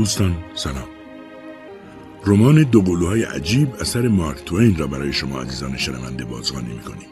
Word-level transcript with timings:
دوستان 0.00 0.36
سلام. 0.54 0.88
رمان 2.26 2.62
دوقلوهای 2.62 3.22
عجیب 3.22 3.68
اثر 3.80 4.08
مارک 4.08 4.44
توین 4.44 4.76
را 4.76 4.86
برای 4.86 5.12
شما 5.12 5.40
عزیزان 5.40 5.76
شنونده 5.76 6.24
بازخوانی 6.24 6.74
می‌کنیم. 6.74 7.08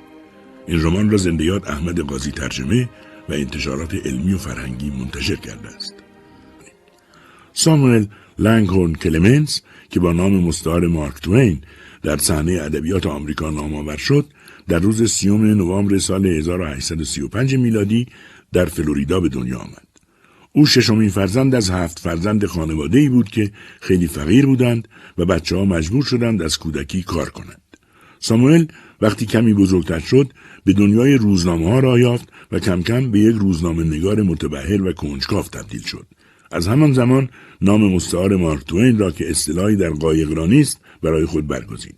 این 0.66 0.82
رمان 0.82 1.10
را 1.10 1.16
زنده 1.16 1.60
احمد 1.66 2.00
قاضی 2.00 2.30
ترجمه 2.30 2.88
و 3.28 3.32
انتشارات 3.32 3.94
علمی 3.94 4.32
و 4.32 4.38
فرهنگی 4.38 4.90
منتشر 4.90 5.36
کرده 5.36 5.68
است. 5.68 5.94
ساموئل 7.52 8.04
لنگهورن 8.38 8.92
کلمنس 8.92 9.62
که 9.90 10.00
با 10.00 10.12
نام 10.12 10.32
مستعار 10.32 10.86
مارک 10.86 11.20
توین 11.22 11.60
در 12.02 12.16
صحنه 12.16 12.52
ادبیات 12.52 13.06
آمریکا 13.06 13.50
نام 13.50 13.74
آور 13.74 13.96
شد 13.96 14.26
در 14.68 14.78
روز 14.78 15.12
سیوم 15.12 15.44
نوامبر 15.44 15.98
سال 15.98 16.26
1835 16.26 17.54
میلادی 17.54 18.06
در 18.52 18.64
فلوریدا 18.64 19.20
به 19.20 19.28
دنیا 19.28 19.58
آمد. 19.58 19.87
او 20.52 20.66
ششمین 20.66 21.08
فرزند 21.08 21.54
از 21.54 21.70
هفت 21.70 21.98
فرزند 21.98 22.46
خانواده 22.46 22.98
ای 22.98 23.08
بود 23.08 23.28
که 23.28 23.50
خیلی 23.80 24.06
فقیر 24.06 24.46
بودند 24.46 24.88
و 25.18 25.24
بچه 25.24 25.56
ها 25.56 25.64
مجبور 25.64 26.04
شدند 26.04 26.42
از 26.42 26.58
کودکی 26.58 27.02
کار 27.02 27.30
کنند. 27.30 27.62
ساموئل 28.20 28.64
وقتی 29.00 29.26
کمی 29.26 29.54
بزرگتر 29.54 29.98
شد 29.98 30.32
به 30.64 30.72
دنیای 30.72 31.14
روزنامه 31.14 31.68
ها 31.70 31.78
را 31.78 31.98
یافت 31.98 32.28
و 32.52 32.58
کم 32.58 32.82
کم 32.82 33.10
به 33.10 33.20
یک 33.20 33.36
روزنامه 33.36 33.84
نگار 33.84 34.22
متبهر 34.22 34.82
و 34.82 34.92
کنجکاف 34.92 35.48
تبدیل 35.48 35.82
شد. 35.82 36.06
از 36.52 36.68
همان 36.68 36.92
زمان 36.92 37.28
نام 37.60 37.94
مستعار 37.94 38.36
مارک 38.36 38.64
توین 38.64 38.98
را 38.98 39.10
که 39.10 39.30
اصطلاحی 39.30 39.76
در 39.76 39.90
قایقرانی 39.90 40.60
است 40.60 40.80
برای 41.02 41.24
خود 41.24 41.46
برگزید. 41.46 41.96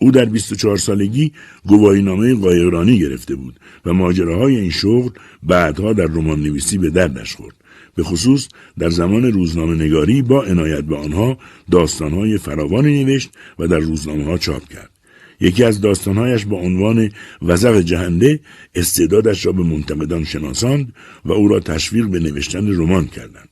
او 0.00 0.10
در 0.10 0.24
24 0.24 0.76
سالگی 0.76 1.32
گواهینامه 1.66 2.34
قایقرانی 2.34 2.98
گرفته 2.98 3.34
بود 3.34 3.60
و 3.84 3.92
ماجراهای 3.92 4.56
این 4.56 4.70
شغل 4.70 5.10
بعدها 5.42 5.92
در 5.92 6.06
رمان 6.06 6.42
نویسی 6.42 6.78
به 6.78 6.90
دردش 6.90 7.34
خورد. 7.34 7.56
به 7.98 8.04
خصوص 8.04 8.48
در 8.78 8.90
زمان 8.90 9.24
روزنامه 9.32 9.74
نگاری 9.74 10.22
با 10.22 10.44
عنایت 10.44 10.84
به 10.84 10.96
آنها 10.96 11.38
داستانهای 11.70 12.38
فراوانی 12.38 13.04
نوشت 13.04 13.30
و 13.58 13.66
در 13.66 13.78
روزنامه 13.78 14.24
ها 14.24 14.38
چاپ 14.38 14.68
کرد. 14.68 14.90
یکی 15.40 15.64
از 15.64 15.80
داستانهایش 15.80 16.44
با 16.44 16.56
عنوان 16.56 17.10
وزق 17.42 17.80
جهنده 17.80 18.40
استعدادش 18.74 19.46
را 19.46 19.52
به 19.52 19.62
منتقدان 19.62 20.24
شناساند 20.24 20.92
و 21.24 21.32
او 21.32 21.48
را 21.48 21.60
تشویق 21.60 22.06
به 22.06 22.20
نوشتن 22.20 22.80
رمان 22.80 23.06
کردند. 23.06 23.48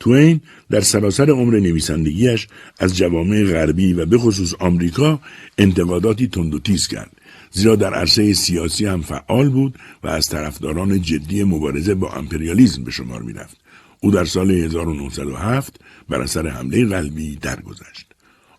توین 0.00 0.40
در 0.70 0.80
سراسر 0.80 1.30
عمر 1.30 1.60
نویسندگیش 1.60 2.46
از 2.78 2.96
جوامع 2.96 3.44
غربی 3.44 3.92
و 3.92 4.06
به 4.06 4.18
خصوص 4.18 4.54
آمریکا 4.58 5.20
انتقاداتی 5.58 6.26
تند 6.26 6.54
و 6.54 6.58
تیز 6.58 6.88
کرد 6.88 7.10
زیرا 7.50 7.76
در 7.76 7.94
عرصه 7.94 8.32
سیاسی 8.32 8.86
هم 8.86 9.02
فعال 9.02 9.48
بود 9.48 9.74
و 10.02 10.08
از 10.08 10.28
طرفداران 10.28 11.02
جدی 11.02 11.44
مبارزه 11.44 11.94
با 11.94 12.12
امپریالیزم 12.12 12.84
به 12.84 12.90
شمار 12.90 13.22
می‌رفت 13.22 13.63
او 14.04 14.10
در 14.10 14.24
سال 14.24 14.50
1907 14.50 15.80
بر 16.08 16.20
اثر 16.20 16.48
حمله 16.48 16.86
قلبی 16.86 17.36
درگذشت 17.36 18.06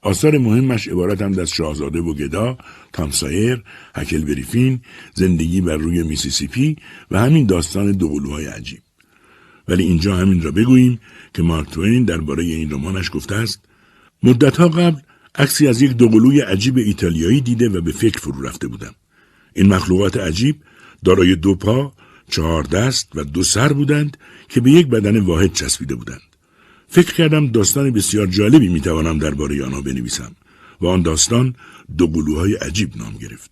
آثار 0.01 0.38
مهمش 0.38 0.88
عبارتند 0.88 1.39
از 1.39 1.50
شاهزاده 1.50 2.00
و 2.00 2.13
گدا، 2.13 2.57
تام 2.93 3.17
سایر، 3.17 3.63
هکلبری 3.95 4.25
فین، 4.25 4.81
زندگی 5.13 5.61
بر 5.61 5.78
روی 5.78 6.03
میسیسیپی 6.03 6.75
و 7.11 7.19
همین 7.19 7.45
داستان 7.45 7.91
دوقلوهای 7.91 8.45
عجیب. 8.45 8.81
ولی 9.67 9.84
اینجا 9.84 10.16
همین 10.16 10.41
را 10.41 10.51
بگوییم 10.51 11.00
که 11.34 11.44
مارک 11.44 11.69
توین 11.69 12.03
درباره 12.03 12.44
این 12.44 12.72
رمانش 12.72 13.11
گفته 13.13 13.35
است 13.35 13.59
مدتها 14.23 14.67
قبل 14.67 15.00
عکسی 15.35 15.67
از 15.67 15.81
یک 15.81 15.91
دوقلوی 15.91 16.41
عجیب 16.41 16.78
ایتالیایی 16.78 17.41
دیده 17.41 17.69
و 17.69 17.81
به 17.81 17.91
فکر 17.91 18.19
فرو 18.19 18.41
رفته 18.41 18.67
بودم 18.67 18.95
این 19.53 19.73
مخلوقات 19.73 20.17
عجیب 20.17 20.55
دارای 21.03 21.35
دو 21.35 21.55
پا 21.55 21.94
چهار 22.29 22.63
دست 22.63 23.09
و 23.15 23.23
دو 23.23 23.43
سر 23.43 23.73
بودند 23.73 24.17
که 24.49 24.61
به 24.61 24.71
یک 24.71 24.87
بدن 24.87 25.19
واحد 25.19 25.53
چسبیده 25.53 25.95
بودند. 25.95 26.21
فکر 26.87 27.13
کردم 27.13 27.47
داستان 27.47 27.91
بسیار 27.91 28.27
جالبی 28.27 28.69
می‌توانم 28.69 29.17
درباره 29.17 29.65
آنها 29.65 29.81
بنویسم 29.81 30.35
و 30.81 30.87
آن 30.87 31.01
داستان 31.01 31.55
دوقلوهای 31.97 32.55
عجیب 32.55 32.97
نام 32.97 33.13
گرفت. 33.13 33.51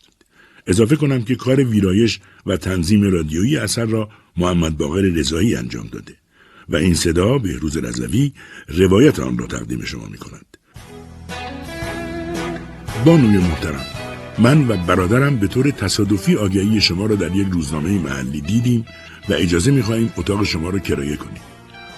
اضافه 0.67 0.95
کنم 0.95 1.23
که 1.23 1.35
کار 1.35 1.63
ویرایش 1.63 2.19
و 2.45 2.57
تنظیم 2.57 3.03
رادیویی 3.03 3.57
اثر 3.57 3.85
را 3.85 4.09
محمد 4.37 4.77
باقر 4.77 5.01
رضایی 5.01 5.55
انجام 5.55 5.87
داده 5.87 6.15
و 6.69 6.75
این 6.75 6.93
صدا 6.93 7.37
به 7.37 7.57
روز 7.57 7.77
رزوی 7.77 8.31
روایت 8.67 9.19
آن 9.19 9.37
را 9.37 9.47
تقدیم 9.47 9.83
شما 9.83 10.05
می 10.07 10.17
کند. 10.17 10.57
بانوی 13.05 13.37
محترم. 13.37 13.92
من 14.39 14.67
و 14.67 14.77
برادرم 14.77 15.35
به 15.35 15.47
طور 15.47 15.71
تصادفی 15.71 16.35
آگهی 16.35 16.81
شما 16.81 17.05
را 17.05 17.15
در 17.15 17.35
یک 17.35 17.47
روزنامه 17.51 17.99
محلی 17.99 18.41
دیدیم 18.41 18.85
و 19.29 19.33
اجازه 19.33 19.71
می 19.71 19.81
خواهیم 19.81 20.13
اتاق 20.17 20.43
شما 20.43 20.69
را 20.69 20.79
کرایه 20.79 21.15
کنیم. 21.15 21.41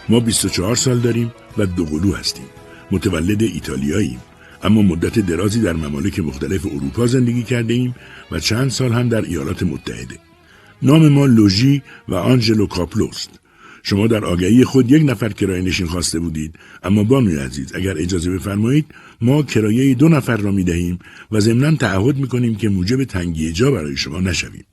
ما 0.10 0.20
24 0.20 0.76
سال 0.76 1.00
داریم 1.00 1.32
و 1.58 1.66
دوقلو 1.66 2.14
هستیم. 2.14 2.46
متولد 2.92 3.44
ایتالیاییم. 3.44 4.20
اما 4.64 4.82
مدت 4.82 5.20
درازی 5.20 5.62
در 5.62 5.74
ممالک 5.74 6.20
مختلف 6.20 6.66
اروپا 6.66 7.08
زندگی 7.08 7.44
کرده 7.44 7.74
ایم 7.74 7.96
و 8.32 8.40
چند 8.40 8.70
سال 8.70 8.92
هم 8.92 9.10
در 9.10 9.22
ایالات 9.22 9.64
متحده. 9.64 10.20
نام 10.82 11.08
ما 11.08 11.26
لوژی 11.26 11.82
و 12.10 12.16
آنجلو 12.16 12.68
کاپلوست. 12.68 13.30
شما 13.84 14.08
در 14.08 14.26
آگهی 14.26 14.64
خود 14.64 14.92
یک 14.92 15.10
نفر 15.10 15.30
کرایه 15.30 15.62
نشین 15.62 15.88
خواسته 15.88 16.20
بودید 16.20 16.56
اما 16.84 17.04
بانوی 17.04 17.38
عزیز 17.38 17.76
اگر 17.76 17.98
اجازه 17.98 18.32
بفرمایید 18.32 18.86
ما 19.22 19.44
کرایه 19.44 19.96
دو 19.96 20.10
نفر 20.10 20.38
را 20.38 20.52
می 20.52 20.64
دهیم 20.64 21.00
و 21.32 21.40
ضمنا 21.40 21.76
تعهد 21.76 22.18
می 22.18 22.28
کنیم 22.28 22.56
که 22.56 22.70
موجب 22.70 23.04
تنگی 23.04 23.52
جا 23.52 23.72
برای 23.72 23.98
شما 23.98 24.20
نشویم. 24.20 24.66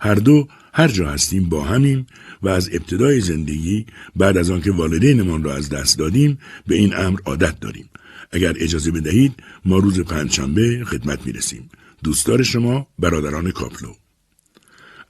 هر 0.00 0.14
دو 0.14 0.48
هر 0.74 0.88
جا 0.88 1.08
هستیم 1.08 1.48
با 1.48 1.64
همیم 1.64 2.06
و 2.42 2.48
از 2.48 2.70
ابتدای 2.72 3.20
زندگی 3.20 3.86
بعد 4.16 4.36
از 4.36 4.50
آنکه 4.50 4.72
والدینمان 4.72 5.44
را 5.44 5.54
از 5.54 5.68
دست 5.68 5.98
دادیم 5.98 6.38
به 6.66 6.74
این 6.74 6.96
امر 6.96 7.18
عادت 7.24 7.60
داریم. 7.60 7.88
اگر 8.32 8.54
اجازه 8.58 8.90
بدهید 8.90 9.32
ما 9.64 9.78
روز 9.78 10.00
پنجشنبه 10.00 10.84
خدمت 10.84 11.26
می 11.26 11.32
رسیم 11.32 11.68
دوستدار 12.04 12.42
شما 12.42 12.86
برادران 12.98 13.50
کاپلو. 13.50 13.92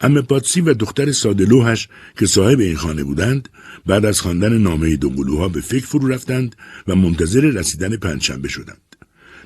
ام 0.00 0.20
پاتسی 0.20 0.60
و 0.60 0.74
دختر 0.74 1.12
سادلوهش 1.12 1.88
که 2.18 2.26
صاحب 2.26 2.60
این 2.60 2.76
خانه 2.76 3.04
بودند 3.04 3.48
بعد 3.86 4.04
از 4.04 4.20
خواندن 4.20 4.58
نامه 4.58 4.96
دوقلوها 4.96 5.48
به 5.48 5.60
فکر 5.60 5.86
فرو 5.86 6.08
رفتند 6.08 6.56
و 6.88 6.94
منتظر 6.94 7.40
رسیدن 7.40 7.96
پنجشنبه 7.96 8.48
شدند. 8.48 8.96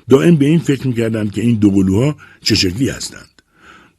دائم 0.09 0.35
به 0.35 0.45
این 0.45 0.59
فکر 0.59 0.87
می‌کردند 0.87 1.31
که 1.31 1.41
این 1.41 1.55
دوقلوها 1.55 2.17
چه 2.41 2.55
شکلی 2.55 2.89
هستند. 2.89 3.29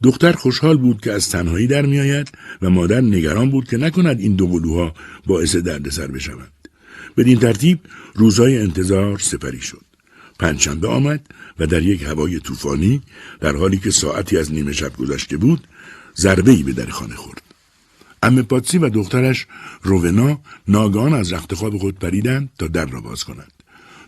دختر 0.03 0.31
خوشحال 0.31 0.77
بود 0.77 1.01
که 1.01 1.11
از 1.11 1.29
تنهایی 1.29 1.67
در 1.67 1.85
میآید 1.85 2.31
و 2.61 2.69
مادر 2.69 3.01
نگران 3.01 3.49
بود 3.49 3.67
که 3.67 3.77
نکند 3.77 4.19
این 4.19 4.35
دوقلوها 4.35 4.93
باعث 5.25 5.55
دردسر 5.55 6.07
بشوند. 6.07 6.51
بدین 7.17 7.39
ترتیب 7.39 7.79
روزهای 8.15 8.57
انتظار 8.57 9.17
سپری 9.17 9.61
شد. 9.61 9.81
پنجشنبه 10.39 10.87
آمد 10.87 11.21
و 11.59 11.67
در 11.67 11.83
یک 11.83 12.03
هوای 12.03 12.39
طوفانی 12.39 13.01
در 13.39 13.55
حالی 13.55 13.77
که 13.77 13.91
ساعتی 13.91 14.37
از 14.37 14.53
نیمه 14.53 14.71
شب 14.73 14.97
گذشته 14.97 15.37
بود 15.37 15.67
ضربه 16.17 16.51
ای 16.51 16.63
به 16.63 16.73
در 16.73 16.89
خانه 16.89 17.15
خورد. 17.15 17.41
ام 18.23 18.41
پاتسی 18.41 18.77
و 18.77 18.89
دخترش 18.89 19.47
روونا 19.83 20.39
ناگان 20.67 21.13
از 21.13 21.33
رخت 21.33 21.53
خواب 21.53 21.77
خود 21.77 21.99
پریدند 21.99 22.49
تا 22.59 22.67
در 22.67 22.85
را 22.85 23.01
باز 23.01 23.23
کنند. 23.23 23.51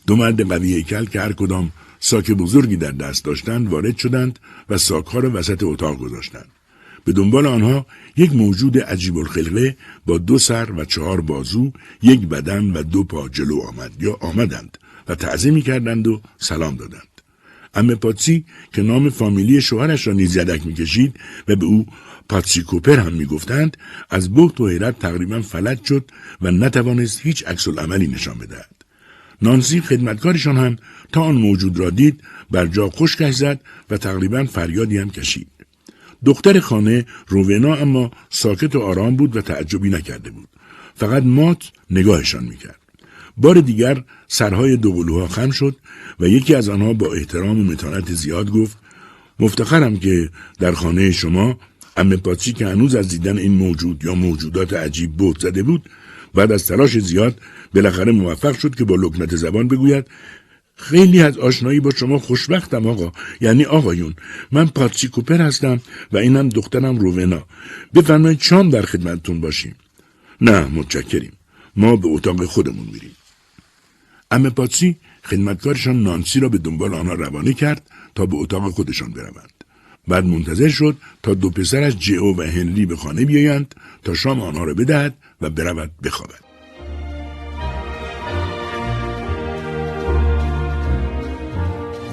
دو 0.08 0.16
مرد 0.16 0.50
قوی 0.50 0.74
هیکل 0.74 1.06
که 1.06 1.22
هر 1.22 1.34
کدام 1.34 1.72
ساک 2.00 2.32
بزرگی 2.32 2.78
در 2.78 2.92
دست 2.92 3.26
داشتند 3.26 3.68
وارد 3.68 3.98
شدند 3.98 4.40
و 4.70 4.78
ساکها 4.78 5.20
را 5.20 5.32
وسط 5.34 5.64
اتاق 5.64 5.98
گذاشتند. 5.98 6.50
به 7.06 7.12
دنبال 7.12 7.46
آنها 7.46 7.86
یک 8.18 8.34
موجود 8.34 8.78
عجیب 8.78 9.18
الخلقه 9.18 9.78
با 10.06 10.18
دو 10.18 10.38
سر 10.38 10.72
و 10.72 10.86
چهار 10.86 11.22
بازو، 11.22 11.72
یک 12.02 12.28
بدن 12.28 12.72
و 12.72 12.84
دو 12.84 13.04
پا 13.04 13.30
جلو 13.30 13.62
آمد 13.62 14.04
یا 14.04 14.18
آمدند 14.22 14.78
و 15.08 15.16
تعظیمی 15.16 15.62
کردند 15.62 16.08
و 16.08 16.22
سلام 16.38 16.76
دادند. 16.76 17.09
امه 17.74 17.96
پاتسی 17.96 18.46
که 18.74 18.82
نام 18.82 19.10
فامیلی 19.10 19.62
شوهرش 19.62 20.08
را 20.08 20.14
نیز 20.14 20.36
یدک 20.36 20.66
می‌کشید 20.66 21.16
و 21.48 21.56
به 21.56 21.66
او 21.66 21.86
پاتسی 22.30 22.64
کوپر 22.64 23.00
هم 23.00 23.14
می‌گفتند 23.14 23.78
از 24.10 24.34
بخت 24.34 24.62
و 24.62 24.68
حیرت 24.68 25.00
تقریبا 25.00 25.42
فلج 25.42 25.84
شد 25.86 26.12
و 26.42 26.52
نتوانست 26.52 27.22
هیچ 27.22 27.48
عکس 27.48 27.68
عملی 27.68 28.08
نشان 28.08 28.38
بدهد 28.38 28.76
نانسی 29.42 29.82
خدمتکارشان 29.82 30.58
هم 30.58 30.76
تا 31.12 31.22
آن 31.22 31.36
موجود 31.36 31.80
را 31.80 31.90
دید 31.90 32.22
بر 32.52 32.66
جا 32.66 32.90
خشکش 32.90 33.34
زد 33.34 33.62
و 33.90 33.98
تقریبا 33.98 34.44
فریادی 34.44 34.98
هم 34.98 35.10
کشید 35.10 35.48
دختر 36.26 36.60
خانه 36.60 37.06
روونا 37.28 37.76
اما 37.76 38.12
ساکت 38.30 38.76
و 38.76 38.80
آرام 38.80 39.16
بود 39.16 39.36
و 39.36 39.42
تعجبی 39.42 39.90
نکرده 39.90 40.30
بود 40.30 40.50
فقط 40.96 41.24
مات 41.24 41.72
نگاهشان 41.90 42.44
می‌کرد 42.44 42.79
بار 43.40 43.62
دیگر 43.62 44.04
سرهای 44.28 44.78
دوقلوها 44.78 45.28
خم 45.28 45.52
شد 45.52 45.76
و 46.20 46.28
یکی 46.28 46.56
از 46.56 46.70
آنها 46.70 46.94
با 46.94 47.14
احترام 47.14 47.60
و 47.60 47.64
متانت 47.64 48.14
زیاد 48.14 48.50
گفت 48.50 48.78
مفتخرم 49.40 49.98
که 49.98 50.30
در 50.60 50.72
خانه 50.72 51.12
شما 51.12 51.60
ام 51.98 52.16
پاتچی 52.16 52.54
که 52.54 52.68
هنوز 52.68 52.96
از 52.96 53.08
دیدن 53.08 53.38
این 53.38 53.52
موجود 53.52 54.04
یا 54.04 54.16
موجودات 54.16 54.74
عجیب 54.74 55.12
بود 55.12 55.40
زده 55.40 55.64
بود 55.64 55.90
بعد 56.34 56.52
از 56.52 56.68
تلاش 56.68 56.98
زیاد 56.98 57.42
بالاخره 57.76 58.12
موفق 58.12 58.60
شد 58.60 58.76
که 58.76 58.86
با 58.86 58.96
لکنت 58.96 59.36
زبان 59.36 59.68
بگوید 59.68 60.06
خیلی 60.76 61.22
از 61.22 61.38
آشنایی 61.38 61.80
با 61.80 61.92
شما 61.92 62.20
خوشبختم 62.20 62.88
آقا. 62.88 63.12
یعنی 63.42 63.66
آقایون 63.66 64.14
من 64.52 64.66
پاتسی 64.66 65.08
کوپر 65.08 65.42
هستم 65.42 65.82
و 66.12 66.18
اینم 66.18 66.50
دخترم 66.50 67.00
روونا. 67.00 67.46
بفرمایید 67.96 68.42
شام 68.42 68.70
در 68.70 68.82
خدمتتون 68.82 69.42
باشیم. 69.42 69.76
نه 70.42 70.66
متشکریم. 70.66 71.32
ما 71.76 71.96
به 71.96 72.08
اتاق 72.08 72.46
خودمون 72.46 72.88
میریم. 72.94 73.12
ام 74.32 74.50
پاتسی 74.50 74.98
خدمتکارشان 75.24 76.04
نانسی 76.04 76.40
را 76.40 76.50
به 76.50 76.58
دنبال 76.58 76.94
آنها 76.94 77.14
روانه 77.14 77.54
کرد 77.54 77.90
تا 78.16 78.26
به 78.26 78.36
اتاق 78.36 78.70
خودشان 78.72 79.12
بروند. 79.12 79.64
بعد 80.08 80.26
منتظر 80.26 80.70
شد 80.70 80.98
تا 81.24 81.34
دو 81.34 81.50
پسرش 81.50 81.96
جئو 81.96 82.36
و 82.36 82.42
هنری 82.42 82.86
به 82.86 82.96
خانه 82.96 83.26
بیایند 83.26 83.76
تا 84.04 84.14
شام 84.14 84.42
آنها 84.42 84.64
را 84.64 84.74
بدهد 84.74 85.14
و 85.42 85.50
برود 85.50 85.92
بخوابد. 86.04 86.50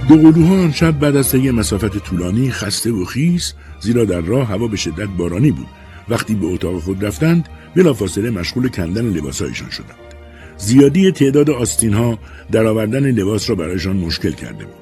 دو 0.08 0.16
قلوها 0.16 0.62
آن 0.62 0.72
شب 0.72 0.98
بعد 0.98 1.16
از 1.16 1.30
طی 1.30 1.50
مسافت 1.50 1.98
طولانی 1.98 2.50
خسته 2.50 2.92
و 2.92 3.04
خیس 3.04 3.52
زیرا 3.80 4.04
در 4.04 4.20
راه 4.20 4.48
هوا 4.48 4.68
به 4.68 4.76
شدت 4.76 5.08
بارانی 5.08 5.50
بود. 5.50 5.68
وقتی 6.08 6.34
به 6.34 6.46
اتاق 6.46 6.80
خود 6.80 7.04
رفتند 7.04 7.48
بلافاصله 7.76 8.30
مشغول 8.30 8.68
کندن 8.68 9.04
لباسهایشان 9.04 9.70
شدند. 9.70 10.05
زیادی 10.58 11.10
تعداد 11.10 11.50
آستین 11.50 11.94
ها 11.94 12.18
در 12.52 12.66
آوردن 12.66 13.10
لباس 13.10 13.50
را 13.50 13.56
برایشان 13.56 13.96
مشکل 13.96 14.30
کرده 14.30 14.64
بود. 14.64 14.74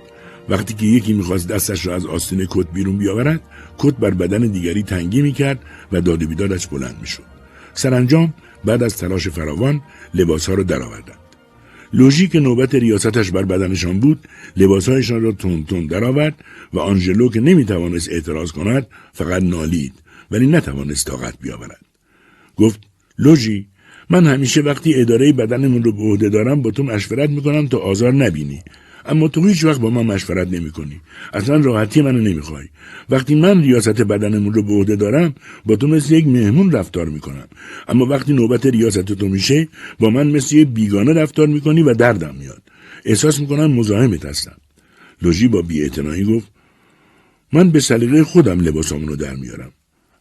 وقتی 0.49 0.75
که 0.75 0.87
یکی 0.87 1.13
می‌خواست 1.13 1.49
دستش 1.49 1.87
را 1.87 1.95
از 1.95 2.07
آستین 2.07 2.47
کت 2.51 2.67
بیرون 2.73 2.99
بیاورد 2.99 3.41
کت 3.79 3.97
بر 3.97 4.11
بدن 4.11 4.47
دیگری 4.47 4.83
تنگی 4.83 5.23
می‌کرد 5.23 5.61
و 5.93 6.01
داد 6.01 6.23
و 6.23 6.27
بیدادش 6.27 6.67
بلند 6.67 6.97
می‌شد. 7.01 7.23
سرانجام 7.75 8.35
بعد 8.65 8.83
از 8.83 8.97
تلاش 8.97 9.29
فراوان 9.29 9.81
لباسها 10.15 10.55
را 10.55 10.63
درآوردند. 10.63 11.19
لوژی 11.93 12.29
که 12.29 12.41
نوبت 12.41 12.75
ریاستش 12.75 13.31
بر 13.31 13.43
بدنشان 13.43 14.01
بود 14.01 14.29
لباسهایشان 14.57 15.23
را 15.23 15.33
تون 15.33 15.65
تون 15.65 15.87
درآورد 15.87 16.35
و 16.73 16.79
آنژلو 16.79 17.29
که 17.29 17.41
نمی‌توانست 17.41 18.09
اعتراض 18.13 18.53
کند 18.53 18.87
فقط 19.13 19.43
نالید 19.43 19.95
ولی 20.31 20.47
نتوانست 20.47 21.07
طاقت 21.07 21.35
بیاورد. 21.41 21.81
گفت 22.57 22.81
لوژی 23.19 23.67
من 24.11 24.27
همیشه 24.27 24.61
وقتی 24.61 24.95
اداره 24.95 25.33
بدنمون 25.33 25.83
رو 25.83 25.93
به 25.93 26.03
عهده 26.03 26.29
دارم 26.29 26.63
با 26.63 26.71
تو 26.71 26.83
مشورت 26.83 27.31
می‌کنم 27.31 27.67
تا 27.67 27.79
آزار 27.79 28.13
نبینی 28.13 28.61
اما 29.07 29.29
تو 29.29 29.47
هیچ 29.47 29.65
وقت 29.65 29.81
با 29.81 29.91
من 29.91 30.07
مشورت 30.07 30.49
نمی 30.49 30.71
کنی. 30.71 31.01
اصلا 31.33 31.57
راحتی 31.57 32.03
منو 32.03 32.21
نمی‌خوای. 32.21 32.65
وقتی 33.11 33.35
من 33.35 33.63
ریاست 33.63 34.03
بدنمون 34.03 34.55
رو 34.55 34.63
به 34.63 34.73
عهده 34.73 34.97
دارم 34.97 35.35
با 35.67 35.77
تو 35.77 35.87
مثل 35.87 36.15
یک 36.15 36.27
مهمون 36.27 36.73
رفتار 36.73 37.09
می‌کنم. 37.09 37.49
اما 37.89 38.07
وقتی 38.07 38.33
نوبت 38.33 38.67
ریاست 38.67 39.13
تو 39.13 39.29
میشه 39.29 39.69
با 39.99 40.11
من 40.11 40.27
مثل 40.27 40.57
یک 40.57 40.69
بیگانه 40.69 41.13
رفتار 41.13 41.47
می‌کنی 41.47 41.83
و 41.83 41.95
دردم 41.95 42.35
میاد. 42.35 42.63
احساس 43.05 43.41
می‌کنم 43.41 43.73
مزاحمت 43.73 44.25
هستم. 44.25 44.57
لوژی 45.23 45.49
با 45.49 45.63
بیاعتنایی 45.63 46.25
گفت 46.25 46.53
من 47.53 47.71
به 47.71 47.81
سلیقه 47.81 48.25
خودم 48.25 48.61
لباسامون 48.61 49.09
رو 49.09 49.17
در 49.17 49.35
میارم. 49.35 49.73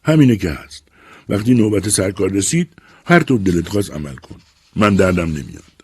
همینه 0.04 0.36
که 0.36 0.50
هست. 0.50 0.84
وقتی 1.28 1.54
نوبت 1.54 1.88
سرکار 1.88 2.32
رسید 2.32 2.68
هر 3.04 3.20
طور 3.20 3.40
دلت 3.40 3.68
خواست 3.68 3.90
عمل 3.90 4.14
کن. 4.14 4.36
من 4.76 4.94
دردم 4.94 5.28
نمیاد. 5.28 5.74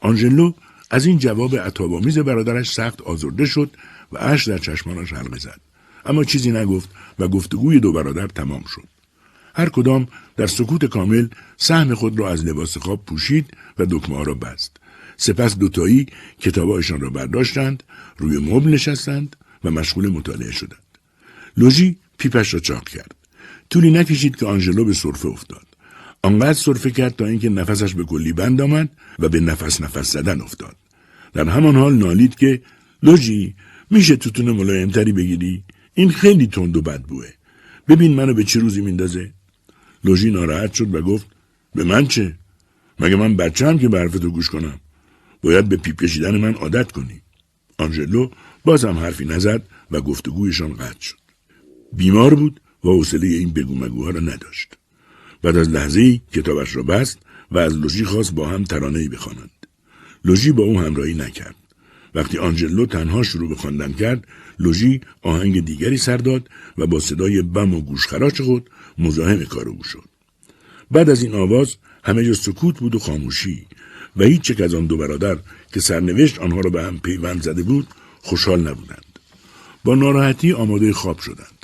آنژلو 0.00 0.52
از 0.90 1.06
این 1.06 1.18
جواب 1.18 1.56
عطابآمیز 1.56 2.18
برادرش 2.18 2.72
سخت 2.72 3.00
آزرده 3.00 3.46
شد 3.46 3.70
و 4.12 4.18
اش 4.18 4.48
در 4.48 4.58
چشمانش 4.58 5.12
حلقه 5.12 5.38
زد. 5.38 5.60
اما 6.06 6.24
چیزی 6.24 6.50
نگفت 6.50 6.88
و 7.18 7.28
گفتگوی 7.28 7.80
دو 7.80 7.92
برادر 7.92 8.26
تمام 8.26 8.64
شد. 8.74 8.88
هر 9.54 9.68
کدام 9.68 10.08
در 10.36 10.46
سکوت 10.46 10.84
کامل 10.84 11.28
سهم 11.56 11.94
خود 11.94 12.18
را 12.18 12.30
از 12.30 12.44
لباس 12.44 12.78
خواب 12.78 13.04
پوشید 13.04 13.56
و 13.78 13.86
دکمه 13.86 14.24
را 14.24 14.34
بست. 14.34 14.76
سپس 15.16 15.58
دوتایی 15.58 16.06
کتابهایشان 16.40 17.00
را 17.00 17.10
برداشتند 17.10 17.82
روی 18.18 18.38
مبل 18.38 18.70
نشستند 18.70 19.36
و 19.64 19.70
مشغول 19.70 20.08
مطالعه 20.08 20.52
شدند. 20.52 20.98
لوژی 21.56 21.96
پیپش 22.18 22.54
را 22.54 22.60
چاق 22.60 22.88
کرد. 22.88 23.14
طولی 23.70 23.90
نکشید 23.90 24.36
که 24.36 24.46
آنژلو 24.46 24.84
به 24.84 24.94
صرفه 24.94 25.28
افتاد. 25.28 25.69
آنقدر 26.22 26.52
صرفه 26.52 26.90
کرد 26.90 27.16
تا 27.16 27.26
اینکه 27.26 27.48
نفسش 27.48 27.94
به 27.94 28.04
کلی 28.04 28.32
بند 28.32 28.60
آمد 28.60 28.88
و 29.18 29.28
به 29.28 29.40
نفس 29.40 29.80
نفس 29.80 30.12
زدن 30.12 30.40
افتاد. 30.40 30.76
در 31.32 31.48
همان 31.48 31.76
حال 31.76 31.94
نالید 31.94 32.34
که 32.34 32.62
لوژی 33.02 33.54
میشه 33.90 34.16
توتون 34.16 34.50
ملایمتری 34.50 35.12
بگیری؟ 35.12 35.64
این 35.94 36.10
خیلی 36.10 36.46
تند 36.46 36.76
و 36.76 36.82
بدبوه 36.82 37.26
ببین 37.88 38.14
منو 38.14 38.34
به 38.34 38.44
چه 38.44 38.60
روزی 38.60 38.80
میندازه. 38.80 39.32
لوژی 40.04 40.30
ناراحت 40.30 40.74
شد 40.74 40.94
و 40.94 41.02
گفت 41.02 41.26
به 41.74 41.84
من 41.84 42.06
چه؟ 42.06 42.34
مگه 43.00 43.16
من 43.16 43.36
بچه 43.36 43.66
هم 43.66 43.78
که 43.78 43.88
به 43.88 44.08
تو 44.08 44.30
گوش 44.30 44.50
کنم؟ 44.50 44.80
باید 45.42 45.68
به 45.68 45.76
پیپ 45.76 46.02
کشیدن 46.02 46.36
من 46.36 46.54
عادت 46.54 46.92
کنی. 46.92 47.22
آنژلو 47.78 48.30
بازم 48.64 48.98
حرفی 48.98 49.24
نزد 49.24 49.62
و 49.90 50.00
گفتگویشان 50.00 50.72
قطع 50.74 51.00
شد. 51.00 51.18
بیمار 51.92 52.34
بود 52.34 52.60
و 52.84 52.88
حوصله 52.88 53.26
این 53.26 53.50
بگو 53.50 53.74
مگوها 53.74 54.10
را 54.10 54.20
نداشت. 54.20 54.79
بعد 55.42 55.56
از 55.56 55.68
لحظه 55.68 56.20
کتابش 56.32 56.76
را 56.76 56.82
بست 56.82 57.18
و 57.50 57.58
از 57.58 57.76
لوژی 57.76 58.04
خواست 58.04 58.34
با 58.34 58.48
هم 58.48 58.64
ترانه‌ای 58.64 59.08
بخوانند. 59.08 59.50
لوژی 60.24 60.52
با 60.52 60.62
او 60.62 60.80
همراهی 60.80 61.14
نکرد. 61.14 61.54
وقتی 62.14 62.38
آنجلو 62.38 62.86
تنها 62.86 63.22
شروع 63.22 63.48
به 63.48 63.54
خواندن 63.54 63.92
کرد 63.92 64.26
لوژی 64.58 65.00
آهنگ 65.22 65.64
دیگری 65.64 65.96
سر 65.96 66.16
داد 66.16 66.48
و 66.78 66.86
با 66.86 67.00
صدای 67.00 67.42
بم 67.42 67.74
و 67.74 67.80
گوشخراش 67.80 68.40
خود 68.40 68.70
مزاحم 68.98 69.44
کار 69.44 69.68
او 69.68 69.84
شد. 69.84 70.04
بعد 70.90 71.10
از 71.10 71.22
این 71.22 71.34
آواز 71.34 71.76
همه 72.04 72.24
جا 72.24 72.34
سکوت 72.34 72.78
بود 72.78 72.94
و 72.94 72.98
خاموشی 72.98 73.66
و 74.16 74.24
هیچ 74.24 74.50
یک 74.50 74.60
از 74.60 74.74
آن 74.74 74.86
دو 74.86 74.96
برادر 74.96 75.38
که 75.72 75.80
سرنوشت 75.80 76.38
آنها 76.38 76.60
را 76.60 76.70
به 76.70 76.82
هم 76.82 76.98
پیوند 76.98 77.42
زده 77.42 77.62
بود 77.62 77.86
خوشحال 78.22 78.60
نبودند. 78.60 79.18
با 79.84 79.94
ناراحتی 79.94 80.52
آماده 80.52 80.92
خواب 80.92 81.18
شدند. 81.18 81.59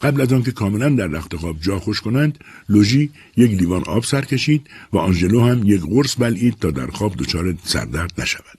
قبل 0.00 0.20
از 0.20 0.32
آنکه 0.32 0.52
کاملا 0.52 0.88
در 0.88 1.06
رخت 1.06 1.36
خواب 1.36 1.56
جا 1.60 1.78
خوش 1.78 2.00
کنند 2.00 2.38
لوژی 2.68 3.10
یک 3.36 3.50
لیوان 3.50 3.82
آب 3.86 4.04
سر 4.04 4.24
کشید 4.24 4.66
و 4.92 4.98
آنژلو 4.98 5.40
هم 5.40 5.62
یک 5.64 5.80
قرص 5.80 6.16
بلعید 6.18 6.54
تا 6.60 6.70
در 6.70 6.86
خواب 6.86 7.16
دچار 7.16 7.54
سردرد 7.64 8.12
نشود. 8.18 8.58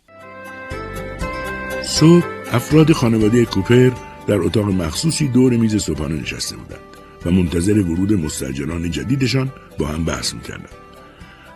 صبح 1.84 2.26
افراد 2.52 2.92
خانواده 2.92 3.46
کوپر 3.46 3.92
در 4.28 4.38
اتاق 4.38 4.66
مخصوصی 4.66 5.28
دور 5.28 5.58
میز 5.58 5.76
صبحانه 5.76 6.22
نشسته 6.22 6.56
بودند 6.56 6.80
و 7.26 7.32
منتظر 7.32 7.80
ورود 7.80 8.14
مستجران 8.14 8.92
جدیدشان 8.92 9.52
با 9.78 9.88
هم 9.88 10.06
بحث 10.06 10.34
می‌کردند. 10.34 10.70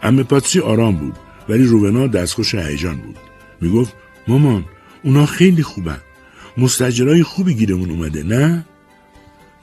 امه 0.04 0.24
پاتسی 0.24 0.60
آرام 0.60 0.96
بود 0.96 1.16
ولی 1.50 1.64
روبنا 1.64 2.08
دستخوش 2.08 2.56
هیجان 2.56 2.96
بود. 2.96 3.18
می‌گفت 3.62 3.94
مامان 4.28 4.66
اونا 5.04 5.26
خیلی 5.26 5.64
خوبن. 5.64 6.02
مستجرای 6.58 7.24
خوبی 7.24 7.54
گیرمون 7.54 7.90
اومده 7.90 8.24
نه؟ 8.24 8.66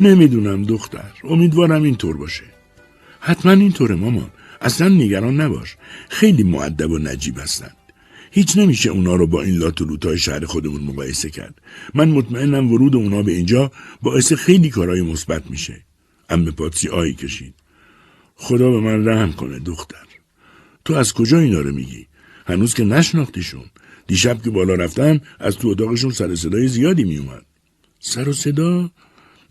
نمی‌دونم 0.02 0.64
دختر. 0.64 1.12
امیدوارم 1.24 1.82
اینطور 1.82 2.16
باشه. 2.16 2.44
حتما 3.20 3.52
اینطوره 3.52 3.94
مامان. 3.94 4.30
اصلا 4.60 4.88
نگران 4.88 5.40
نباش. 5.40 5.76
خیلی 6.08 6.42
معدب 6.42 6.90
و 6.90 6.98
نجیب 6.98 7.38
هستند 7.38 7.76
هیچ 8.34 8.58
نمیشه 8.58 8.90
اونا 8.90 9.14
رو 9.14 9.26
با 9.26 9.42
این 9.42 9.56
لاتولوت 9.58 10.16
شهر 10.16 10.44
خودمون 10.44 10.80
مقایسه 10.80 11.30
کرد. 11.30 11.54
من 11.94 12.08
مطمئنم 12.08 12.72
ورود 12.72 12.96
اونا 12.96 13.22
به 13.22 13.32
اینجا 13.32 13.70
باعث 14.02 14.32
خیلی 14.32 14.70
کارهای 14.70 15.02
مثبت 15.02 15.50
میشه. 15.50 15.84
ام 16.30 16.44
پاتسی 16.44 16.88
آیی 16.88 17.14
کشید. 17.14 17.54
خدا 18.34 18.70
به 18.70 18.80
من 18.80 19.08
رحم 19.08 19.32
کنه 19.32 19.58
دختر. 19.58 20.06
تو 20.84 20.94
از 20.94 21.12
کجا 21.12 21.38
اینا 21.38 21.60
رو 21.60 21.72
میگی؟ 21.72 22.06
هنوز 22.46 22.74
که 22.74 22.84
نشناختیشون. 22.84 23.64
دیشب 24.06 24.42
که 24.42 24.50
بالا 24.50 24.74
رفتم 24.74 25.20
از 25.40 25.56
تو 25.56 25.68
اتاقشون 25.68 26.10
سر 26.10 26.34
صدای 26.34 26.68
زیادی 26.68 27.04
میومد. 27.04 27.46
سر 28.00 28.28
و 28.28 28.32
صدا؟ 28.32 28.90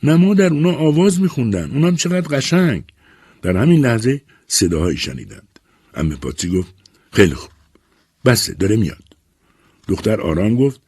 نه 0.03 0.35
در 0.35 0.53
اونا 0.53 0.71
آواز 0.71 1.21
میخوندن. 1.21 1.71
اونم 1.71 1.95
چقدر 1.95 2.37
قشنگ. 2.37 2.83
در 3.41 3.57
همین 3.57 3.85
لحظه 3.85 4.21
صداهایی 4.47 4.97
شنیدند. 4.97 5.59
امه 5.93 6.15
پاتسی 6.15 6.49
گفت 6.49 6.73
خیلی 7.11 7.33
خوب. 7.33 7.51
بسه 8.25 8.53
داره 8.53 8.75
میاد. 8.75 9.03
دختر 9.87 10.21
آرام 10.21 10.55
گفت 10.55 10.81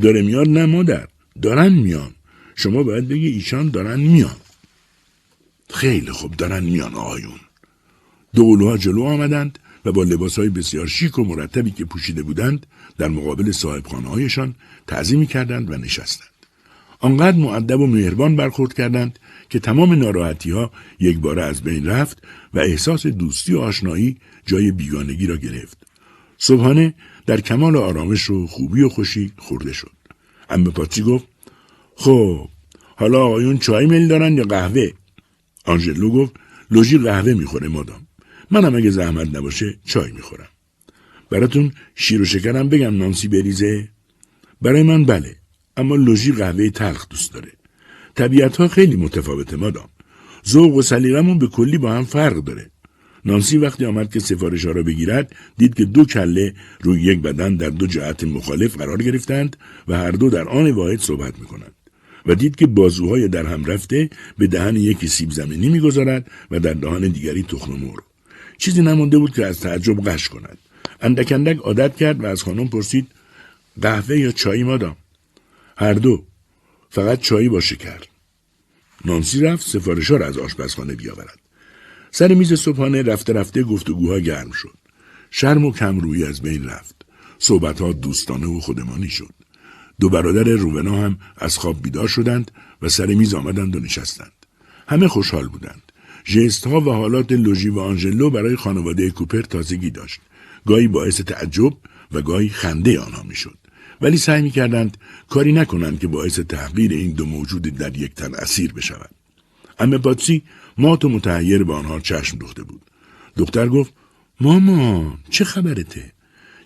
داره 0.00 0.22
میاد 0.22 0.48
نه 0.48 0.66
مادر 0.66 1.08
دارن 1.42 1.72
میان. 1.72 2.14
شما 2.54 2.82
باید 2.82 3.08
بگی 3.08 3.26
ایشان 3.26 3.68
دارن 3.68 4.00
میان. 4.00 4.36
خیلی 5.70 6.10
خوب 6.10 6.36
دارن 6.36 6.64
میان 6.64 6.94
آقایون. 6.94 7.40
دو 8.34 8.76
جلو 8.76 9.02
آمدند 9.02 9.58
و 9.84 9.92
با 9.92 10.02
لباسهای 10.02 10.48
بسیار 10.48 10.86
شیک 10.86 11.18
و 11.18 11.24
مرتبی 11.24 11.70
که 11.70 11.84
پوشیده 11.84 12.22
بودند 12.22 12.66
در 12.98 13.08
مقابل 13.08 13.52
صاحب 13.52 13.86
هایشان 13.86 14.54
تعظیمی 14.86 15.26
کردند 15.26 15.70
و 15.70 15.76
نشستند. 15.76 16.37
آنقدر 16.98 17.36
معدب 17.36 17.80
و 17.80 17.86
مهربان 17.86 18.36
برخورد 18.36 18.74
کردند 18.74 19.18
که 19.50 19.58
تمام 19.58 19.92
ناراحتی 19.92 20.50
ها 20.50 20.70
یک 21.00 21.18
باره 21.18 21.42
از 21.42 21.62
بین 21.62 21.86
رفت 21.86 22.22
و 22.54 22.58
احساس 22.58 23.06
دوستی 23.06 23.54
و 23.54 23.58
آشنایی 23.58 24.16
جای 24.46 24.72
بیگانگی 24.72 25.26
را 25.26 25.36
گرفت. 25.36 25.86
صبحانه 26.38 26.94
در 27.26 27.40
کمال 27.40 27.76
آرامش 27.76 28.30
و 28.30 28.46
خوبی 28.46 28.82
و 28.82 28.88
خوشی 28.88 29.32
خورده 29.36 29.72
شد. 29.72 29.92
امه 30.50 30.70
پاچی 30.70 31.02
گفت 31.02 31.26
خب 31.96 32.48
حالا 32.96 33.22
آقایون 33.22 33.58
چای 33.58 33.86
میل 33.86 34.08
دارن 34.08 34.36
یا 34.36 34.44
قهوه؟ 34.44 34.90
آنژلو 35.64 36.10
گفت 36.10 36.32
لوژی 36.70 36.98
قهوه 36.98 37.34
می‌خوره 37.34 37.68
مادام. 37.68 38.06
منم 38.50 38.76
اگه 38.76 38.90
زحمت 38.90 39.36
نباشه 39.36 39.78
چای 39.84 40.12
می‌خورم. 40.12 40.48
براتون 41.30 41.72
شیر 41.94 42.22
و 42.22 42.24
شکرم 42.24 42.68
بگم 42.68 42.96
نانسی 42.96 43.28
بریزه؟ 43.28 43.88
برای 44.62 44.82
من 44.82 45.04
بله. 45.04 45.36
اما 45.78 45.96
لوژی 45.96 46.32
قهوه 46.32 46.70
تلخ 46.70 47.08
دوست 47.08 47.32
داره. 47.34 47.52
طبیعت 48.14 48.56
ها 48.56 48.68
خیلی 48.68 48.96
متفاوته 48.96 49.56
مادام. 49.56 49.88
ذوق 50.48 50.74
و 50.74 50.82
سلیقمون 50.82 51.38
به 51.38 51.46
کلی 51.46 51.78
با 51.78 51.92
هم 51.92 52.04
فرق 52.04 52.36
داره. 52.36 52.70
نانسی 53.24 53.58
وقتی 53.58 53.84
آمد 53.84 54.12
که 54.12 54.20
سفارش 54.20 54.66
ها 54.66 54.72
را 54.72 54.82
بگیرد 54.82 55.36
دید 55.56 55.74
که 55.74 55.84
دو 55.84 56.04
کله 56.04 56.54
روی 56.80 57.02
یک 57.02 57.18
بدن 57.22 57.56
در 57.56 57.70
دو 57.70 57.86
جهت 57.86 58.24
مخالف 58.24 58.76
قرار 58.76 59.02
گرفتند 59.02 59.56
و 59.88 59.96
هر 59.96 60.10
دو 60.10 60.30
در 60.30 60.48
آن 60.48 60.70
واحد 60.70 61.00
صحبت 61.00 61.38
می‌کنند. 61.38 61.72
و 62.26 62.34
دید 62.34 62.56
که 62.56 62.66
بازوهای 62.66 63.28
در 63.28 63.46
هم 63.46 63.64
رفته 63.64 64.10
به 64.38 64.46
دهن 64.46 64.76
یکی 64.76 65.08
سیب 65.08 65.30
زمینی 65.30 65.68
می‌گذارد 65.68 66.30
و 66.50 66.60
در 66.60 66.72
دهان 66.72 67.08
دیگری 67.08 67.42
تخم 67.42 67.72
مرغ. 67.72 68.02
چیزی 68.58 68.82
نمانده 68.82 69.18
بود 69.18 69.34
که 69.34 69.46
از 69.46 69.60
تعجب 69.60 70.08
قش 70.08 70.28
کند. 70.28 70.58
اندک 71.00 71.32
اندک 71.32 71.58
عادت 71.58 71.96
کرد 71.96 72.24
و 72.24 72.26
از 72.26 72.42
خانم 72.42 72.68
پرسید 72.68 73.06
قهوه 73.80 74.18
یا 74.18 74.32
چای 74.32 74.62
مادام؟ 74.62 74.96
هر 75.80 75.92
دو. 75.94 76.26
فقط 76.90 77.20
چایی 77.20 77.48
با 77.48 77.60
شکر. 77.60 78.00
نانسی 79.04 79.40
رفت 79.40 79.66
سفارش 79.68 80.10
را 80.10 80.26
از 80.26 80.38
آشپزخانه 80.38 80.94
بیاورد. 80.94 81.38
سر 82.10 82.34
میز 82.34 82.54
صبحانه 82.54 83.02
رفته 83.02 83.32
رفته 83.32 83.62
گفتگوها 83.62 84.18
گرم 84.18 84.50
شد. 84.50 84.74
شرم 85.30 85.64
و 85.64 85.72
کمرویی 85.72 86.24
از 86.24 86.42
بین 86.42 86.64
رفت. 86.64 87.04
صحبتها 87.38 87.92
دوستانه 87.92 88.46
و 88.46 88.60
خودمانی 88.60 89.08
شد. 89.08 89.34
دو 90.00 90.08
برادر 90.08 90.44
روبنا 90.44 91.02
هم 91.02 91.18
از 91.36 91.58
خواب 91.58 91.82
بیدار 91.82 92.08
شدند 92.08 92.50
و 92.82 92.88
سر 92.88 93.06
میز 93.06 93.34
آمدند 93.34 93.76
و 93.76 93.80
نشستند. 93.80 94.32
همه 94.88 95.08
خوشحال 95.08 95.48
بودند. 95.48 95.92
ژست 96.26 96.66
ها 96.66 96.80
و 96.80 96.92
حالات 96.92 97.32
لوژی 97.32 97.68
و 97.68 97.80
آنژلو 97.80 98.30
برای 98.30 98.56
خانواده 98.56 99.10
کوپر 99.10 99.42
تازگی 99.42 99.90
داشت. 99.90 100.20
گاهی 100.66 100.88
باعث 100.88 101.20
تعجب 101.20 101.72
و 102.12 102.22
گاهی 102.22 102.48
خنده 102.48 103.00
آنها 103.00 103.22
می‌شد. 103.22 103.58
ولی 104.00 104.16
سعی 104.16 104.42
می‌کردند 104.42 104.96
کاری 105.28 105.52
نکنند 105.52 106.00
که 106.00 106.08
باعث 106.08 106.40
تحقیر 106.40 106.92
این 106.92 107.12
دو 107.12 107.26
موجود 107.26 107.62
در 107.62 107.96
یک 107.96 108.14
تن 108.14 108.34
اسیر 108.34 108.72
بشود 108.72 109.10
امه 109.78 109.98
پاتسی 109.98 110.42
مات 110.78 111.04
و 111.04 111.08
متحیر 111.08 111.64
به 111.64 111.74
آنها 111.74 112.00
چشم 112.00 112.38
دوخته 112.38 112.62
بود. 112.62 112.82
دختر 113.36 113.68
گفت 113.68 113.92
ماما 114.40 115.18
چه 115.30 115.44
خبرته؟ 115.44 116.12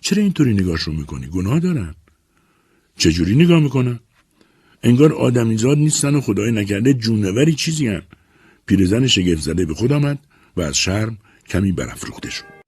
چرا 0.00 0.22
اینطوری 0.22 0.54
نگاهشون 0.54 0.94
می‌کنی؟ 0.94 1.26
گناه 1.26 1.60
دارن. 1.60 1.94
چجوری 2.96 3.34
نگاه 3.34 3.60
می‌کنن؟ 3.60 4.00
انگار 4.82 5.12
آدمیزاد 5.12 5.78
نیستن 5.78 6.14
و 6.14 6.20
خدای 6.20 6.52
نکرده 6.52 6.94
جونوری 6.94 7.54
چیزی 7.54 7.86
هم 7.86 8.02
پیرزن 8.66 9.06
شگفت 9.06 9.42
زده 9.42 9.66
به 9.66 9.74
خود 9.74 9.92
آمد 9.92 10.18
و 10.56 10.60
از 10.60 10.76
شرم 10.76 11.18
کمی 11.48 11.72
برافروخته 11.72 12.30
شد. 12.30 12.61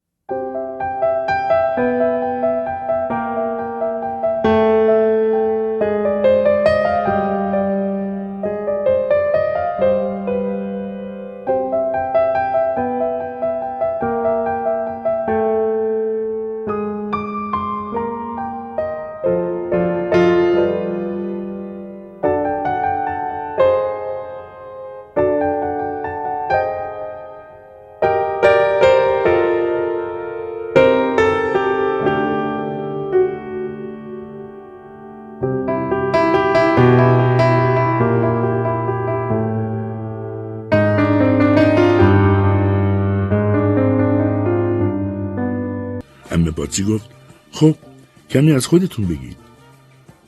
کمی 48.34 48.52
از 48.52 48.66
خودتون 48.66 49.06
بگید. 49.06 49.36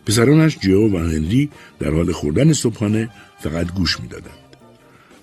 پسرانش 0.06 0.58
جیو 0.58 0.88
و 0.88 0.98
هنری 0.98 1.50
در 1.78 1.90
حال 1.90 2.12
خوردن 2.12 2.52
صبحانه 2.52 3.10
فقط 3.40 3.72
گوش 3.72 4.00
می‌دادند. 4.00 4.56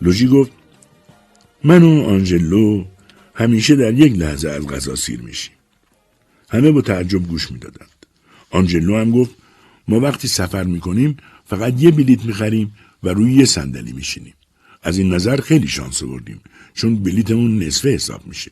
لوژی 0.02 0.28
گفت 0.28 0.52
من 1.64 1.84
و 1.84 2.04
آنجلو 2.04 2.86
همیشه 3.36 3.76
در 3.76 3.94
یک 3.94 4.18
لحظه 4.18 4.50
از 4.50 4.68
غذا 4.68 4.96
سیر 4.96 5.22
میشیم. 5.22 5.54
همه 6.50 6.72
با 6.72 6.82
تعجب 6.82 7.28
گوش 7.28 7.52
می‌دادند. 7.52 8.06
آنجلو 8.50 8.98
هم 8.98 9.12
گفت 9.12 9.32
ما 9.88 10.00
وقتی 10.00 10.28
سفر 10.28 10.64
می‌کنیم 10.64 11.18
فقط 11.46 11.82
یه 11.84 11.92
بلیت 11.92 12.26
می‌خریم 12.26 12.74
و 13.04 13.10
روی 13.10 13.34
یه 13.34 13.46
صندلی 13.46 13.94
میشینیم. 13.94 14.34
از 14.82 14.98
این 14.98 15.14
نظر 15.14 15.42
خیلی 15.42 15.68
شانس 15.68 16.04
آوردیم 16.04 16.42
چون 16.74 16.96
بلیتمون 16.96 17.64
نصفه 17.64 17.90
حساب 17.90 18.28
میشه. 18.28 18.52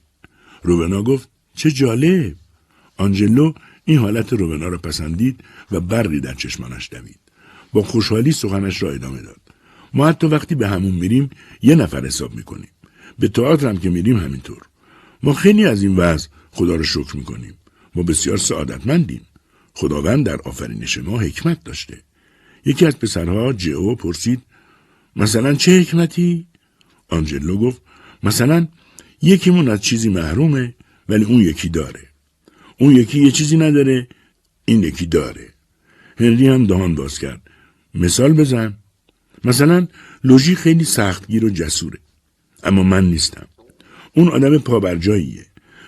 روبنا 0.64 1.04
گفت 1.04 1.30
چه 1.56 1.72
جالب. 1.72 2.36
آنجلو 2.98 3.54
این 3.86 3.98
حالت 3.98 4.34
روبنا 4.34 4.68
را 4.68 4.78
پسندید 4.78 5.44
و 5.72 5.80
برقی 5.80 6.20
در 6.20 6.34
چشمانش 6.34 6.90
دوید. 6.92 7.20
با 7.74 7.84
خوشحالی 7.84 8.32
سخنش 8.32 8.84
را 8.84 8.92
ادامه 8.92 9.22
داد. 9.22 9.42
ما 9.94 10.08
حتی 10.08 10.28
وقتی 10.28 10.56
به 10.56 10.68
همون 10.68 10.92
میریم 10.92 11.30
یه 11.62 11.76
نفر 11.76 12.06
حساب 12.06 12.36
می‌کنیم. 12.36 12.70
به 13.20 13.28
تئاتر 13.28 13.70
هم 13.70 13.78
که 13.78 13.90
میریم 13.90 14.18
همینطور. 14.18 14.62
ما 15.24 15.34
خیلی 15.34 15.66
از 15.66 15.84
این 15.84 15.96
وضع 15.96 16.28
خدا 16.52 16.76
را 16.76 16.84
شکر 16.84 17.18
می‌کنیم. 17.18 17.54
ما 17.96 18.04
بسیار 18.04 18.38
سعادتمندیم. 18.38 19.22
خداوند 19.74 20.26
در 20.26 20.42
آفرینش 20.42 20.98
ما 20.98 21.20
حکمت 21.20 21.64
داشته. 21.64 22.02
یکی 22.66 22.86
از 22.86 23.00
پسرها 23.00 23.54
جئو 23.54 23.96
پرسید 23.96 24.42
مثلا 25.16 25.54
چه 25.54 25.80
حکمتی؟ 25.80 26.48
آنجلو 27.10 27.58
گفت 27.58 27.82
مثلا 28.24 28.68
یکیمون 29.22 29.70
از 29.70 29.82
چیزی 29.82 30.10
محرومه 30.10 30.76
ولی 31.10 31.24
اون 31.24 31.42
یکی 31.42 31.70
داره. 31.70 32.11
اون 32.82 32.96
یکی 32.96 33.20
یه 33.24 33.32
چیزی 33.32 33.58
نداره 33.58 34.08
این 34.66 34.84
یکی 34.84 35.06
داره. 35.06 35.48
هنری 36.18 36.48
هم 36.48 36.66
دهان 36.66 36.96
باز 36.96 37.20
کرد. 37.20 37.42
مثال 37.96 38.34
بزن. 38.34 38.74
مثلا 39.46 39.88
لوژی 40.24 40.56
خیلی 40.56 40.84
سختگیر 40.84 41.46
و 41.46 41.50
جسوره. 41.50 42.00
اما 42.64 42.84
من 42.84 43.06
نیستم. 43.06 43.48
اون 44.14 44.28
آدم 44.28 44.58
پابرجاییه. 44.58 45.46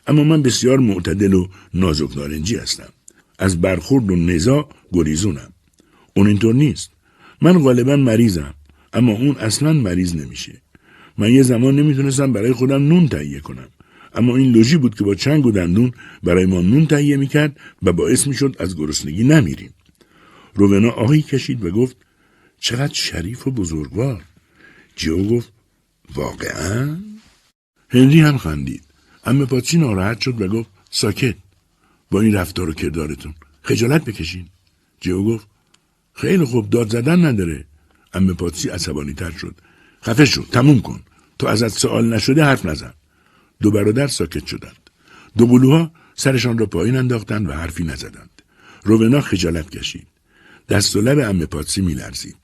اما 0.08 0.24
من 0.24 0.42
بسیار 0.42 0.78
معتدل 0.78 1.34
و 1.34 1.48
نازک 1.74 2.18
نارنجی 2.18 2.56
هستم. 2.56 2.90
از 3.40 3.62
برخورد 3.62 4.12
و 4.12 4.16
نزا 4.16 4.70
گریزونم. 4.92 5.54
اون 6.16 6.28
اینطور 6.28 6.54
نیست. 6.54 6.90
من 7.42 7.60
غالبا 7.60 7.96
مریضم. 7.96 8.54
اما 8.94 9.12
اون 9.12 9.36
اصلا 9.36 9.74
مریض 9.74 10.16
نمیشه. 10.16 10.62
من 11.18 11.32
یه 11.32 11.44
زمان 11.44 11.76
نمی‌تونستم 11.76 12.34
برای 12.34 12.54
خودم 12.54 12.88
نون 12.88 13.08
تهیه 13.08 13.40
کنم. 13.40 13.68
اما 14.16 14.38
این 14.38 14.52
لوژی 14.52 14.78
بود 14.78 14.96
که 14.96 15.04
با 15.04 15.16
چنگ 15.16 15.46
و 15.46 15.52
دندون 15.52 15.92
برای 16.24 16.46
ما 16.46 16.62
نون 16.62 16.86
تهیه 16.86 17.18
می‌کرد 17.18 17.60
و 17.84 17.94
باعث 17.94 18.28
می‌شد 18.28 18.56
از 18.60 18.78
گرسنگی 18.78 19.24
نمیریم. 19.24 19.74
رونا 20.56 20.90
آهی 20.90 21.22
کشید 21.22 21.66
و 21.66 21.72
گفت 21.72 21.98
چقدر 22.60 22.94
شریف 22.94 23.48
و 23.48 23.52
بزرگوار. 23.52 24.24
جیو 24.96 25.24
گفت 25.24 25.52
واقعا؟ 26.16 26.98
هنری 27.90 28.20
هم 28.20 28.38
خندید. 28.38 28.84
اما 29.26 29.46
پاچی 29.46 29.78
ناراحت 29.78 30.22
شد 30.22 30.42
و 30.42 30.48
گفت 30.48 30.70
ساکت 30.90 31.36
با 32.12 32.22
این 32.22 32.36
رفتار 32.36 32.70
و 32.70 32.74
کردارتون 32.74 33.34
خجالت 33.62 34.06
بکشین. 34.06 34.46
جیو 35.00 35.24
گفت 35.24 35.48
خیلی 36.14 36.46
خوب 36.46 36.70
داد 36.70 36.90
زدن 36.90 37.26
نداره. 37.26 37.66
اما 38.14 38.34
پاتسی 38.34 38.70
عصبانی 38.70 39.14
تر 39.14 39.32
شد. 39.32 39.56
خفه 40.04 40.26
شد 40.26 40.46
تموم 40.52 40.82
کن. 40.82 41.02
تو 41.40 41.48
ازت 41.48 41.68
سوال 41.68 42.14
نشده 42.14 42.44
حرف 42.44 42.66
نزن. 42.66 42.94
دو 43.62 43.72
برادر 43.72 44.08
ساکت 44.08 44.46
شدند. 44.46 44.90
دو 45.38 45.48
بلوها 45.48 45.92
سرشان 46.16 46.58
را 46.58 46.66
پایین 46.66 46.96
انداختند 46.96 47.50
و 47.50 47.54
حرفی 47.54 47.84
نزدند. 47.84 48.42
رونا 48.84 49.22
خجالت 49.22 49.70
کشید. 49.70 50.08
دست 50.70 50.96
و 50.96 51.02
لب 51.02 51.20
ام 51.20 51.46
پاتسی 51.46 51.82
میلرزید. 51.82 52.38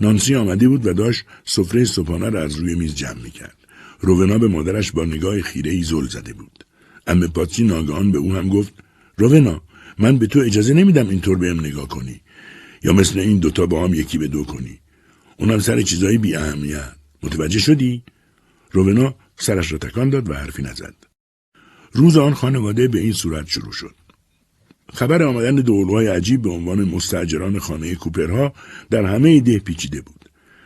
نانسی 0.00 0.34
آمده 0.34 0.68
بود 0.68 0.86
و 0.86 0.92
داشت 0.92 1.24
سفره 1.44 1.84
صبحانه 1.84 2.28
را 2.28 2.42
از 2.42 2.56
روی 2.56 2.74
میز 2.74 2.94
جمع 2.94 3.22
می‌کرد. 3.22 3.56
رونا 4.00 4.38
به 4.38 4.48
مادرش 4.48 4.92
با 4.92 5.04
نگاه 5.04 5.40
خیره 5.40 5.70
ای 5.70 5.82
زل 5.82 6.06
زده 6.06 6.32
بود. 6.32 6.64
ام 7.06 7.26
پاتسی 7.26 7.64
ناگهان 7.64 8.12
به 8.12 8.18
او 8.18 8.34
هم 8.34 8.48
گفت 8.48 8.74
رونا 9.16 9.62
من 9.98 10.18
به 10.18 10.26
تو 10.26 10.38
اجازه 10.38 10.74
نمیدم 10.74 11.08
اینطور 11.08 11.38
بهم 11.38 11.60
نگاه 11.60 11.88
کنی 11.88 12.20
یا 12.82 12.92
مثل 12.92 13.18
این 13.18 13.38
دوتا 13.38 13.66
با 13.66 13.84
هم 13.84 13.94
یکی 13.94 14.18
به 14.18 14.28
دو 14.28 14.44
کنی. 14.44 14.80
اونم 15.36 15.58
سر 15.58 15.82
چیزایی 15.82 16.18
بی 16.18 16.36
اهمیت. 16.36 16.92
متوجه 17.22 17.58
شدی؟ 17.58 18.02
رونا 18.72 19.14
سرش 19.40 19.72
را 19.72 19.78
تکان 19.78 20.10
داد 20.10 20.30
و 20.30 20.34
حرفی 20.34 20.62
نزد. 20.62 20.94
روز 21.92 22.16
آن 22.16 22.34
خانواده 22.34 22.88
به 22.88 23.00
این 23.00 23.12
صورت 23.12 23.48
شروع 23.48 23.72
شد. 23.72 23.94
خبر 24.92 25.22
آمدن 25.22 25.54
دولوهای 25.54 26.06
عجیب 26.06 26.42
به 26.42 26.50
عنوان 26.50 26.84
مستجران 26.84 27.58
خانه 27.58 27.94
کوپرها 27.94 28.52
در 28.90 29.04
همه 29.04 29.40
ده 29.40 29.58
پیچیده 29.58 30.00
بود. 30.00 30.20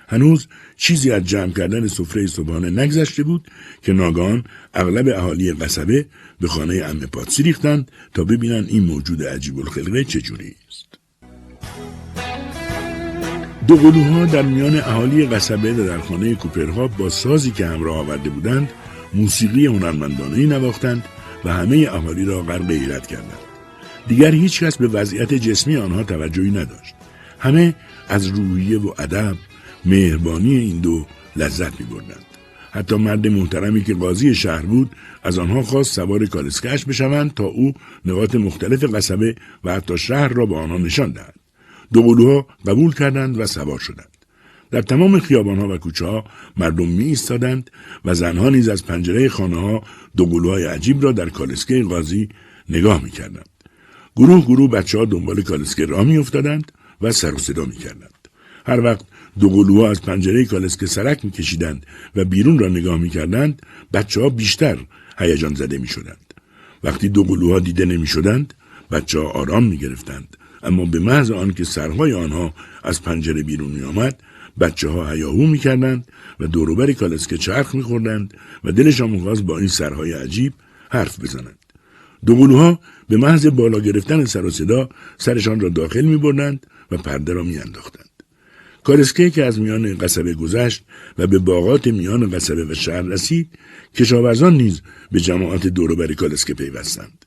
هنوز 0.08 0.48
چیزی 0.76 1.10
از 1.10 1.24
جمع 1.24 1.52
کردن 1.52 1.86
سفره 1.86 2.26
صبحانه 2.26 2.70
نگذشته 2.70 3.22
بود 3.22 3.48
که 3.82 3.92
ناگان 3.92 4.44
اغلب 4.74 5.08
اهالی 5.08 5.52
قصبه 5.52 6.06
به 6.40 6.48
خانه 6.48 6.74
ام 6.84 6.98
پاتسی 6.98 7.42
ریختند 7.42 7.90
تا 8.14 8.24
ببینند 8.24 8.68
این 8.68 8.84
موجود 8.84 9.22
عجیب 9.22 9.58
الخلقه 9.58 10.04
چجوری 10.04 10.54
است. 10.68 10.93
دو 13.68 13.76
قلوها 13.76 14.24
در 14.24 14.42
میان 14.42 14.76
اهالی 14.76 15.26
قصبه 15.26 15.72
و 15.72 15.86
در 15.86 15.98
خانه 15.98 16.34
کوپرها 16.34 16.88
با 16.88 17.08
سازی 17.08 17.50
که 17.50 17.66
همراه 17.66 17.98
آورده 17.98 18.30
بودند 18.30 18.70
موسیقی 19.14 19.66
هنرمندانه 19.66 20.46
نواختند 20.46 21.04
و 21.44 21.52
همه 21.52 21.88
اهالی 21.92 22.24
را 22.24 22.42
غرق 22.42 22.70
حیرت 22.70 23.06
کردند. 23.06 23.38
دیگر 24.08 24.30
هیچ 24.30 24.62
کس 24.64 24.76
به 24.76 24.88
وضعیت 24.88 25.34
جسمی 25.34 25.76
آنها 25.76 26.02
توجهی 26.02 26.50
نداشت. 26.50 26.94
همه 27.38 27.74
از 28.08 28.26
روحیه 28.26 28.78
و 28.78 28.94
ادب 28.98 29.36
مهربانی 29.84 30.56
این 30.56 30.80
دو 30.80 31.06
لذت 31.36 31.80
می 31.80 31.86
بردند. 31.86 32.24
حتی 32.70 32.96
مرد 32.96 33.26
محترمی 33.26 33.84
که 33.84 33.94
قاضی 33.94 34.34
شهر 34.34 34.62
بود 34.62 34.90
از 35.22 35.38
آنها 35.38 35.62
خواست 35.62 35.92
سوار 35.92 36.26
کالسکش 36.26 36.84
بشوند 36.84 37.34
تا 37.34 37.44
او 37.44 37.72
نقاط 38.04 38.34
مختلف 38.34 38.94
قصبه 38.94 39.34
و 39.64 39.74
حتی 39.74 39.98
شهر 39.98 40.28
را 40.28 40.46
به 40.46 40.56
آنها 40.56 40.78
نشان 40.78 41.12
دهد. 41.12 41.43
دو 41.94 42.02
قلوها 42.02 42.46
قبول 42.66 42.94
کردند 42.94 43.38
و 43.38 43.46
سوار 43.46 43.78
شدند 43.78 44.16
در 44.70 44.82
تمام 44.82 45.20
خیابانها 45.20 45.68
و 45.68 45.78
کوچه 45.78 46.06
ها 46.06 46.24
مردم 46.56 46.88
می 46.88 47.04
ایستادند 47.04 47.70
و 48.04 48.14
زنها 48.14 48.50
نیز 48.50 48.68
از 48.68 48.86
پنجره 48.86 49.28
خانه 49.28 49.60
ها 49.60 49.82
عجیب 50.70 51.02
را 51.02 51.12
در 51.12 51.28
کالسکه 51.28 51.82
قاضی 51.82 52.28
نگاه 52.68 53.04
می 53.04 53.10
کردند. 53.10 53.48
گروه 54.16 54.46
گروه 54.46 54.70
بچه 54.70 54.98
ها 54.98 55.04
دنبال 55.04 55.42
کالسکه 55.42 55.86
را 55.86 56.04
می 56.04 56.18
افتادند 56.18 56.72
و 57.00 57.12
سر 57.12 57.34
و 57.34 57.38
صدا 57.38 57.64
می 57.64 57.76
کردند. 57.76 58.28
هر 58.66 58.80
وقت 58.80 59.04
دو 59.40 59.48
قلوها 59.48 59.90
از 59.90 60.02
پنجره 60.02 60.44
کالسکه 60.44 60.86
سرک 60.86 61.24
می 61.24 61.30
کشیدند 61.30 61.86
و 62.16 62.24
بیرون 62.24 62.58
را 62.58 62.68
نگاه 62.68 62.98
می 62.98 63.10
کردند 63.10 63.62
بچه 63.92 64.20
ها 64.20 64.28
بیشتر 64.28 64.78
هیجان 65.18 65.54
زده 65.54 65.78
می 65.78 65.88
شدند. 65.88 66.34
وقتی 66.84 67.08
دو 67.08 67.24
قلوها 67.24 67.58
دیده 67.58 67.84
نمی 67.84 68.06
شدند 68.06 68.54
بچه 68.90 69.18
ها 69.18 69.28
آرام 69.28 69.64
می 69.64 69.78
گرفتند 69.78 70.36
اما 70.64 70.84
به 70.84 70.98
محض 70.98 71.30
آنکه 71.30 71.64
سرهای 71.64 72.12
آنها 72.12 72.54
از 72.84 73.02
پنجره 73.02 73.42
بیرون 73.42 73.70
می 73.70 73.82
آمد 73.82 74.22
بچه 74.60 74.88
ها 74.88 75.10
هیاهو 75.10 75.46
می 75.46 75.58
کردند 75.58 76.08
و 76.40 76.46
دوروبر 76.46 76.92
کالسکه 76.92 77.38
چرخ 77.38 77.74
می 77.74 77.82
خوردند 77.82 78.34
و 78.64 78.72
دلشان 78.72 79.10
می‌خواست 79.10 79.42
با 79.42 79.58
این 79.58 79.68
سرهای 79.68 80.12
عجیب 80.12 80.52
حرف 80.90 81.20
بزنند. 81.20 81.58
دو 82.26 82.36
قلوها 82.36 82.80
به 83.08 83.16
محض 83.16 83.46
بالا 83.46 83.78
گرفتن 83.78 84.24
سر 84.24 84.44
و 84.44 84.50
صدا 84.50 84.88
سرشان 85.18 85.60
را 85.60 85.68
داخل 85.68 86.02
می 86.02 86.16
بردند 86.16 86.66
و 86.90 86.96
پرده 86.96 87.32
را 87.32 87.42
می 87.42 87.58
انداختند. 87.58 88.08
کالسکه 88.84 89.30
که 89.30 89.44
از 89.44 89.60
میان 89.60 89.98
قصبه 89.98 90.34
گذشت 90.34 90.84
و 91.18 91.26
به 91.26 91.38
باغات 91.38 91.86
میان 91.86 92.30
قصبه 92.30 92.64
و 92.64 92.74
شهر 92.74 93.02
رسید 93.02 93.48
کشاورزان 93.94 94.54
نیز 94.54 94.82
به 95.12 95.20
جماعت 95.20 95.66
دوروبر 95.66 96.12
کالسکه 96.12 96.54
پیوستند 96.54 97.24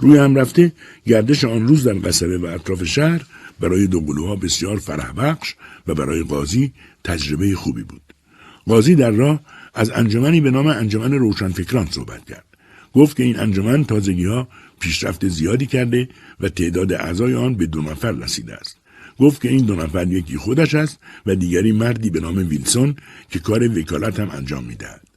روی 0.00 0.18
هم 0.18 0.34
رفته 0.34 0.72
گردش 1.06 1.44
آن 1.44 1.68
روز 1.68 1.84
در 1.84 1.98
قصبه 1.98 2.38
و 2.38 2.46
اطراف 2.46 2.84
شهر 2.84 3.22
برای 3.60 3.86
دوقلوها 3.86 4.36
بسیار 4.36 4.76
فرح 4.76 5.12
بخش 5.12 5.54
و 5.86 5.94
برای 5.94 6.22
قاضی 6.22 6.72
تجربه 7.04 7.54
خوبی 7.54 7.82
بود. 7.82 8.02
قاضی 8.66 8.94
در 8.94 9.10
راه 9.10 9.40
از 9.74 9.90
انجمنی 9.90 10.40
به 10.40 10.50
نام 10.50 10.66
انجمن 10.66 11.12
روشنفکران 11.12 11.86
صحبت 11.90 12.24
کرد. 12.24 12.44
گفت 12.92 13.16
که 13.16 13.22
این 13.22 13.38
انجمن 13.38 13.84
تازگی 13.84 14.24
ها 14.24 14.48
پیشرفت 14.80 15.28
زیادی 15.28 15.66
کرده 15.66 16.08
و 16.40 16.48
تعداد 16.48 16.92
اعضای 16.92 17.34
آن 17.34 17.54
به 17.54 17.66
دو 17.66 17.82
نفر 17.82 18.12
رسیده 18.12 18.54
است. 18.54 18.76
گفت 19.18 19.42
که 19.42 19.48
این 19.48 19.66
دو 19.66 19.74
نفر 19.74 20.06
یکی 20.06 20.36
خودش 20.36 20.74
است 20.74 20.98
و 21.26 21.34
دیگری 21.34 21.72
مردی 21.72 22.10
به 22.10 22.20
نام 22.20 22.36
ویلسون 22.36 22.96
که 23.30 23.38
کار 23.38 23.78
وکالت 23.78 24.20
هم 24.20 24.30
انجام 24.30 24.64
می‌دهد. 24.64 25.09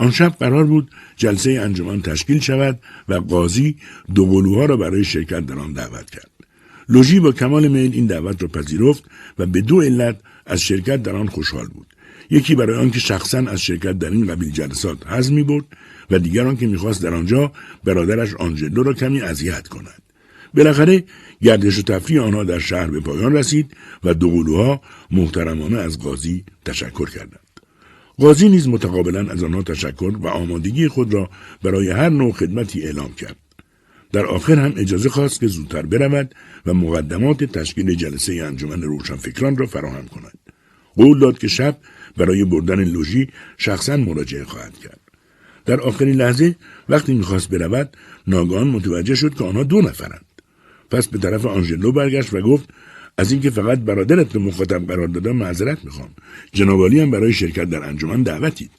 آن 0.00 0.10
شب 0.10 0.36
قرار 0.40 0.64
بود 0.64 0.90
جلسه 1.16 1.50
انجمن 1.50 2.02
تشکیل 2.02 2.40
شود 2.40 2.80
و 3.08 3.14
قاضی 3.14 3.76
دو 4.14 4.26
قلوها 4.26 4.64
را 4.64 4.76
برای 4.76 5.04
شرکت 5.04 5.46
در 5.46 5.58
آن 5.58 5.72
دعوت 5.72 6.10
کرد. 6.10 6.30
لوژی 6.88 7.20
با 7.20 7.32
کمال 7.32 7.68
میل 7.68 7.92
این 7.92 8.06
دعوت 8.06 8.42
را 8.42 8.48
پذیرفت 8.48 9.04
و 9.38 9.46
به 9.46 9.60
دو 9.60 9.80
علت 9.80 10.16
از 10.46 10.62
شرکت 10.62 11.02
در 11.02 11.16
آن 11.16 11.26
خوشحال 11.26 11.66
بود. 11.66 11.86
یکی 12.30 12.54
برای 12.54 12.76
آنکه 12.76 12.98
شخصا 12.98 13.38
از 13.38 13.60
شرکت 13.60 13.98
در 13.98 14.10
این 14.10 14.26
قبیل 14.26 14.50
جلسات 14.50 15.06
حظ 15.06 15.30
می 15.30 15.42
برد 15.42 15.64
و 16.10 16.18
دیگر 16.18 16.46
آنکه 16.46 16.66
می‌خواست 16.66 17.02
در 17.02 17.14
آنجا 17.14 17.52
برادرش 17.84 18.34
آنجلو 18.34 18.82
را 18.82 18.92
کمی 18.92 19.20
اذیت 19.20 19.68
کند. 19.68 20.02
بالاخره 20.54 21.04
گردش 21.42 21.78
و 21.78 21.82
تفریح 21.82 22.22
آنها 22.22 22.44
در 22.44 22.58
شهر 22.58 22.86
به 22.86 23.00
پایان 23.00 23.32
رسید 23.32 23.76
و 24.04 24.14
دو 24.14 24.30
قلوها 24.30 24.80
محترمانه 25.10 25.78
از 25.78 25.98
قاضی 25.98 26.44
تشکر 26.64 27.10
کردند. 27.10 27.39
قاضی 28.20 28.48
نیز 28.48 28.68
متقابلا 28.68 29.32
از 29.32 29.42
آنها 29.42 29.62
تشکر 29.62 30.12
و 30.20 30.28
آمادگی 30.28 30.88
خود 30.88 31.14
را 31.14 31.30
برای 31.62 31.90
هر 31.90 32.08
نوع 32.08 32.32
خدمتی 32.32 32.82
اعلام 32.82 33.12
کرد. 33.14 33.36
در 34.12 34.26
آخر 34.26 34.58
هم 34.58 34.72
اجازه 34.76 35.08
خواست 35.08 35.40
که 35.40 35.46
زودتر 35.46 35.82
برود 35.82 36.34
و 36.66 36.74
مقدمات 36.74 37.44
تشکیل 37.44 37.94
جلسه 37.94 38.32
انجمن 38.32 38.82
روشنفکران 38.82 39.56
را 39.56 39.66
فراهم 39.66 40.06
کند. 40.06 40.38
قول 40.96 41.18
داد 41.18 41.38
که 41.38 41.48
شب 41.48 41.76
برای 42.16 42.44
بردن 42.44 42.84
لوژی 42.84 43.28
شخصا 43.56 43.96
مراجعه 43.96 44.44
خواهد 44.44 44.78
کرد. 44.78 45.00
در 45.64 45.80
آخرین 45.80 46.16
لحظه 46.16 46.56
وقتی 46.88 47.14
می‌خواست 47.14 47.50
برود 47.50 47.96
ناگهان 48.26 48.68
متوجه 48.68 49.14
شد 49.14 49.34
که 49.34 49.44
آنها 49.44 49.62
دو 49.62 49.80
نفرند. 49.80 50.24
پس 50.90 51.08
به 51.08 51.18
طرف 51.18 51.46
آنژلو 51.46 51.92
برگشت 51.92 52.34
و 52.34 52.40
گفت 52.40 52.68
از 53.18 53.32
اینکه 53.32 53.50
فقط 53.50 53.78
برادرت 53.78 54.34
رو 54.34 54.42
مخاطب 54.42 54.86
قرار 54.86 55.08
دادم 55.08 55.36
معذرت 55.36 55.84
می‌خوام. 55.84 56.08
جنابالی 56.52 57.00
هم 57.00 57.10
برای 57.10 57.32
شرکت 57.32 57.64
در 57.64 57.84
انجمن 57.84 58.22
دعوتید. 58.22 58.70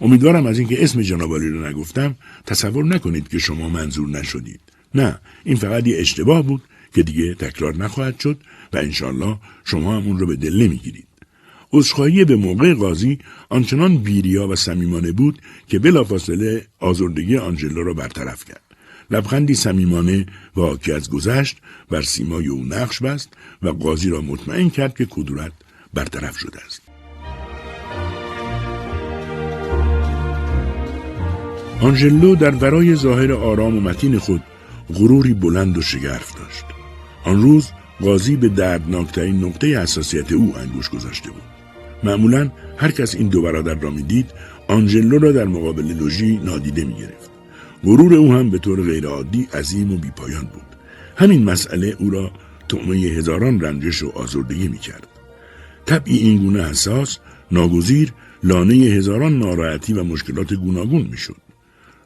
امیدوارم 0.00 0.46
از 0.46 0.58
اینکه 0.58 0.84
اسم 0.84 1.02
جنابالی 1.02 1.48
رو 1.48 1.66
نگفتم 1.66 2.14
تصور 2.46 2.84
نکنید 2.84 3.28
که 3.28 3.38
شما 3.38 3.68
منظور 3.68 4.08
نشدید. 4.08 4.60
نه 4.94 5.18
این 5.44 5.56
فقط 5.56 5.86
یه 5.86 5.98
اشتباه 5.98 6.42
بود 6.42 6.62
که 6.94 7.02
دیگه 7.02 7.34
تکرار 7.34 7.76
نخواهد 7.76 8.20
شد 8.20 8.38
و 8.72 8.76
انشالله 8.76 9.36
شما 9.64 9.96
هم 9.96 10.06
اون 10.06 10.18
رو 10.18 10.26
به 10.26 10.36
دل 10.36 10.62
نمی‌گیرید. 10.62 11.06
عذرخواهی 11.72 12.24
به 12.24 12.36
موقع 12.36 12.74
قاضی 12.74 13.18
آنچنان 13.48 13.96
بیریا 13.96 14.48
و 14.48 14.56
صمیمانه 14.56 15.12
بود 15.12 15.42
که 15.68 15.78
بلافاصله 15.78 16.66
آزردگی 16.78 17.36
آنجلو 17.36 17.82
را 17.84 17.94
برطرف 17.94 18.44
کرد. 18.44 18.69
لبخندی 19.10 19.54
صمیمانه 19.54 20.26
و 20.56 20.60
حاکی 20.60 20.92
از 20.92 21.10
گذشت 21.10 21.58
بر 21.90 22.02
سیمای 22.02 22.46
او 22.46 22.64
نقش 22.64 23.02
بست 23.02 23.28
و 23.62 23.68
قاضی 23.68 24.10
را 24.10 24.20
مطمئن 24.20 24.70
کرد 24.70 24.94
که 24.94 25.06
کدورت 25.06 25.52
برطرف 25.94 26.38
شده 26.38 26.58
است. 26.66 26.82
آنژلو 31.80 32.34
در 32.34 32.54
ورای 32.54 32.96
ظاهر 32.96 33.32
آرام 33.32 33.76
و 33.76 33.80
متین 33.80 34.18
خود 34.18 34.42
غروری 34.94 35.34
بلند 35.34 35.78
و 35.78 35.82
شگرف 35.82 36.34
داشت. 36.38 36.64
آن 37.24 37.42
روز 37.42 37.68
قاضی 38.00 38.36
به 38.36 38.48
دردناکترین 38.48 39.44
نقطه 39.44 39.82
حساسیت 39.82 40.32
او 40.32 40.54
انگوش 40.56 40.90
گذاشته 40.90 41.30
بود. 41.30 41.42
معمولا 42.02 42.50
هر 42.76 42.90
کس 42.90 43.14
این 43.14 43.28
دو 43.28 43.42
برادر 43.42 43.74
را 43.74 43.90
می‌دید 43.90 44.30
آنژلو 44.68 45.18
را 45.18 45.32
در 45.32 45.44
مقابل 45.44 45.84
لوژی 45.84 46.36
نادیده 46.36 46.84
می‌گرفت. 46.84 47.19
غرور 47.84 48.14
او 48.14 48.32
هم 48.32 48.50
به 48.50 48.58
طور 48.58 48.82
غیرعادی 48.82 49.48
عظیم 49.54 49.92
و 49.92 49.96
بیپایان 49.96 50.44
بود 50.44 50.76
همین 51.16 51.44
مسئله 51.44 51.96
او 51.98 52.10
را 52.10 52.32
تعمه 52.68 52.96
هزاران 52.96 53.60
رنجش 53.60 54.02
و 54.02 54.08
آزردگی 54.08 54.68
می‌کرد 54.68 55.06
طبعی 55.86 56.18
این 56.18 56.38
گونه 56.38 56.68
حساس 56.68 57.18
ناگزیر 57.52 58.12
لانه 58.42 58.74
هزاران 58.74 59.38
ناراحتی 59.38 59.92
و 59.92 60.04
مشکلات 60.04 60.54
گوناگون 60.54 61.02
می‌شد 61.02 61.36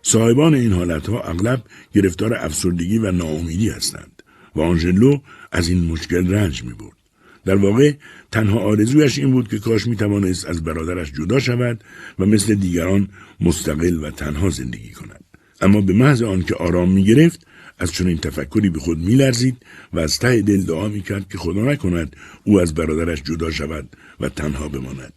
صاحبان 0.02 0.54
این 0.54 0.72
حالتها 0.72 1.20
اغلب 1.20 1.62
گرفتار 1.92 2.34
افسردگی 2.34 2.98
و 2.98 3.12
ناامیدی 3.12 3.68
هستند 3.68 4.22
و 4.56 4.60
آنژلو 4.60 5.18
از 5.52 5.68
این 5.68 5.84
مشکل 5.84 6.34
رنج 6.34 6.64
می 6.64 6.72
برد. 6.72 6.96
در 7.44 7.56
واقع 7.56 7.92
تنها 8.32 8.58
آرزویش 8.58 9.18
این 9.18 9.30
بود 9.30 9.48
که 9.48 9.58
کاش 9.58 9.86
می 9.86 9.96
توانست 9.96 10.46
از 10.46 10.64
برادرش 10.64 11.12
جدا 11.12 11.38
شود 11.38 11.84
و 12.18 12.26
مثل 12.26 12.54
دیگران 12.54 13.08
مستقل 13.40 14.04
و 14.04 14.10
تنها 14.10 14.50
زندگی 14.50 14.90
کند. 14.90 15.23
اما 15.64 15.80
به 15.80 15.92
محض 15.92 16.22
آنکه 16.22 16.54
آرام 16.54 16.92
می 16.92 17.04
گرفت 17.04 17.46
از 17.78 17.92
چنین 17.92 18.18
تفکری 18.18 18.70
به 18.70 18.80
خود 18.80 18.98
میلرزید 18.98 19.56
و 19.92 19.98
از 19.98 20.18
ته 20.18 20.42
دل 20.42 20.62
دعا 20.62 20.88
می 20.88 21.02
کرد 21.02 21.28
که 21.28 21.38
خدا 21.38 21.60
نکند 21.60 22.16
او 22.44 22.60
از 22.60 22.74
برادرش 22.74 23.22
جدا 23.22 23.50
شود 23.50 23.88
و 24.20 24.28
تنها 24.28 24.68
بماند. 24.68 25.12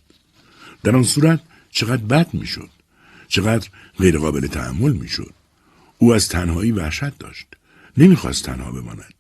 در 0.83 0.95
آن 0.95 1.03
صورت 1.03 1.39
چقدر 1.71 2.03
بد 2.03 2.33
می‌شد. 2.33 2.69
چقدر 3.27 3.69
غیرقابل 3.99 4.47
تحمل 4.47 4.93
می‌شد. 4.93 5.33
او 5.97 6.13
از 6.13 6.29
تنهایی 6.29 6.71
وحشت 6.71 7.17
داشت. 7.19 7.47
نمی‌خواست 7.97 8.45
تنها 8.45 8.71
بماند. 8.71 9.13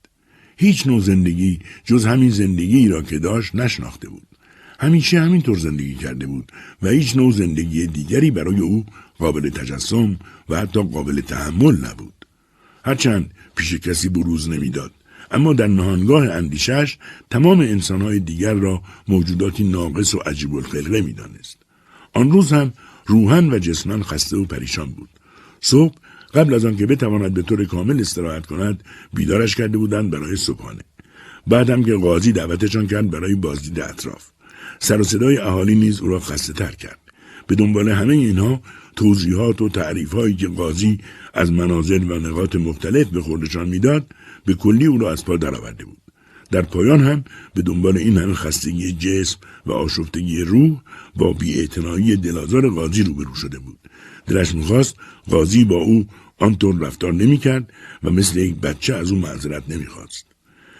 هیچ 0.57 0.87
نوع 0.87 1.01
زندگی 1.01 1.59
جز 1.85 2.05
همین 2.05 2.29
زندگی 2.29 2.87
را 2.87 3.01
که 3.01 3.19
داشت 3.19 3.55
نشناخته 3.55 4.09
بود. 4.09 4.27
همیشه 4.79 5.19
همینطور 5.19 5.57
زندگی 5.57 5.95
کرده 5.95 6.27
بود 6.27 6.51
و 6.81 6.89
هیچ 6.89 7.15
نوع 7.15 7.31
زندگی 7.31 7.87
دیگری 7.87 8.31
برای 8.31 8.59
او 8.59 8.85
قابل 9.19 9.49
تجسم 9.49 10.19
و 10.49 10.57
حتی 10.57 10.83
قابل 10.83 11.21
تحمل 11.21 11.85
نبود. 11.85 12.25
هرچند 12.85 13.31
پیش 13.55 13.73
کسی 13.73 14.09
بروز 14.09 14.49
نمی‌داد 14.49 14.91
اما 15.31 15.53
در 15.53 15.67
نهانگاه 15.67 16.29
اندیشش 16.29 16.97
تمام 17.29 17.59
انسانهای 17.59 18.19
دیگر 18.19 18.53
را 18.53 18.81
موجوداتی 19.07 19.63
ناقص 19.63 20.15
و 20.15 20.17
عجیب 20.17 20.55
الخلقه 20.55 21.01
می‌دانست. 21.01 21.57
آن 22.13 22.31
روز 22.31 22.53
هم 22.53 22.73
روحن 23.05 23.53
و 23.53 23.59
جسمن 23.59 24.03
خسته 24.03 24.37
و 24.37 24.45
پریشان 24.45 24.91
بود. 24.91 25.09
صبح 25.61 25.95
قبل 26.33 26.53
از 26.53 26.65
آنکه 26.65 26.85
بتواند 26.85 27.33
به 27.33 27.41
طور 27.41 27.65
کامل 27.65 27.99
استراحت 27.99 28.45
کند 28.45 28.83
بیدارش 29.13 29.55
کرده 29.55 29.77
بودند 29.77 30.11
برای 30.11 30.35
صبحانه. 30.35 30.81
بعد 31.47 31.69
هم 31.69 31.83
که 31.83 31.95
قاضی 31.95 32.31
دعوتشان 32.31 32.87
کرد 32.87 33.11
برای 33.11 33.35
بازدید 33.35 33.79
اطراف. 33.79 34.25
سر 34.79 35.01
و 35.01 35.03
صدای 35.03 35.37
اهالی 35.37 35.75
نیز 35.75 36.01
او 36.01 36.07
را 36.07 36.19
خسته 36.19 36.53
تر 36.53 36.71
کرد. 36.71 36.99
به 37.47 37.55
دنبال 37.55 37.89
همه 37.89 38.13
اینها 38.13 38.61
توضیحات 38.97 39.61
و 39.61 39.69
تعریف 39.69 40.13
هایی 40.13 40.35
که 40.35 40.47
قاضی 40.47 40.97
از 41.33 41.51
مناظر 41.51 41.99
و 41.99 42.19
نقاط 42.19 42.55
مختلف 42.55 43.07
به 43.07 43.21
خوردشان 43.21 43.69
می‌داد 43.69 44.05
به 44.45 44.53
کلی 44.53 44.85
او 44.85 44.97
را 44.97 45.11
از 45.11 45.25
پا 45.25 45.37
درآورده 45.37 45.85
بود. 45.85 45.97
در 46.51 46.61
پایان 46.61 47.03
هم 47.03 47.23
به 47.53 47.61
دنبال 47.61 47.97
این 47.97 48.17
همه 48.17 48.33
خستگی 48.33 48.91
جسم 48.91 49.39
و 49.65 49.71
آشفتگی 49.71 50.41
روح 50.41 50.81
با 51.15 51.33
بیاعتنایی 51.33 52.15
دلازار 52.15 52.69
قاضی 52.69 53.03
روبرو 53.03 53.35
شده 53.35 53.59
بود. 53.59 53.77
دلش 54.27 54.55
می‌خواست 54.55 54.95
قاضی 55.29 55.65
با 55.65 55.75
او 55.75 56.07
آنطور 56.37 56.79
رفتار 56.79 57.13
نمی‌کرد 57.13 57.73
و 58.03 58.09
مثل 58.09 58.39
یک 58.39 58.55
بچه 58.55 58.95
از 58.95 59.11
او 59.11 59.17
معذرت 59.17 59.63
نمی‌خواست. 59.69 60.25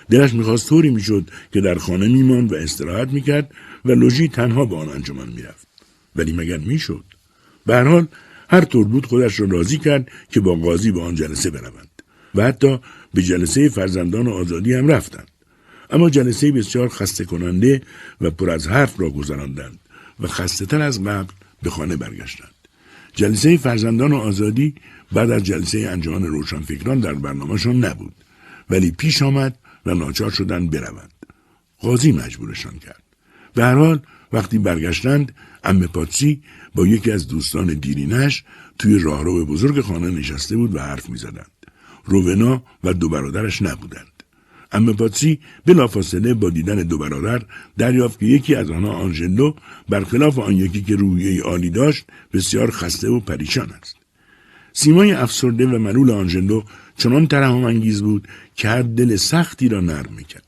دلش 0.10 0.34
می‌خواست 0.34 0.70
طوری 0.70 0.90
می‌شد 0.90 1.30
که 1.54 1.62
در 1.62 1.76
خانه 1.76 2.08
میماند 2.08 2.52
و 2.52 2.56
استراحت 2.56 3.10
می‌کرد 3.10 3.52
و 3.86 3.92
لوژی 3.92 4.28
تنها 4.28 4.66
به 4.66 4.76
آن 4.76 4.90
انجمن 4.90 5.28
می‌رفت. 5.28 5.68
ولی 6.16 6.34
مگر 6.34 6.58
می‌شد؟ 6.58 7.04
به 7.68 7.82
حال 7.82 8.08
هر 8.50 8.62
طور 8.62 8.86
بود 8.86 9.06
خودش 9.06 9.40
را 9.40 9.48
راضی 9.50 9.78
کرد 9.78 10.12
که 10.32 10.40
با 10.40 10.56
قاضی 10.56 10.92
به 10.92 11.02
آن 11.02 11.16
جلسه 11.16 11.50
بروند 11.50 12.02
و 12.36 12.44
حتی 12.44 12.80
به 13.14 13.22
جلسه 13.22 13.70
فرزندان 13.70 14.28
آزادی 14.28 14.74
هم 14.74 14.88
رفتند. 14.88 15.28
اما 15.90 16.10
جلسه 16.10 16.52
بسیار 16.52 16.88
خسته 16.88 17.26
کننده 17.26 17.82
و 18.22 18.32
پر 18.32 18.50
از 18.50 18.68
حرف 18.68 19.00
را 19.00 19.10
گذراندند 19.10 19.80
و 20.20 20.28
خسته 20.28 20.66
تر 20.66 20.82
از 20.82 21.04
قبل 21.04 21.34
به 21.64 21.70
خانه 21.70 21.98
برگشتند. 21.98 22.54
جلسه 23.16 23.58
فرزندان 23.58 24.14
آزادی 24.14 24.76
بعد 25.12 25.32
از 25.32 25.44
جلسه 25.44 25.80
انجمن 25.80 26.24
روشنفکران 26.24 27.00
در 27.00 27.14
برنامهشان 27.14 27.86
نبود 27.86 28.14
ولی 28.70 28.92
پیش 28.92 29.22
آمد 29.22 29.58
و 29.86 29.94
ناچار 29.94 30.32
شدند 30.32 30.72
بروند. 30.72 31.12
قاضی 31.80 32.12
مجبورشان 32.12 32.80
کرد. 32.80 33.04
به 33.54 33.64
هر 33.64 33.76
حال 33.76 34.00
وقتی 34.34 34.58
برگشتند 34.58 35.32
ام 35.68 35.88
پاتسی 35.88 36.42
با 36.76 36.88
یکی 36.88 37.12
از 37.12 37.28
دوستان 37.28 37.68
دیرینش 37.74 38.44
توی 38.80 39.00
راهرو 39.00 39.46
بزرگ 39.46 39.82
خانه 39.82 40.10
نشسته 40.10 40.58
بود 40.58 40.76
و 40.76 40.80
حرف 40.80 41.10
می‌زدند. 41.10 41.52
روونا 42.06 42.64
و 42.84 42.94
دو 42.94 43.10
برادرش 43.10 43.62
نبودند. 43.62 44.24
ام 44.72 44.94
پاتسی 44.94 45.40
بلافاصله 45.66 46.34
با 46.34 46.50
دیدن 46.50 46.76
دو 46.76 46.98
برادر 46.98 47.42
دریافت 47.78 48.20
که 48.20 48.26
یکی 48.26 48.56
از 48.56 48.72
آنها 48.72 48.92
آنژلو 48.92 49.54
برخلاف 49.90 50.40
آن 50.40 50.56
یکی 50.56 50.82
که 50.82 50.96
روحیه 50.96 51.42
عالی 51.42 51.70
داشت 51.70 52.06
بسیار 52.34 52.72
خسته 52.72 53.10
و 53.10 53.20
پریشان 53.20 53.72
است. 53.82 53.96
سیمای 54.74 55.12
افسرده 55.12 55.68
و 55.68 55.78
ملول 55.78 56.12
آنژلو 56.12 56.62
چنان 56.98 57.28
ترحم 57.28 57.64
انگیز 57.64 58.02
بود 58.02 58.28
که 58.56 58.70
هر 58.70 58.82
دل 58.82 59.16
سختی 59.16 59.70
را 59.70 59.82
نرم 59.82 60.14
می‌کرد. 60.18 60.47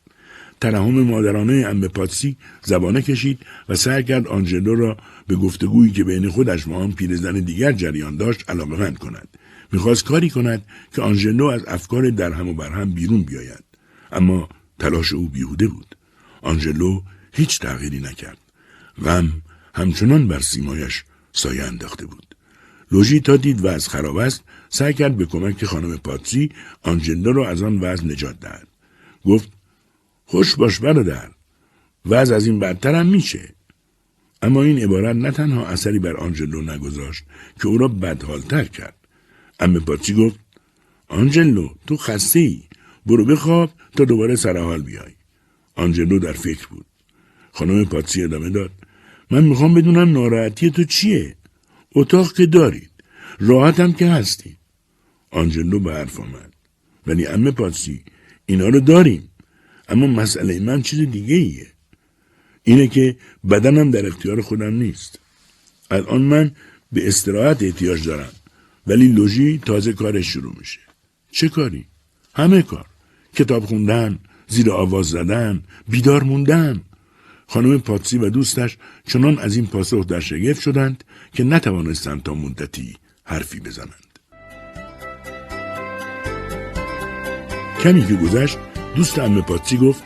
ترحم 0.61 0.99
مادرانه 1.01 1.65
ام 1.67 1.87
پاتسی 1.87 2.37
زبانه 2.63 3.01
کشید 3.01 3.39
و 3.69 3.75
سعی 3.75 4.03
کرد 4.03 4.27
آنژلو 4.27 4.75
را 4.75 4.97
به 5.27 5.35
گفتگویی 5.35 5.91
که 5.91 6.03
بین 6.03 6.29
خودش 6.29 6.67
و 6.67 6.73
آن 6.73 6.91
پیرزن 6.91 7.33
دیگر 7.33 7.71
جریان 7.71 8.17
داشت 8.17 8.49
علاقمند 8.49 8.97
کند. 8.97 9.27
می‌خواست 9.71 10.03
کاری 10.03 10.29
کند 10.29 10.65
که 10.95 11.01
آنژلو 11.01 11.45
از 11.45 11.61
افکار 11.67 12.09
درهم 12.09 12.47
و 12.47 12.53
برهم 12.53 12.91
بیرون 12.91 13.21
بیاید. 13.21 13.63
اما 14.11 14.49
تلاش 14.79 15.13
او 15.13 15.29
بیهوده 15.29 15.67
بود. 15.67 15.95
آنژلو 16.41 17.01
هیچ 17.33 17.59
تغییری 17.59 17.99
نکرد. 17.99 18.37
غم 19.05 19.41
همچنان 19.75 20.27
بر 20.27 20.39
سیمایش 20.39 21.03
سایه 21.31 21.63
انداخته 21.63 22.05
بود. 22.05 22.35
لوژی 22.91 23.19
تا 23.19 23.37
دید 23.37 23.59
وضع 23.63 23.89
خراب 23.89 24.17
است 24.17 24.43
سعی 24.69 24.93
کرد 24.93 25.17
به 25.17 25.25
کمک 25.25 25.65
خانم 25.65 25.97
پاتسی 25.97 26.51
آنژلو 26.83 27.33
را 27.33 27.49
از 27.49 27.61
آن 27.61 27.79
وضع 27.79 28.05
نجات 28.05 28.39
دهد. 28.39 28.67
گفت 29.25 29.51
خوش 30.29 30.55
باش 30.55 30.79
برادر. 30.79 31.29
وضع 32.05 32.35
از 32.35 32.47
این 32.47 32.59
بدتر 32.59 32.95
هم 32.95 33.05
میشه. 33.05 33.55
اما 34.41 34.63
این 34.63 34.79
عبارت 34.79 35.15
نه 35.15 35.31
تنها 35.31 35.67
اثری 35.67 35.99
بر 35.99 36.17
آنجلو 36.17 36.61
نگذاشت 36.61 37.23
که 37.61 37.67
او 37.67 37.77
را 37.77 37.87
بدحالتر 37.87 38.63
کرد. 38.63 38.95
ام 39.59 39.79
پاتسی 39.79 40.13
گفت 40.13 40.39
آنجلو 41.07 41.69
تو 41.87 41.97
خسته 41.97 42.39
ای 42.39 42.63
برو 43.05 43.25
بخواب 43.25 43.71
تا 43.97 44.05
دوباره 44.05 44.35
سرحال 44.35 44.81
بیای. 44.81 45.11
آنجلو 45.75 46.19
در 46.19 46.33
فکر 46.33 46.67
بود. 46.67 46.85
خانم 47.51 47.85
پاتسی 47.85 48.23
ادامه 48.23 48.49
داد 48.49 48.71
من 49.31 49.43
می‌خوام 49.43 49.73
بدونم 49.73 50.11
ناراحتی 50.11 50.71
تو 50.71 50.83
چیه؟ 50.83 51.35
اتاق 51.95 52.33
که 52.33 52.45
دارید. 52.45 52.91
راحتم 53.39 53.93
که 53.93 54.05
هستی. 54.11 54.57
آنجلو 55.31 55.79
به 55.79 55.93
حرف 55.93 56.19
آمد. 56.19 56.53
ولی 57.07 57.27
ام 57.27 57.51
پاتسی 57.51 58.03
اینا 58.45 58.67
رو 58.67 58.79
داریم. 58.79 59.28
اما 59.89 60.07
مسئله 60.07 60.59
من 60.59 60.81
چیز 60.81 60.99
دیگه 60.99 61.35
ایه 61.35 61.67
اینه 62.63 62.87
که 62.87 63.15
بدنم 63.49 63.91
در 63.91 64.05
اختیار 64.07 64.41
خودم 64.41 64.73
نیست. 64.73 65.19
الان 65.91 66.21
من 66.21 66.51
به 66.91 67.07
استراحت 67.07 67.63
احتیاج 67.63 68.07
دارم 68.07 68.31
ولی 68.87 69.07
لوژی 69.07 69.61
تازه 69.65 69.93
کارش 69.93 70.27
شروع 70.27 70.53
میشه. 70.59 70.79
چه 71.31 71.49
کاری؟ 71.49 71.85
همه 72.35 72.61
کار. 72.61 72.85
کتاب 73.35 73.65
خوندن 73.65 74.19
زیر 74.47 74.71
آواز 74.71 75.05
زدن 75.05 75.63
بیدار 75.87 76.23
موندن. 76.23 76.81
خانم 77.47 77.79
پاتسی 77.79 78.17
و 78.17 78.29
دوستش 78.29 78.77
چنان 79.07 79.39
از 79.39 79.55
این 79.55 79.67
پاسخ 79.67 80.07
در 80.07 80.19
شگفت 80.19 80.61
شدند 80.61 81.03
که 81.33 81.43
نتوانستند 81.43 82.23
تا 82.23 82.33
مدتی 82.33 82.95
حرفی 83.23 83.59
بزنند. 83.59 84.09
کمی 87.83 88.07
که 88.07 88.15
گذشت 88.15 88.57
دوست 88.99 89.19
ام 89.19 89.41
پاتسی 89.41 89.77
گفت 89.77 90.03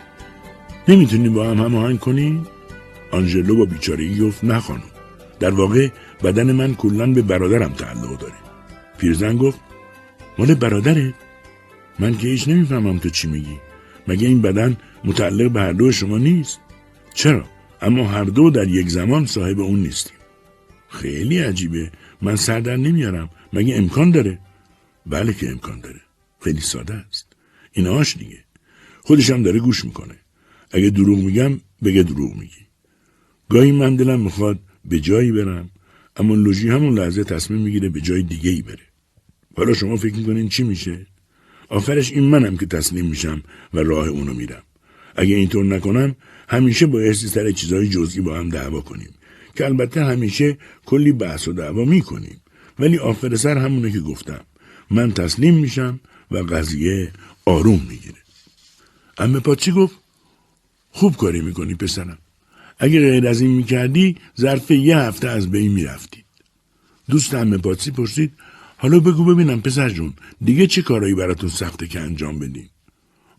نمی‌تونی 0.87 1.29
با 1.29 1.49
هم 1.49 1.57
هماهنگ 1.57 1.99
کنی؟ 1.99 2.45
آنژلو 3.11 3.55
با 3.55 3.65
بیچارگی 3.65 4.19
گفت 4.19 4.43
نه 4.43 4.59
خانم. 4.59 4.83
در 5.39 5.49
واقع 5.49 5.89
بدن 6.23 6.51
من 6.51 6.75
کلا 6.75 7.13
به 7.13 7.21
برادرم 7.21 7.73
تعلق 7.73 8.17
داره. 8.17 8.33
پیرزن 8.97 9.37
گفت 9.37 9.59
مال 10.37 10.53
برادره؟ 10.53 11.13
من 11.99 12.17
که 12.17 12.27
هیچ 12.27 12.47
نمی‌فهمم 12.47 12.97
تو 12.97 13.09
چی 13.09 13.27
میگی. 13.27 13.57
مگه 14.07 14.27
این 14.27 14.41
بدن 14.41 14.77
متعلق 15.03 15.51
به 15.51 15.61
هر 15.61 15.73
دو 15.73 15.91
شما 15.91 16.17
نیست؟ 16.17 16.59
چرا؟ 17.13 17.45
اما 17.81 18.07
هر 18.07 18.23
دو 18.23 18.49
در 18.49 18.67
یک 18.67 18.89
زمان 18.89 19.25
صاحب 19.25 19.59
اون 19.59 19.79
نیستیم. 19.79 20.17
خیلی 20.89 21.39
عجیبه. 21.39 21.91
من 22.21 22.35
سر 22.35 22.59
در 22.59 22.77
نمیارم. 22.77 23.29
مگه 23.53 23.75
امکان 23.75 24.11
داره؟ 24.11 24.39
بله 25.05 25.33
که 25.33 25.49
امکان 25.49 25.79
داره. 25.79 26.01
خیلی 26.41 26.61
ساده 26.61 26.93
است. 26.93 27.27
اینهاش 27.71 28.17
دیگه. 28.17 28.42
خودشم 29.03 29.43
داره 29.43 29.59
گوش 29.59 29.85
می‌کنه. 29.85 30.15
اگه 30.71 30.89
دروغ 30.89 31.19
میگم 31.19 31.59
بگه 31.83 32.03
دروغ 32.03 32.35
میگی. 32.35 32.63
گاهی 33.49 33.71
من 33.71 33.95
دلم 33.95 34.19
می‌خواد 34.19 34.59
به 34.85 34.99
جایی 34.99 35.31
برم 35.31 35.69
اما 36.15 36.35
لوژی 36.35 36.69
همون 36.69 36.99
لحظه 36.99 37.23
تصمیم 37.23 37.61
می‌گیره 37.61 37.89
به 37.89 38.01
جای 38.01 38.23
دیگه 38.23 38.49
ای 38.49 38.61
بره. 38.61 38.87
حالا 39.57 39.73
شما 39.73 39.95
فکر 39.95 40.15
می‌کنین 40.15 40.49
چی 40.49 40.63
میشه؟ 40.63 41.07
آخرش 41.69 42.11
این 42.11 42.23
منم 42.23 42.57
که 42.57 42.65
تسلیم 42.65 43.05
میشم 43.05 43.43
و 43.73 43.79
راه 43.79 44.07
اونو 44.07 44.33
میرم. 44.33 44.63
اگه 45.15 45.35
اینطور 45.35 45.65
نکنم 45.65 46.15
همیشه 46.49 46.85
با 46.85 47.13
سر 47.13 47.51
چیزهای 47.51 47.87
جزئی 47.87 48.21
با 48.21 48.37
هم 48.37 48.49
دعوا 48.49 48.81
کنیم 48.81 49.09
که 49.55 49.65
البته 49.65 50.05
همیشه 50.05 50.57
کلی 50.85 51.11
بحث 51.11 51.47
و 51.47 51.53
دعوا 51.53 51.85
می‌کنیم. 51.85 52.41
ولی 52.79 52.97
آخر 52.97 53.35
سر 53.35 53.57
همونه 53.57 53.91
که 53.91 53.99
گفتم 53.99 54.41
من 54.91 55.11
تسلیم 55.11 55.53
میشم 55.53 55.99
و 56.31 56.37
قضیه 56.37 57.11
آروم 57.45 57.81
می‌گیره. 57.89 58.22
امه 59.17 59.39
پاچی 59.39 59.71
گفت؟ 59.71 59.95
خوب 60.91 61.17
کاری 61.17 61.41
می‌کنی 61.41 61.75
پسرم. 61.75 62.17
اگه 62.79 62.99
غیر 62.99 63.27
از 63.27 63.41
این 63.41 63.51
می‌کردی 63.51 64.17
ظرف 64.39 64.71
یه 64.71 64.97
هفته 64.97 65.29
از 65.29 65.51
بین 65.51 65.71
می‌رفتید 65.71 66.25
دوست 67.09 67.33
امه 67.33 67.57
پاچی 67.57 67.91
پرسید؟ 67.91 68.33
حالا 68.77 68.99
بگو 68.99 69.25
ببینم 69.25 69.61
پسر 69.61 69.89
جون 69.89 70.13
دیگه 70.41 70.67
چه 70.67 70.81
کارایی 70.81 71.13
براتون 71.13 71.49
سخته 71.49 71.87
که 71.87 71.99
انجام 71.99 72.39
بدیم 72.39 72.69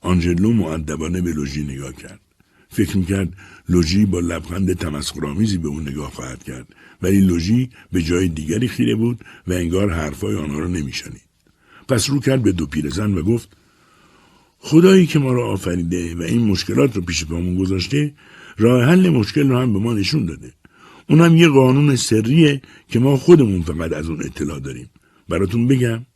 آنجلو 0.00 0.52
معدبانه 0.52 1.20
به 1.20 1.32
لوژی 1.32 1.62
نگاه 1.62 1.92
کرد. 1.92 2.20
فکر 2.68 2.96
می‌کرد 2.96 3.28
لوژی 3.68 4.06
با 4.06 4.20
لبخند 4.20 4.72
تمسخرآمیزی 4.72 5.58
به 5.58 5.68
اون 5.68 5.88
نگاه 5.88 6.10
خواهد 6.10 6.42
کرد 6.42 6.66
ولی 7.02 7.20
لوژی 7.20 7.70
به 7.92 8.02
جای 8.02 8.28
دیگری 8.28 8.68
خیره 8.68 8.94
بود 8.94 9.24
و 9.46 9.52
انگار 9.52 9.92
حرفای 9.92 10.36
آنها 10.36 10.58
را 10.58 10.66
نمیشنید. 10.66 11.22
پس 11.88 12.10
رو 12.10 12.20
کرد 12.20 12.42
به 12.42 12.52
دو 12.52 12.66
پیرزن 12.66 13.14
و 13.14 13.22
گفت 13.22 13.56
خدایی 14.66 15.06
که 15.06 15.18
ما 15.18 15.32
را 15.32 15.46
آفریده 15.46 16.14
و 16.14 16.22
این 16.22 16.44
مشکلات 16.44 16.96
رو 16.96 17.02
پیش 17.02 17.24
پامون 17.24 17.56
گذاشته 17.56 18.14
راه 18.58 18.84
حل 18.84 19.08
مشکل 19.08 19.48
رو 19.48 19.58
هم 19.58 19.72
به 19.72 19.78
ما 19.78 19.92
نشون 19.94 20.26
داده. 20.26 20.52
اونم 21.08 21.36
یه 21.36 21.48
قانون 21.48 21.96
سریه 21.96 22.62
که 22.88 22.98
ما 22.98 23.16
خودمون 23.16 23.62
فقط 23.62 23.92
از 23.92 24.08
اون 24.08 24.22
اطلاع 24.24 24.60
داریم. 24.60 24.90
براتون 25.28 25.66
بگم. 25.66 26.06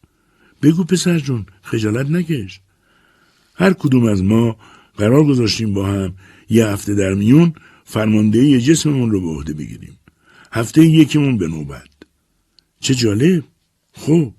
بگو 0.62 0.84
پسر 0.84 1.18
جون 1.18 1.46
خجالت 1.62 2.10
نکش. 2.10 2.60
هر 3.54 3.72
کدوم 3.72 4.04
از 4.04 4.22
ما 4.22 4.56
قرار 4.96 5.24
گذاشتیم 5.24 5.74
با 5.74 5.86
هم 5.86 6.14
یه 6.50 6.66
هفته 6.66 6.94
در 6.94 7.14
میون 7.14 7.52
فرماندهی 7.84 8.60
جسممون 8.60 9.10
رو 9.10 9.20
به 9.20 9.26
عهده 9.26 9.52
بگیریم. 9.52 9.98
هفته 10.52 10.86
یکیمون 10.86 11.38
به 11.38 11.48
نوبت. 11.48 11.88
چه 12.80 12.94
جالب. 12.94 13.44
خوب 13.92 14.34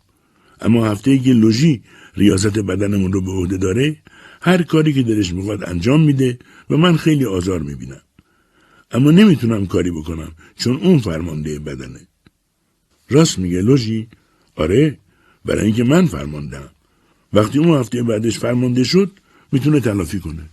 اما 0.62 0.88
هفته 0.88 1.20
که 1.20 1.34
لوژی 1.34 1.84
ریاست 2.20 2.60
بدنمون 2.60 3.14
رو 3.14 3.22
به 3.22 3.32
عهده 3.32 3.58
داره 3.58 3.98
هر 4.42 4.64
کاری 4.64 4.94
که 4.94 5.04
دلش 5.04 5.34
می‌خواد 5.34 5.64
انجام 5.64 6.02
میده 6.02 6.40
و 6.70 6.78
من 6.78 6.98
خیلی 6.98 7.26
آزار 7.26 7.60
می‌بینم. 7.60 8.02
اما 8.92 9.12
نمی‌تونم 9.12 9.66
کاری 9.66 9.92
بکنم 9.92 10.32
چون 10.56 10.76
اون 10.76 11.00
فرمانده 11.00 11.60
بدنه. 11.60 12.00
راست 13.10 13.40
میگه 13.40 13.62
لوژی. 13.62 14.08
آره 14.56 14.98
برای 15.46 15.66
اینکه 15.66 15.84
من 15.84 16.06
فرماندم 16.06 16.70
وقتی 17.34 17.60
اون 17.60 17.80
هفته 17.80 18.04
بعدش 18.04 18.40
فرمانده 18.40 18.84
شد 18.84 19.12
می‌تونه 19.52 19.80
تلافی 19.80 20.20
کنه. 20.20 20.44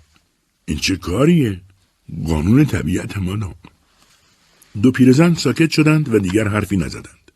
این 0.65 0.79
چه 0.79 0.97
کاریه؟ 0.97 1.61
قانون 2.27 2.65
طبیعت 2.65 3.19
ما 3.19 3.55
دو 4.83 4.91
پیرزن 4.91 5.35
ساکت 5.35 5.71
شدند 5.71 6.15
و 6.15 6.19
دیگر 6.19 6.49
حرفی 6.49 6.77
نزدند. 6.77 7.31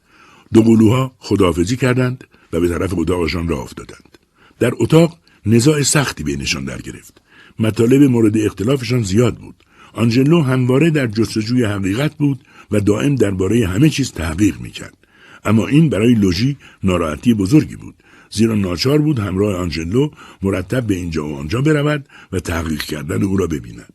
دو 0.52 0.62
قلوها 0.62 1.12
خداحافظی 1.18 1.76
کردند 1.76 2.24
و 2.52 2.60
به 2.60 2.68
طرف 2.68 2.98
اتاقشان 2.98 3.48
راه 3.48 3.60
افتادند. 3.60 4.18
در 4.60 4.72
اتاق 4.76 5.18
نزاع 5.46 5.82
سختی 5.82 6.24
بینشان 6.24 6.64
در 6.64 6.80
گرفت 6.80 7.22
مطالب 7.58 8.02
مورد 8.02 8.38
اختلافشان 8.38 9.02
زیاد 9.02 9.36
بود. 9.36 9.54
آنجلو 9.92 10.42
همواره 10.42 10.90
در 10.90 11.06
جستجوی 11.06 11.64
حقیقت 11.64 12.16
بود 12.16 12.40
و 12.70 12.80
دائم 12.80 13.14
درباره 13.14 13.66
همه 13.66 13.90
چیز 13.90 14.12
تحقیق 14.12 14.60
می‌کرد. 14.60 14.96
اما 15.44 15.66
این 15.66 15.88
برای 15.88 16.14
لوژی 16.14 16.56
ناراحتی 16.84 17.34
بزرگی 17.34 17.76
بود. 17.76 17.94
زیرا 18.30 18.54
ناچار 18.54 18.98
بود 18.98 19.18
همراه 19.18 19.56
آنجلو 19.56 20.10
مرتب 20.42 20.86
به 20.86 20.94
اینجا 20.94 21.28
و 21.28 21.36
آنجا 21.36 21.60
برود 21.60 22.08
و 22.32 22.40
تحقیق 22.40 22.82
کردن 22.82 23.22
او 23.22 23.36
را 23.36 23.46
ببیند. 23.46 23.92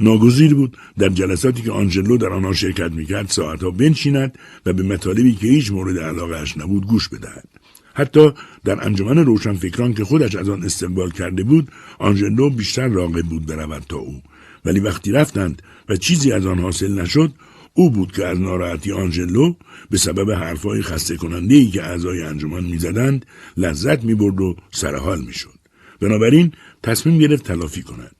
ناگزیر 0.00 0.54
بود 0.54 0.76
در 0.98 1.08
جلساتی 1.08 1.62
که 1.62 1.72
آنجلو 1.72 2.16
در 2.16 2.28
آنها 2.28 2.52
شرکت 2.52 2.92
می‌کرد 2.92 3.28
ساعتها 3.28 3.70
بنشیند 3.70 4.38
و 4.66 4.72
به 4.72 4.82
مطالبی 4.82 5.34
که 5.34 5.46
هیچ 5.46 5.72
مورد 5.72 5.98
علاقهاش 5.98 6.56
نبود 6.58 6.86
گوش 6.86 7.08
بدهد. 7.08 7.48
حتی 7.96 8.30
در 8.64 8.84
انجمن 8.84 9.18
روشنفکران 9.18 9.94
که 9.94 10.04
خودش 10.04 10.34
از 10.34 10.48
آن 10.48 10.64
استقبال 10.64 11.10
کرده 11.10 11.42
بود 11.42 11.70
آنجلو 11.98 12.50
بیشتر 12.50 12.88
راقب 12.88 13.22
بود 13.22 13.46
برود 13.46 13.82
تا 13.88 13.96
او. 13.96 14.22
ولی 14.64 14.80
وقتی 14.80 15.12
رفتند 15.12 15.62
و 15.88 15.96
چیزی 15.96 16.32
از 16.32 16.46
آن 16.46 16.58
حاصل 16.58 17.00
نشد 17.00 17.32
او 17.74 17.90
بود 17.90 18.12
که 18.12 18.26
از 18.26 18.40
ناراحتی 18.40 18.92
آنجلو 18.92 19.54
به 19.90 19.98
سبب 19.98 20.30
حرفهای 20.30 20.82
خسته 20.82 21.16
کننده 21.16 21.54
ای 21.54 21.70
که 21.70 21.82
اعضای 21.82 22.22
انجمن 22.22 22.64
می‌زدند 22.64 23.26
لذت 23.56 24.04
می‌برد 24.04 24.40
و 24.40 24.56
سرحال 24.70 25.20
می‌شد. 25.20 25.58
بنابراین 26.00 26.52
تصمیم 26.82 27.18
گرفت 27.18 27.44
تلافی 27.44 27.82
کند. 27.82 28.16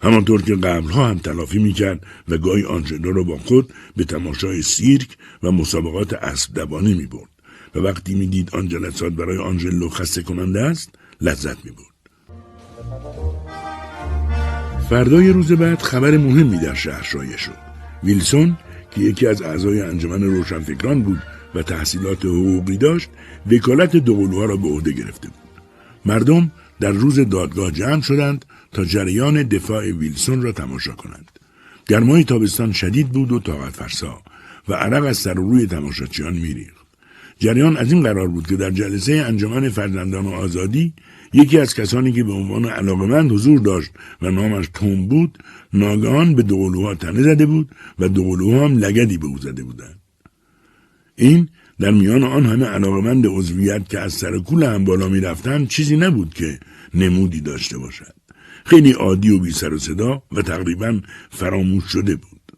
همانطور 0.00 0.42
که 0.42 0.54
قبلها 0.54 1.08
هم 1.08 1.18
تلافی 1.18 1.58
می‌کرد 1.58 2.06
و 2.28 2.38
گاهی 2.38 2.64
آنجلو 2.64 3.12
را 3.12 3.22
با 3.22 3.38
خود 3.38 3.72
به 3.96 4.04
تماشای 4.04 4.62
سیرک 4.62 5.16
و 5.42 5.50
مسابقات 5.50 6.12
اسب 6.12 6.54
دوانی 6.54 6.94
می‌برد. 6.94 7.33
و 7.74 7.78
وقتی 7.78 8.14
می‌دید 8.14 8.50
آن 8.54 8.68
جلسات 8.68 9.12
برای 9.12 9.38
آنجلو 9.38 9.88
خسته 9.88 10.22
کننده 10.22 10.60
است 10.60 10.90
لذت 11.20 11.64
می‌برد. 11.64 11.94
فردای 14.90 15.28
روز 15.28 15.52
بعد 15.52 15.82
خبر 15.82 16.16
مهمی 16.16 16.58
در 16.58 16.74
شهر 16.74 17.02
شایع 17.02 17.36
شد. 17.36 17.64
ویلسون 18.04 18.56
که 18.90 19.00
یکی 19.00 19.26
از 19.26 19.42
اعضای 19.42 19.80
انجمن 19.80 20.22
روشنفکران 20.22 21.02
بود 21.02 21.22
و 21.54 21.62
تحصیلات 21.62 22.24
حقوقی 22.24 22.76
داشت 22.76 23.08
وکالت 23.52 23.96
دوقلوها 23.96 24.44
را 24.44 24.56
به 24.56 24.68
عهده 24.68 24.92
گرفته 24.92 25.28
بود. 25.28 25.62
مردم 26.04 26.50
در 26.80 26.90
روز 26.90 27.20
دادگاه 27.20 27.70
جمع 27.70 28.00
شدند 28.00 28.44
تا 28.72 28.84
جریان 28.84 29.42
دفاع 29.42 29.90
ویلسون 29.90 30.42
را 30.42 30.52
تماشا 30.52 30.92
کنند. 30.92 31.30
گرمای 31.88 32.24
تابستان 32.24 32.72
شدید 32.72 33.08
بود 33.08 33.32
و 33.32 33.38
طاقت 33.38 33.76
فرسا 33.76 34.22
و 34.68 34.74
عرق 34.74 35.04
از 35.04 35.16
سر 35.16 35.34
روی 35.34 35.66
تماشاچیان 35.66 36.32
میریخت. 36.32 36.73
جریان 37.44 37.76
از 37.76 37.92
این 37.92 38.02
قرار 38.02 38.28
بود 38.28 38.46
که 38.46 38.56
در 38.56 38.70
جلسه 38.70 39.12
انجمن 39.12 39.68
فرزندان 39.68 40.26
آزادی 40.26 40.94
یکی 41.32 41.58
از 41.58 41.74
کسانی 41.74 42.12
که 42.12 42.24
به 42.24 42.32
عنوان 42.32 42.64
علاقمند 42.64 43.32
حضور 43.32 43.58
داشت 43.58 43.90
و 44.22 44.30
نامش 44.30 44.68
توم 44.74 45.08
بود 45.08 45.38
ناگهان 45.72 46.34
به 46.34 46.42
دوقلوها 46.42 46.94
تنه 46.94 47.22
زده 47.22 47.46
بود 47.46 47.70
و 47.98 48.08
دوقلوها 48.08 48.64
هم 48.64 48.78
لگدی 48.78 49.18
به 49.18 49.26
او 49.26 49.38
زده 49.38 49.64
بودند. 49.64 50.00
این 51.16 51.48
در 51.80 51.90
میان 51.90 52.24
آن 52.24 52.46
همه 52.46 52.64
علاقمند 52.64 53.26
عضویت 53.26 53.88
که 53.88 54.00
از 54.00 54.12
سر 54.12 54.38
کول 54.38 54.62
هم 54.62 54.84
بالا 54.84 55.08
می 55.08 55.66
چیزی 55.66 55.96
نبود 55.96 56.34
که 56.34 56.60
نمودی 56.94 57.40
داشته 57.40 57.78
باشد. 57.78 58.14
خیلی 58.64 58.92
عادی 58.92 59.30
و 59.30 59.38
بی 59.38 59.50
سر 59.50 59.74
و 59.74 59.78
صدا 59.78 60.22
و 60.32 60.42
تقریبا 60.42 61.00
فراموش 61.30 61.84
شده 61.84 62.16
بود. 62.16 62.52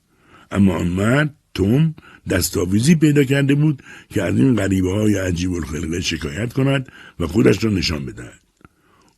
اما 0.51 0.75
آن 0.75 0.89
مرد 0.89 1.35
توم 1.55 1.95
دستاویزی 2.31 2.95
پیدا 2.95 3.25
کرده 3.25 3.55
بود 3.55 3.83
که 4.11 4.23
از 4.23 4.37
این 4.37 4.57
غریبه 4.57 4.91
های 4.93 5.15
عجیب 5.15 5.53
الخلقه 5.53 6.01
شکایت 6.01 6.53
کند 6.53 6.89
و 7.21 7.27
خودش 7.27 7.65
را 7.65 7.71
نشان 7.71 8.07
بدهد. 8.07 8.41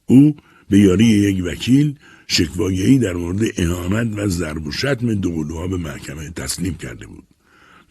او 0.06 0.36
به 0.70 0.78
یاری 0.78 1.04
یک 1.04 1.44
وکیل 1.44 1.94
شکوایهی 2.26 2.98
در 2.98 3.12
مورد 3.12 3.40
اهانت 3.56 4.18
و 4.18 4.28
ضرب 4.28 4.66
و 4.66 4.72
شتم 4.72 5.14
دوقلوها 5.14 5.68
به 5.68 5.76
محکمه 5.76 6.30
تسلیم 6.30 6.74
کرده 6.74 7.06
بود. 7.06 7.24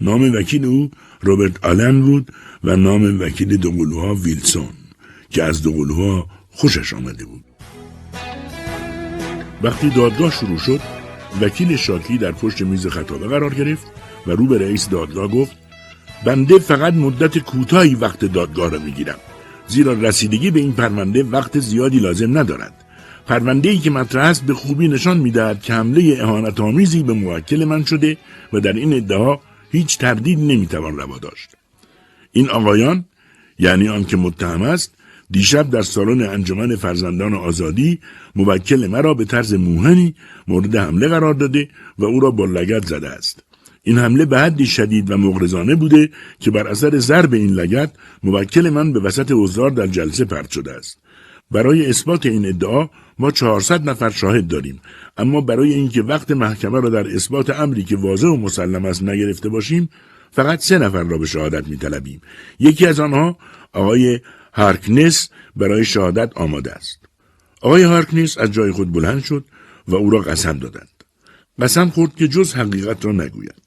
نام 0.01 0.21
وکیل 0.33 0.65
او 0.65 0.91
روبرت 1.21 1.65
آلن 1.65 2.01
بود 2.01 2.31
و 2.63 2.75
نام 2.75 3.21
وکیل 3.21 3.57
دوقلوها 3.57 4.15
ویلسون 4.15 4.69
که 5.29 5.43
از 5.43 5.61
دوقلوها 5.61 6.29
خوشش 6.49 6.93
آمده 6.93 7.25
بود. 7.25 7.43
وقتی 9.63 9.89
دادگاه 9.89 10.31
شروع 10.31 10.57
شد 10.57 10.81
وکیل 11.41 11.75
شاکی 11.75 12.17
در 12.17 12.31
پشت 12.31 12.61
میز 12.61 12.87
خطابه 12.87 13.27
قرار 13.27 13.53
گرفت 13.53 13.87
و 14.27 14.31
رو 14.31 14.47
به 14.47 14.57
رئیس 14.57 14.89
دادگاه 14.89 15.27
گفت 15.27 15.55
بنده 16.25 16.59
فقط 16.59 16.93
مدت 16.93 17.37
کوتاهی 17.37 17.95
وقت 17.95 18.25
دادگاه 18.25 18.71
را 18.71 18.79
می‌گیرم. 18.79 19.17
زیرا 19.67 19.93
رسیدگی 19.93 20.51
به 20.51 20.59
این 20.59 20.73
پرونده 20.73 21.23
وقت 21.23 21.59
زیادی 21.59 21.99
لازم 21.99 22.37
ندارد. 22.37 22.73
پرونده 23.27 23.69
ای 23.69 23.77
که 23.77 23.89
مطرح 23.89 24.25
است 24.25 24.45
به 24.45 24.53
خوبی 24.53 24.87
نشان 24.87 25.17
می‌دهد 25.17 25.61
که 25.61 25.73
حمله 25.73 26.17
اهانت 26.21 26.59
آمیزی 26.59 27.03
به 27.03 27.13
موکل 27.13 27.65
من 27.65 27.83
شده 27.83 28.17
و 28.53 28.59
در 28.59 28.73
این 28.73 28.93
ادعا 28.93 29.37
هیچ 29.71 29.97
تردید 29.97 30.39
نمی‌توان 30.39 30.97
روا 30.97 31.17
داشت. 31.17 31.49
این 32.31 32.49
آقایان 32.49 33.05
یعنی 33.59 33.87
آن 33.87 34.03
که 34.03 34.17
متهم 34.17 34.61
است 34.61 34.93
دیشب 35.31 35.69
در 35.69 35.81
سالن 35.81 36.21
انجمن 36.29 36.75
فرزندان 36.75 37.33
آزادی 37.33 37.99
موکل 38.35 38.87
مرا 38.87 39.13
به 39.13 39.25
طرز 39.25 39.53
موهنی 39.53 40.15
مورد 40.47 40.75
حمله 40.75 41.07
قرار 41.07 41.33
داده 41.33 41.69
و 41.97 42.05
او 42.05 42.19
را 42.19 42.31
با 42.31 42.45
لگت 42.45 42.85
زده 42.85 43.09
است. 43.09 43.46
این 43.87 43.97
حمله 43.97 44.25
به 44.25 44.39
حدی 44.39 44.65
شدید 44.65 45.11
و 45.11 45.17
مغرضانه 45.17 45.75
بوده 45.75 46.09
که 46.39 46.51
بر 46.51 46.67
اثر 46.67 46.99
ضرب 46.99 47.33
این 47.33 47.53
لگت 47.53 47.91
موکل 48.23 48.69
من 48.69 48.93
به 48.93 48.99
وسط 48.99 49.31
حضار 49.31 49.69
در 49.69 49.87
جلسه 49.87 50.25
پرت 50.25 50.51
شده 50.51 50.73
است. 50.73 50.97
برای 51.51 51.89
اثبات 51.89 52.25
این 52.25 52.45
ادعا 52.45 52.89
ما 53.19 53.31
400 53.31 53.89
نفر 53.89 54.09
شاهد 54.09 54.47
داریم. 54.47 54.81
اما 55.17 55.41
برای 55.41 55.73
اینکه 55.73 56.01
وقت 56.01 56.31
محکمه 56.31 56.81
را 56.81 56.89
در 56.89 57.07
اثبات 57.07 57.49
امری 57.49 57.83
که 57.83 57.97
واضح 57.97 58.27
و 58.27 58.35
مسلم 58.35 58.85
است 58.85 59.03
نگرفته 59.03 59.49
باشیم 59.49 59.89
فقط 60.31 60.59
سه 60.59 60.77
نفر 60.77 61.03
را 61.03 61.17
به 61.17 61.25
شهادت 61.25 61.67
میطلبیم. 61.67 62.21
یکی 62.59 62.85
از 62.85 62.99
آنها 62.99 63.37
آقای 63.73 64.19
هارکنس 64.53 65.29
برای 65.55 65.85
شهادت 65.85 66.37
آماده 66.37 66.71
است. 66.71 66.99
آقای 67.61 67.83
هارکنس 67.83 68.37
از 68.37 68.51
جای 68.51 68.71
خود 68.71 68.91
بلند 68.91 69.23
شد 69.23 69.45
و 69.87 69.95
او 69.95 70.09
را 70.09 70.19
قسم 70.19 70.57
دادند. 70.57 71.03
قسم 71.59 71.89
خورد 71.89 72.15
که 72.15 72.27
جز 72.27 72.53
حقیقت 72.53 73.05
را 73.05 73.11
نگوید. 73.11 73.66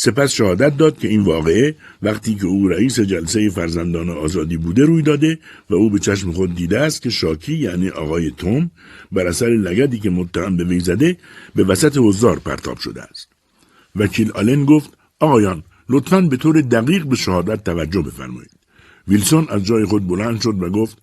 سپس 0.00 0.32
شهادت 0.32 0.76
داد 0.76 0.98
که 0.98 1.08
این 1.08 1.20
واقعه 1.20 1.74
وقتی 2.02 2.34
که 2.34 2.46
او 2.46 2.68
رئیس 2.68 3.00
جلسه 3.00 3.50
فرزندان 3.50 4.10
آزادی 4.10 4.56
بوده 4.56 4.84
روی 4.84 5.02
داده 5.02 5.38
و 5.70 5.74
او 5.74 5.90
به 5.90 5.98
چشم 5.98 6.32
خود 6.32 6.54
دیده 6.54 6.78
است 6.80 7.02
که 7.02 7.10
شاکی 7.10 7.54
یعنی 7.54 7.88
آقای 7.88 8.30
توم 8.30 8.70
بر 9.12 9.26
اثر 9.26 9.46
لگدی 9.46 9.98
که 9.98 10.10
متهم 10.10 10.56
به 10.56 10.64
وی 10.64 10.80
زده 10.80 11.16
به 11.54 11.64
وسط 11.64 11.98
حضار 11.98 12.38
پرتاب 12.38 12.78
شده 12.78 13.02
است. 13.02 13.28
وکیل 13.96 14.32
آلن 14.32 14.64
گفت 14.64 14.90
آقایان 15.20 15.62
لطفا 15.88 16.20
به 16.20 16.36
طور 16.36 16.60
دقیق 16.60 17.04
به 17.04 17.16
شهادت 17.16 17.64
توجه 17.64 18.02
بفرمایید. 18.02 18.50
ویلسون 19.08 19.46
از 19.50 19.64
جای 19.64 19.84
خود 19.84 20.08
بلند 20.08 20.40
شد 20.40 20.62
و 20.62 20.70
گفت 20.70 20.98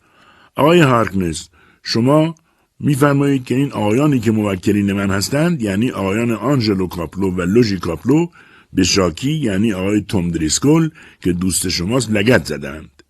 آقای 0.56 0.80
هارکنس 0.80 1.50
شما 1.84 2.36
میفرمایید 2.80 3.46
که 3.46 3.56
این 3.56 3.72
آقایانی 3.72 4.20
که 4.20 4.32
موکلین 4.32 4.94
من 4.94 5.10
هستند 5.10 5.62
یعنی 5.62 5.92
آقایان 5.92 6.32
آنژلو 6.32 6.88
کاپلو 6.88 7.32
و 7.32 7.42
لوژی 7.42 7.78
کاپلو 7.78 8.28
به 8.76 8.84
شاکی 8.84 9.32
یعنی 9.32 9.74
آقای 9.74 10.02
توم 10.02 10.32
دریسکول 10.32 10.90
که 11.22 11.34
دوست 11.34 11.70
شماست 11.70 12.12
لگد 12.12 12.46
زدند. 12.46 13.04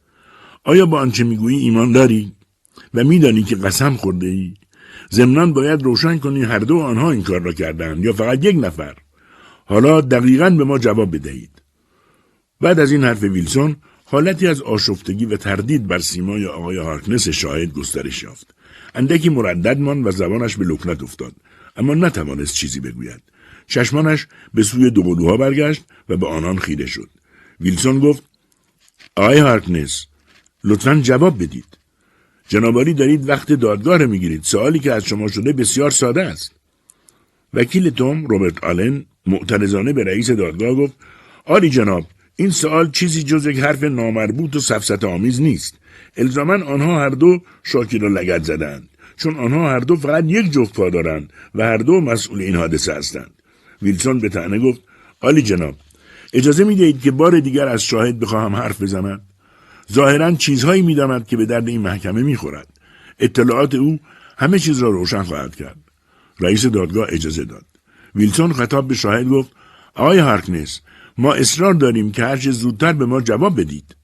آیا 0.64 0.86
با 0.86 1.00
آنچه 1.00 1.24
می‌گویی 1.24 1.60
ایمان 1.60 1.92
داری 1.92 2.32
و 2.94 3.04
میدانی 3.04 3.44
که 3.44 3.56
قسم 3.56 3.96
خورده 3.96 4.28
ای 4.28 4.54
ضمنا 5.12 5.46
باید 5.46 5.84
روشن 5.84 6.18
کنی 6.18 6.44
هر 6.44 6.60
دو 6.60 6.80
آنها 6.80 7.12
این 7.12 7.24
کار 7.24 7.42
را 7.42 7.52
کردند 7.52 8.06
یا 8.06 8.14
فقط 8.14 8.46
یک 8.46 8.58
نفر. 8.60 8.96
حالا 9.66 10.02
دقیقا 10.02 10.50
به 10.50 10.64
ما 10.64 10.78
جواب 10.78 11.16
بدهید. 11.16 11.62
بعد 12.62 12.80
از 12.80 12.92
این 12.92 13.04
حرف 13.04 13.24
ویلسون 13.24 13.76
حالتی 14.06 14.48
از 14.48 14.62
آشفتگی 14.62 15.26
و 15.26 15.38
تردید 15.38 15.88
بر 15.88 16.00
سیمای 16.00 16.46
آقای 16.46 16.78
هارکنس 16.78 17.30
شاهد 17.30 17.74
گسترش 17.74 18.24
یافت. 18.24 18.56
اندکی 18.96 19.30
مردد 19.30 19.82
و 19.82 20.12
زبانش 20.12 20.58
به 20.58 20.66
لکنت 20.66 21.04
افتاد 21.04 21.34
اما 21.76 21.94
نتوانست 21.96 22.54
چیزی 22.54 22.80
بگوید. 22.80 23.22
چشمانش 23.68 24.28
به 24.54 24.64
سوی 24.64 24.92
دوقلوها 24.92 25.38
برگشت 25.38 25.84
و 26.10 26.18
به 26.18 26.28
آنان 26.28 26.58
خیره 26.58 26.86
شد. 26.86 27.10
ویلسون 27.62 28.00
گفت 28.00 28.24
آقای 29.16 29.38
هارکنس 29.38 30.06
لطفا 30.64 30.96
جواب 30.96 31.44
بدید. 31.44 31.78
جنابالی 32.48 32.94
دارید 32.94 33.30
وقت 33.30 33.54
دادگاه 33.54 34.06
می‌گیرید. 34.06 34.44
سوالی 34.44 34.80
که 34.80 34.94
از 34.94 35.06
شما 35.06 35.28
شده 35.28 35.54
بسیار 35.54 35.92
ساده 35.92 36.24
است. 36.24 36.52
وکیل 37.54 37.90
توم 37.90 38.26
روبرت 38.26 38.64
آلن 38.64 39.06
معترضانه 39.26 39.94
به 39.94 40.04
رئیس 40.04 40.30
دادگاه 40.30 40.76
گفت 40.76 40.94
آری 41.46 41.70
جناب 41.70 42.06
این 42.36 42.50
سوال 42.50 42.92
چیزی 42.92 43.24
جز 43.24 43.46
یک 43.46 43.60
حرف 43.60 43.84
نامربوط 43.84 44.56
و 44.56 44.60
سفست 44.60 45.04
آمیز 45.04 45.42
نیست. 45.42 45.78
الزاما 46.18 46.54
آنها 46.54 47.00
هر 47.00 47.10
دو 47.10 47.40
شاکی 47.64 47.98
را 47.98 48.08
لگت 48.08 48.44
زدند. 48.44 48.90
چون 49.18 49.36
آنها 49.36 49.70
هر 49.70 49.80
دو 49.80 49.96
فقط 49.96 50.24
یک 50.28 50.52
جفت 50.52 50.74
پا 50.74 50.90
دارند 50.90 51.34
و 51.56 51.64
هر 51.64 51.78
دو 51.78 52.02
مسئول 52.02 52.42
این 52.42 52.56
حادثه 52.56 52.94
هستند. 52.94 53.32
ویلسون 53.82 54.20
به 54.20 54.30
تنه 54.30 54.60
گفت 54.60 54.82
آلی 55.22 55.42
جناب 55.42 55.76
اجازه 56.34 56.64
می 56.64 56.76
دهید 56.76 57.02
که 57.02 57.12
بار 57.12 57.40
دیگر 57.40 57.68
از 57.68 57.84
شاهد 57.84 58.20
بخواهم 58.20 58.56
حرف 58.56 58.82
بزند؟ 58.82 59.22
ظاهرا 59.94 60.32
چیزهایی 60.32 60.82
می‌داند 60.82 61.28
که 61.28 61.38
به 61.38 61.46
درد 61.46 61.68
این 61.68 61.82
محکمه 61.82 62.24
می‌خورد. 62.24 62.68
اطلاعات 63.20 63.76
او 63.76 64.00
همه 64.38 64.60
چیز 64.60 64.80
را 64.80 64.90
روشن 64.90 65.24
خواهد 65.24 65.56
کرد. 65.56 65.78
رئیس 66.40 66.66
دادگاه 66.66 67.08
اجازه 67.10 67.46
داد. 67.46 67.66
ویلسون 68.16 68.54
خطاب 68.54 68.88
به 68.88 68.96
شاهد 68.96 69.28
گفت 69.28 69.52
آقای 69.94 70.20
هارکنس 70.20 70.82
ما 71.18 71.34
اصرار 71.34 71.74
داریم 71.74 72.12
که 72.12 72.24
هرچه 72.24 72.52
زودتر 72.52 72.94
به 72.94 73.06
ما 73.06 73.22
جواب 73.22 73.62
بدید. 73.62 73.96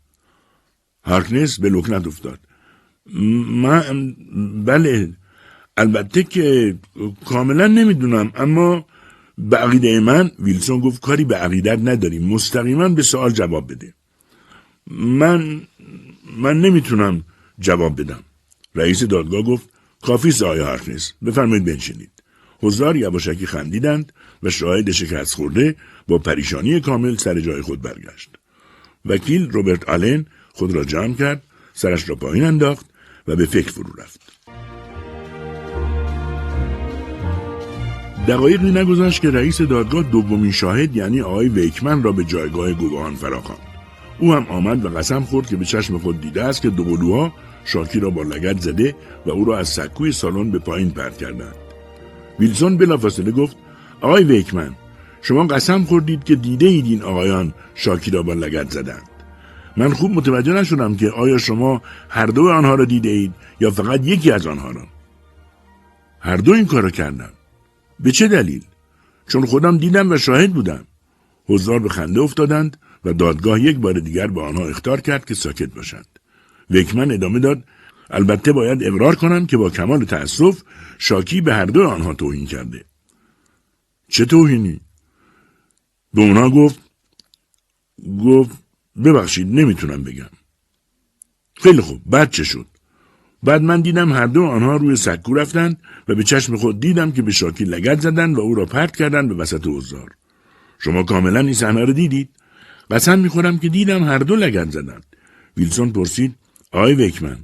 هارکنس 1.05 1.59
به 1.59 1.69
لکنت 1.69 2.07
افتاد. 2.07 2.39
من 3.63 4.15
بله 4.65 5.13
البته 5.77 6.23
که 6.23 6.75
کاملا 7.25 7.67
نمی‌دونم 7.67 8.31
اما 8.35 8.85
به 9.37 9.57
عقیده 9.57 9.99
من 9.99 10.31
ویلسون 10.39 10.79
گفت 10.79 11.01
کاری 11.01 11.23
به 11.23 11.35
عقیدت 11.35 11.79
نداریم. 11.79 12.27
مستقیما 12.27 12.89
به 12.89 13.03
سوال 13.03 13.31
جواب 13.31 13.71
بده. 13.71 13.93
من 14.87 15.61
من 16.37 16.61
نمی‌تونم 16.61 17.23
جواب 17.59 18.01
بدم. 18.01 18.19
رئیس 18.75 19.03
دادگاه 19.03 19.41
گفت 19.41 19.69
کافی 20.01 20.45
آقای 20.45 20.59
هارکنس 20.59 21.13
بفرمایید 21.25 21.65
بنشینید. 21.65 22.11
حضار 22.59 22.95
یواشکی 22.95 23.45
خندیدند 23.45 24.13
و 24.43 24.49
شاهد 24.49 24.91
شکست 24.91 25.35
خورده 25.35 25.75
با 26.07 26.17
پریشانی 26.17 26.79
کامل 26.79 27.15
سر 27.15 27.39
جای 27.39 27.61
خود 27.61 27.81
برگشت. 27.81 28.29
وکیل 29.05 29.49
روبرت 29.49 29.89
آلن 29.89 30.25
خود 30.53 30.71
را 30.71 30.83
جمع 30.83 31.13
کرد 31.13 31.43
سرش 31.73 32.09
را 32.09 32.15
پایین 32.15 32.43
انداخت 32.43 32.85
و 33.27 33.35
به 33.35 33.45
فکر 33.45 33.71
فرو 33.71 33.93
رفت. 34.01 34.21
دقایقی 38.27 38.71
نگذشت 38.71 39.21
که 39.21 39.31
رئیس 39.31 39.61
دادگاه 39.61 40.03
دومین 40.03 40.51
شاهد 40.51 40.95
یعنی 40.95 41.21
آقای 41.21 41.49
ویکمن 41.49 42.03
را 42.03 42.11
به 42.11 42.23
جایگاه 42.23 42.73
گواهان 42.73 43.15
فراخواند. 43.15 43.61
او 44.19 44.33
هم 44.33 44.45
آمد 44.49 44.85
و 44.85 44.89
قسم 44.89 45.23
خورد 45.23 45.47
که 45.47 45.55
به 45.55 45.65
چشم 45.65 45.97
خود 45.97 46.21
دیده 46.21 46.43
است 46.43 46.61
که 46.61 46.69
دوقلوها 46.69 47.33
شاکی 47.65 47.99
را 47.99 48.09
با 48.09 48.21
لگت 48.21 48.61
زده 48.61 48.95
و 49.25 49.29
او 49.29 49.45
را 49.45 49.57
از 49.57 49.69
سکوی 49.69 50.11
سالن 50.11 50.51
به 50.51 50.59
پایین 50.59 50.89
پرت 50.89 51.17
کردند. 51.17 51.55
ویلسون 52.39 52.77
بلافاصله 52.77 53.31
گفت 53.31 53.57
آقای 54.01 54.23
ویکمن 54.23 54.75
شما 55.21 55.43
قسم 55.43 55.83
خوردید 55.83 56.23
که 56.23 56.35
دیده 56.35 56.65
اید 56.65 56.85
این 56.85 57.03
آقایان 57.03 57.53
شاکی 57.75 58.11
را 58.11 58.23
با 58.23 58.33
لگت 58.33 58.69
زدند. 58.71 59.09
من 59.77 59.89
خوب 59.89 60.11
متوجه 60.11 60.53
نشدم 60.53 60.95
که 60.95 61.09
آیا 61.09 61.37
شما 61.37 61.81
هر 62.09 62.25
دو 62.25 62.49
آنها 62.49 62.75
را 62.75 62.85
دیده 62.85 63.09
اید 63.09 63.33
یا 63.59 63.71
فقط 63.71 64.07
یکی 64.07 64.31
از 64.31 64.47
آنها 64.47 64.71
را؟ 64.71 64.83
هر 66.19 66.37
دو 66.37 66.53
این 66.53 66.65
کار 66.65 66.83
را 66.83 66.89
کردن 66.89 67.29
به 68.03 68.11
چه 68.11 68.27
دلیل؟ 68.27 68.63
چون 69.27 69.45
خودم 69.45 69.77
دیدم 69.77 70.11
و 70.11 70.17
شاهد 70.17 70.53
بودم. 70.53 70.87
حضار 71.45 71.79
به 71.79 71.89
خنده 71.89 72.21
افتادند 72.21 72.77
و 73.05 73.13
دادگاه 73.13 73.61
یک 73.61 73.77
بار 73.77 73.99
دیگر 73.99 74.27
به 74.27 74.41
آنها 74.41 74.67
اختار 74.67 75.01
کرد 75.01 75.25
که 75.25 75.33
ساکت 75.33 75.73
باشند. 75.73 76.19
ویکمن 76.69 77.11
ادامه 77.11 77.39
داد 77.39 77.63
البته 78.09 78.51
باید 78.51 78.83
اقرار 78.83 79.15
کنم 79.15 79.45
که 79.45 79.57
با 79.57 79.69
کمال 79.69 80.05
تأسف 80.05 80.61
شاکی 80.97 81.41
به 81.41 81.53
هر 81.53 81.65
دو 81.65 81.87
آنها 81.87 82.13
توهین 82.13 82.45
کرده. 82.45 82.85
چه 84.07 84.25
توهینی؟ 84.25 84.81
به 86.13 86.21
اونا 86.21 86.49
گفت 86.49 86.79
گفت 88.25 88.51
ببخشید 89.03 89.47
نمی‌تونم 89.47 90.03
بگم. 90.03 90.29
خیلی 91.55 91.81
خوب 91.81 92.01
بعد 92.05 92.31
چه 92.31 92.43
شد؟ 92.43 92.65
بعد 93.43 93.61
من 93.61 93.81
دیدم 93.81 94.13
هر 94.13 94.25
دو 94.25 94.43
آنها 94.43 94.75
روی 94.75 94.95
سکو 94.95 95.33
رفتند 95.33 95.77
و 96.07 96.15
به 96.15 96.23
چشم 96.23 96.55
خود 96.55 96.79
دیدم 96.79 97.11
که 97.11 97.21
به 97.21 97.31
شاکی 97.31 97.63
لگد 97.63 98.01
زدند 98.01 98.37
و 98.37 98.41
او 98.41 98.55
را 98.55 98.65
پرت 98.65 98.95
کردند 98.95 99.29
به 99.29 99.35
وسط 99.35 99.67
حضار. 99.67 100.11
شما 100.79 101.03
کاملا 101.03 101.39
این 101.39 101.53
صحنه 101.53 101.85
را 101.85 101.93
دیدید؟ 101.93 102.29
قسم 102.91 103.19
می‌خورم 103.19 103.59
که 103.59 103.69
دیدم 103.69 104.03
هر 104.03 104.17
دو 104.17 104.35
لگد 104.35 104.71
زدند. 104.71 105.05
ویلسون 105.57 105.91
پرسید 105.91 106.35
آقای 106.71 106.93
ویکمن 106.93 107.37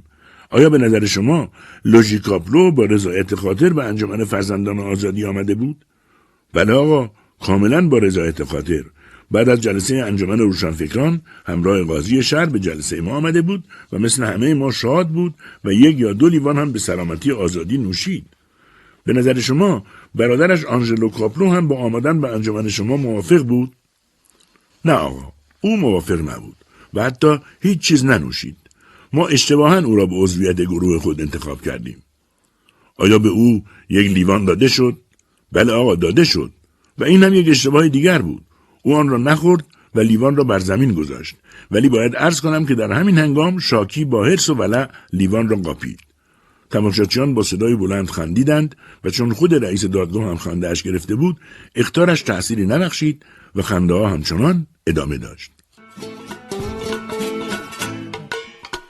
آیا 0.50 0.70
به 0.70 0.78
نظر 0.78 1.06
شما 1.06 1.50
لوژیکاپلو 1.84 2.70
با 2.70 2.84
رضایت 2.84 3.34
خاطر 3.34 3.72
به 3.72 3.84
انجمن 3.84 4.24
فرزندان 4.24 4.78
آزادی 4.78 5.24
آمده 5.24 5.54
بود؟ 5.54 5.84
بله 6.54 6.72
آقا 6.72 7.10
کاملا 7.40 7.88
با 7.88 7.98
رضایت 7.98 8.44
خاطر. 8.44 8.84
بعد 9.30 9.48
از 9.48 9.60
جلسه 9.60 9.96
انجمن 9.96 10.38
روشنفکران 10.38 11.20
همراه 11.46 11.82
قاضی 11.82 12.22
شهر 12.22 12.46
به 12.46 12.58
جلسه 12.58 13.00
ما 13.00 13.16
آمده 13.16 13.42
بود 13.42 13.64
و 13.92 13.98
مثل 13.98 14.24
همه 14.24 14.54
ما 14.54 14.70
شاد 14.70 15.08
بود 15.08 15.34
و 15.64 15.72
یک 15.72 15.98
یا 16.00 16.12
دو 16.12 16.28
لیوان 16.28 16.58
هم 16.58 16.72
به 16.72 16.78
سلامتی 16.78 17.32
آزادی 17.32 17.78
نوشید. 17.78 18.26
به 19.04 19.12
نظر 19.12 19.40
شما 19.40 19.86
برادرش 20.14 20.64
آنژلو 20.64 21.08
کاپلو 21.08 21.50
هم 21.50 21.68
با 21.68 21.76
آمدن 21.76 22.20
به 22.20 22.28
انجمن 22.28 22.68
شما 22.68 22.96
موافق 22.96 23.42
بود؟ 23.42 23.72
نه 24.84 24.92
آقا 24.92 25.32
او 25.60 25.76
موافق 25.76 26.20
نبود 26.20 26.56
و 26.94 27.04
حتی 27.04 27.38
هیچ 27.60 27.78
چیز 27.80 28.04
ننوشید. 28.04 28.56
ما 29.12 29.28
اشتباها 29.28 29.78
او 29.78 29.96
را 29.96 30.06
به 30.06 30.14
عضویت 30.14 30.60
گروه 30.60 30.98
خود 30.98 31.20
انتخاب 31.20 31.62
کردیم. 31.62 32.02
آیا 32.96 33.18
به 33.18 33.28
او 33.28 33.64
یک 33.88 34.12
لیوان 34.12 34.44
داده 34.44 34.68
شد؟ 34.68 34.96
بله 35.52 35.72
آقا 35.72 35.94
داده 35.94 36.24
شد 36.24 36.52
و 36.98 37.04
این 37.04 37.24
هم 37.24 37.34
یک 37.34 37.48
اشتباه 37.48 37.88
دیگر 37.88 38.22
بود. 38.22 38.42
او 38.82 38.96
آن 38.96 39.08
را 39.08 39.18
نخورد 39.18 39.64
و 39.94 40.00
لیوان 40.00 40.36
را 40.36 40.44
بر 40.44 40.58
زمین 40.58 40.92
گذاشت. 40.92 41.36
ولی 41.70 41.88
باید 41.88 42.16
عرض 42.16 42.40
کنم 42.40 42.66
که 42.66 42.74
در 42.74 42.92
همین 42.92 43.18
هنگام 43.18 43.58
شاکی 43.58 44.04
با 44.04 44.24
حرس 44.24 44.48
و 44.48 44.54
ولع 44.54 44.88
لیوان 45.12 45.48
را 45.48 45.56
قاپید. 45.56 46.00
تماشاچیان 46.70 47.34
با 47.34 47.42
صدای 47.42 47.76
بلند 47.76 48.10
خندیدند 48.10 48.76
و 49.04 49.10
چون 49.10 49.32
خود 49.32 49.64
رئیس 49.64 49.84
دادگاه 49.84 50.24
هم 50.24 50.36
خندهاش 50.36 50.82
گرفته 50.82 51.14
بود 51.14 51.36
اختارش 51.74 52.22
تأثیری 52.22 52.66
نبخشید 52.66 53.24
و 53.54 53.62
خنده 53.62 53.94
ها 53.94 54.08
همچنان 54.08 54.66
ادامه 54.86 55.18
داشت. 55.18 55.50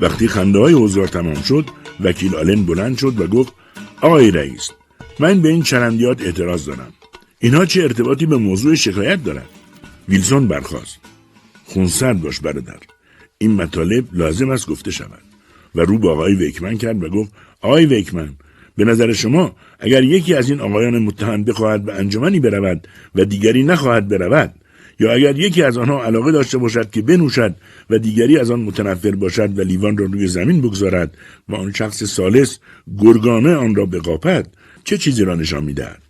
وقتی 0.00 0.28
خنده 0.28 0.58
های 0.58 0.74
حضار 0.74 1.08
تمام 1.08 1.42
شد 1.42 1.64
وکیل 2.00 2.36
آلن 2.36 2.62
بلند 2.64 2.98
شد 2.98 3.20
و 3.20 3.26
گفت 3.26 3.52
آقای 4.00 4.30
رئیس 4.30 4.70
من 5.20 5.40
به 5.40 5.48
این 5.48 5.62
چرندیات 5.62 6.22
اعتراض 6.22 6.64
دارم. 6.64 6.92
اینها 7.38 7.66
چه 7.66 7.82
ارتباطی 7.82 8.26
به 8.26 8.36
موضوع 8.36 8.74
شکایت 8.74 9.24
دارند؟ 9.24 9.57
ویلسون 10.08 10.48
برخواست 10.48 10.98
خونسرد 11.64 12.20
باش 12.20 12.40
برادر. 12.40 12.78
این 13.38 13.52
مطالب 13.52 14.04
لازم 14.12 14.50
است 14.50 14.66
گفته 14.66 14.90
شود. 14.90 15.22
و 15.74 15.80
رو 15.80 15.98
به 15.98 16.08
آقای 16.08 16.34
ویکمن 16.34 16.78
کرد 16.78 17.04
و 17.04 17.08
گفت 17.08 17.32
آقای 17.60 17.86
ویکمن 17.86 18.28
به 18.76 18.84
نظر 18.84 19.12
شما 19.12 19.56
اگر 19.78 20.02
یکی 20.02 20.34
از 20.34 20.50
این 20.50 20.60
آقایان 20.60 20.98
متهم 20.98 21.44
بخواهد 21.44 21.84
به 21.84 21.94
انجمنی 21.94 22.40
برود 22.40 22.88
و 23.14 23.24
دیگری 23.24 23.62
نخواهد 23.62 24.08
برود 24.08 24.54
یا 25.00 25.12
اگر 25.12 25.38
یکی 25.38 25.62
از 25.62 25.78
آنها 25.78 26.04
علاقه 26.04 26.32
داشته 26.32 26.58
باشد 26.58 26.90
که 26.90 27.02
بنوشد 27.02 27.54
و 27.90 27.98
دیگری 27.98 28.38
از 28.38 28.50
آن 28.50 28.60
متنفر 28.60 29.14
باشد 29.14 29.58
و 29.58 29.62
لیوان 29.62 29.96
را 29.96 30.06
روی 30.06 30.26
زمین 30.26 30.60
بگذارد 30.60 31.16
و 31.48 31.54
آن 31.54 31.72
شخص 31.72 32.04
سالس 32.04 32.58
گرگانه 32.98 33.54
آن 33.54 33.74
را 33.74 33.86
بقاپد 33.86 34.46
چه 34.84 34.98
چیزی 34.98 35.24
را 35.24 35.34
نشان 35.34 35.64
می‌دهد؟ 35.64 36.07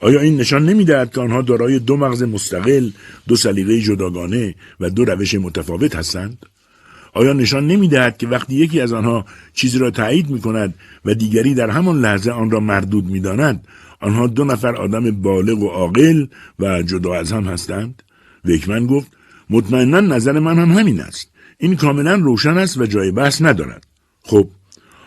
آیا 0.00 0.20
این 0.20 0.36
نشان 0.36 0.64
نمی‌دهد 0.66 1.12
که 1.14 1.20
آنها 1.20 1.42
دارای 1.42 1.78
دو 1.78 1.96
مغز 1.96 2.22
مستقل 2.22 2.90
دو 3.28 3.36
سلیقه 3.36 3.80
جداگانه 3.80 4.54
و 4.80 4.90
دو 4.90 5.04
روش 5.04 5.34
متفاوت 5.34 5.96
هستند؟ 5.96 6.46
آیا 7.12 7.32
نشان 7.32 7.66
نمی‌دهد 7.66 8.16
که 8.16 8.26
وقتی 8.26 8.54
یکی 8.54 8.80
از 8.80 8.92
آنها 8.92 9.24
چیزی 9.52 9.78
را 9.78 9.90
تایید 9.90 10.30
می 10.30 10.40
کند 10.40 10.74
و 11.04 11.14
دیگری 11.14 11.54
در 11.54 11.70
همان 11.70 12.00
لحظه 12.00 12.30
آن 12.30 12.50
را 12.50 12.60
مردود 12.60 13.06
می 13.06 13.20
آنها 14.00 14.26
دو 14.26 14.44
نفر 14.44 14.76
آدم 14.76 15.10
بالغ 15.10 15.58
و 15.58 15.68
عاقل 15.68 16.26
و 16.58 16.82
جدا 16.82 17.14
از 17.14 17.32
هم 17.32 17.44
هستند؟ 17.44 18.02
ویکمن 18.44 18.86
گفت 18.86 19.10
مطمئنا 19.50 20.00
نظر 20.00 20.38
من 20.38 20.58
هم 20.58 20.78
همین 20.78 21.00
است. 21.00 21.30
این 21.58 21.76
کاملا 21.76 22.14
روشن 22.14 22.58
است 22.58 22.78
و 22.78 22.86
جای 22.86 23.10
بحث 23.10 23.42
ندارد. 23.42 23.86
خب 24.22 24.48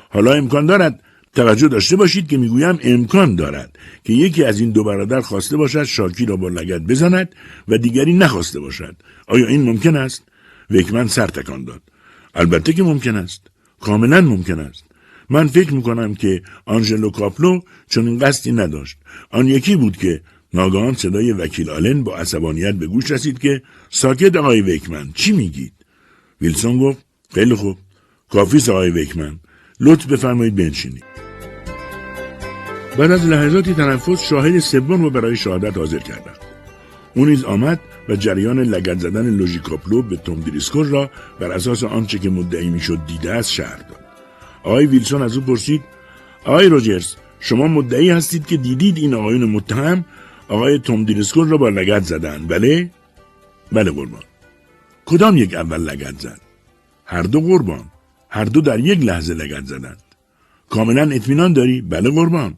حالا 0.09 0.33
امکان 0.33 0.65
دارد 0.65 0.99
توجه 1.36 1.67
داشته 1.67 1.95
باشید 1.95 2.27
که 2.27 2.38
می‌گویم 2.38 2.79
امکان 2.81 3.36
دارد 3.36 3.79
که 4.03 4.13
یکی 4.13 4.43
از 4.43 4.59
این 4.59 4.71
دو 4.71 4.84
برادر 4.84 5.21
خواسته 5.21 5.57
باشد 5.57 5.84
شاکی 5.84 6.25
را 6.25 6.36
با 6.36 6.47
لگت 6.47 6.81
بزند 6.81 7.36
و 7.67 7.77
دیگری 7.77 8.13
نخواسته 8.13 8.59
باشد. 8.59 8.95
آیا 9.27 9.47
این 9.47 9.63
ممکن 9.63 9.95
است؟ 9.95 10.23
ویکمن 10.69 11.07
سر 11.07 11.27
تکان 11.27 11.63
داد. 11.63 11.81
البته 12.36 12.73
که 12.73 12.84
ممکن 12.84 13.15
است. 13.15 13.41
کاملا 13.79 14.21
ممکن 14.21 14.59
است. 14.59 14.84
من 15.29 15.47
فکر 15.47 15.73
می‌کنم 15.73 16.15
که 16.15 16.41
آنژلو 16.65 17.09
کاپلو 17.09 17.59
چون 17.89 18.19
قصدی 18.19 18.51
نداشت. 18.51 18.97
آن 19.29 19.47
یکی 19.47 19.75
بود 19.75 19.97
که 19.97 20.21
ناگهان 20.53 20.93
صدای 20.93 21.31
وکیل 21.31 21.69
آلن 21.69 22.03
با 22.03 22.17
عصبانیت 22.17 22.75
به 22.75 22.88
گوش 22.88 23.11
رسید 23.11 23.39
که 23.39 23.61
ساکت 23.89 24.36
آقای 24.36 24.61
ویکمن 24.61 25.11
چی 25.13 25.31
میگید؟ 25.31 25.73
ویلسون 26.41 26.79
گفت 26.79 27.05
خیلی 27.34 27.55
خوب. 27.55 27.77
کافی 28.29 28.71
آقای 28.71 28.89
ویکمن. 28.89 29.39
لطف 29.79 30.05
بفرمایید 30.05 30.55
بنشینید. 30.55 31.12
بعد 32.97 33.11
از 33.11 33.25
لحظاتی 33.25 33.73
تنفس 33.73 34.21
شاهد 34.21 34.59
سوم 34.59 35.01
رو 35.01 35.09
برای 35.09 35.35
شهادت 35.35 35.77
حاضر 35.77 35.99
کردند 35.99 36.37
او 37.15 37.25
نیز 37.25 37.43
آمد 37.43 37.79
و 38.09 38.15
جریان 38.15 38.59
لگد 38.59 38.99
زدن 38.99 39.29
لوژیکاپلو 39.29 40.01
به 40.01 40.15
توم 40.17 40.39
دریسکول 40.39 40.86
را 40.85 41.09
بر 41.39 41.51
اساس 41.51 41.83
آنچه 41.83 42.19
که 42.19 42.29
مدعی 42.29 42.69
می‌شد 42.69 42.99
دیده 43.07 43.31
است 43.31 43.51
شرح 43.51 43.78
داد. 43.77 43.99
آقای 44.63 44.85
ویلسون 44.85 45.21
از 45.21 45.37
او 45.37 45.43
پرسید 45.43 45.81
آقای 46.45 46.67
روجرز 46.67 47.15
شما 47.39 47.67
مدعی 47.67 48.09
هستید 48.09 48.45
که 48.45 48.57
دیدید 48.57 48.97
این 48.97 49.13
آقایون 49.13 49.43
متهم 49.49 50.05
آقای 50.47 50.79
توم 50.79 51.05
دیریسکور 51.05 51.47
را 51.47 51.57
با 51.57 51.69
لگت 51.69 52.03
زدن 52.03 52.47
بله؟ 52.47 52.89
بله 53.71 53.91
قربان. 53.91 54.23
کدام 55.05 55.37
یک 55.37 55.53
اول 55.53 55.81
لگت 55.81 56.19
زد? 56.19 56.41
هر 57.05 57.21
دو 57.23 57.41
قربان 57.41 57.83
هر 58.29 58.45
دو 58.45 58.61
در 58.61 58.79
یک 58.79 58.99
لحظه 58.99 59.33
لگت 59.33 59.65
زدند. 59.65 60.01
کاملا 60.69 61.11
اطمینان 61.11 61.53
داری؟ 61.53 61.81
بله 61.81 62.09
قربان. 62.09 62.55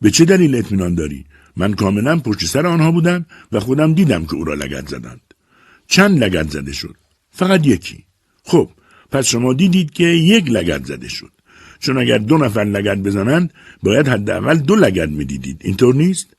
به 0.00 0.10
چه 0.10 0.24
دلیل 0.24 0.54
اطمینان 0.54 0.94
داری؟ 0.94 1.24
من 1.56 1.74
کاملا 1.74 2.18
پشت 2.18 2.46
سر 2.46 2.66
آنها 2.66 2.92
بودم 2.92 3.26
و 3.52 3.60
خودم 3.60 3.94
دیدم 3.94 4.26
که 4.26 4.34
او 4.34 4.44
را 4.44 4.54
لگت 4.54 4.88
زدند. 4.88 5.20
چند 5.86 6.24
لگت 6.24 6.50
زده 6.50 6.72
شد؟ 6.72 6.96
فقط 7.30 7.66
یکی. 7.66 8.04
خب 8.44 8.70
پس 9.10 9.26
شما 9.26 9.52
دیدید 9.52 9.90
که 9.90 10.04
یک 10.04 10.50
لگت 10.50 10.84
زده 10.84 11.08
شد. 11.08 11.32
چون 11.78 11.98
اگر 11.98 12.18
دو 12.18 12.38
نفر 12.38 12.64
لگت 12.64 12.98
بزنند 12.98 13.52
باید 13.82 14.08
حداقل 14.08 14.58
دو 14.58 14.76
لگت 14.76 15.08
می‌دیدید. 15.08 15.60
اینطور 15.64 15.94
نیست؟ 15.94 16.36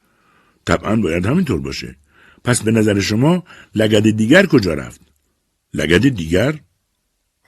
طبعا 0.65 0.95
باید 0.95 1.25
همینطور 1.25 1.61
باشه. 1.61 1.95
پس 2.43 2.61
به 2.61 2.71
نظر 2.71 2.99
شما 2.99 3.43
لگت 3.75 4.07
دیگر 4.07 4.45
کجا 4.45 4.73
رفت؟ 4.73 5.01
لگت 5.73 6.01
دیگر؟ 6.01 6.59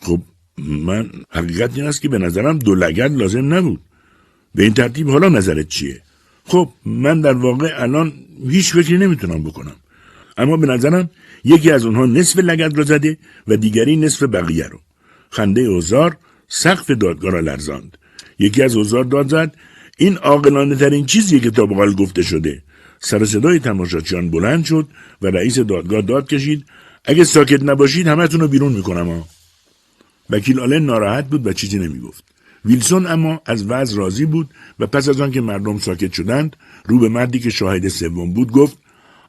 خب 0.01 0.21
من 0.57 1.11
حقیقت 1.29 1.77
این 1.77 1.85
است 1.85 2.01
که 2.01 2.09
به 2.09 2.17
نظرم 2.17 2.59
دو 2.59 2.75
لگت 2.75 3.11
لازم 3.11 3.53
نبود. 3.53 3.81
به 4.55 4.63
این 4.63 4.73
ترتیب 4.73 5.09
حالا 5.09 5.29
نظرت 5.29 5.67
چیه؟ 5.67 6.01
خب 6.45 6.69
من 6.85 7.21
در 7.21 7.33
واقع 7.33 7.73
الان 7.75 8.13
هیچ 8.49 8.73
فکری 8.73 8.97
نمی‌تونم 8.97 9.43
بکنم. 9.43 9.75
اما 10.37 10.57
به 10.57 10.67
نظرم 10.67 11.09
یکی 11.43 11.71
از 11.71 11.85
اونها 11.85 12.05
نصف 12.05 12.39
لگت 12.39 12.77
را 12.77 12.83
زده 12.83 13.17
و 13.47 13.55
دیگری 13.55 13.95
نصف 13.95 14.23
بقیه 14.23 14.67
رو. 14.67 14.79
خنده 15.29 15.61
اوزار 15.61 16.17
سقف 16.47 16.91
دادگاه 16.91 17.31
را 17.31 17.39
لرزاند. 17.39 17.97
یکی 18.39 18.63
از 18.63 18.75
اوزار 18.75 19.03
داد 19.03 19.29
زد 19.29 19.55
این 19.97 20.17
عاقلانه 20.17 20.75
ترین 20.75 21.05
چیزیه 21.05 21.39
که 21.39 21.51
تا 21.51 21.65
بقال 21.65 21.93
گفته 21.93 22.21
شده. 22.21 22.63
سر 22.99 23.25
صدای 23.25 23.59
تماشاچیان 23.59 24.29
بلند 24.29 24.65
شد 24.65 24.87
و 25.21 25.27
رئیس 25.27 25.59
دادگاه 25.59 26.01
داد 26.01 26.27
کشید 26.27 26.65
اگه 27.05 27.23
ساکت 27.23 27.63
نباشید 27.63 28.07
همتون 28.07 28.39
رو 28.39 28.47
بیرون 28.47 28.73
می‌کنم 28.73 29.09
ها 29.09 29.27
وکیل 30.29 30.59
آلن 30.59 30.85
ناراحت 30.85 31.29
بود 31.29 31.47
و 31.47 31.53
چیزی 31.53 31.79
نمی‌گفت. 31.79 32.30
ویلسون 32.65 33.05
اما 33.07 33.41
از 33.45 33.65
وضع 33.69 33.97
راضی 33.97 34.25
بود 34.25 34.53
و 34.79 34.87
پس 34.87 35.09
از 35.09 35.21
آنکه 35.21 35.41
مردم 35.41 35.79
ساکت 35.79 36.13
شدند 36.13 36.55
رو 36.85 36.99
به 36.99 37.09
مردی 37.09 37.39
که 37.39 37.49
شاهد 37.49 37.87
سوم 37.87 38.33
بود 38.33 38.51
گفت 38.51 38.77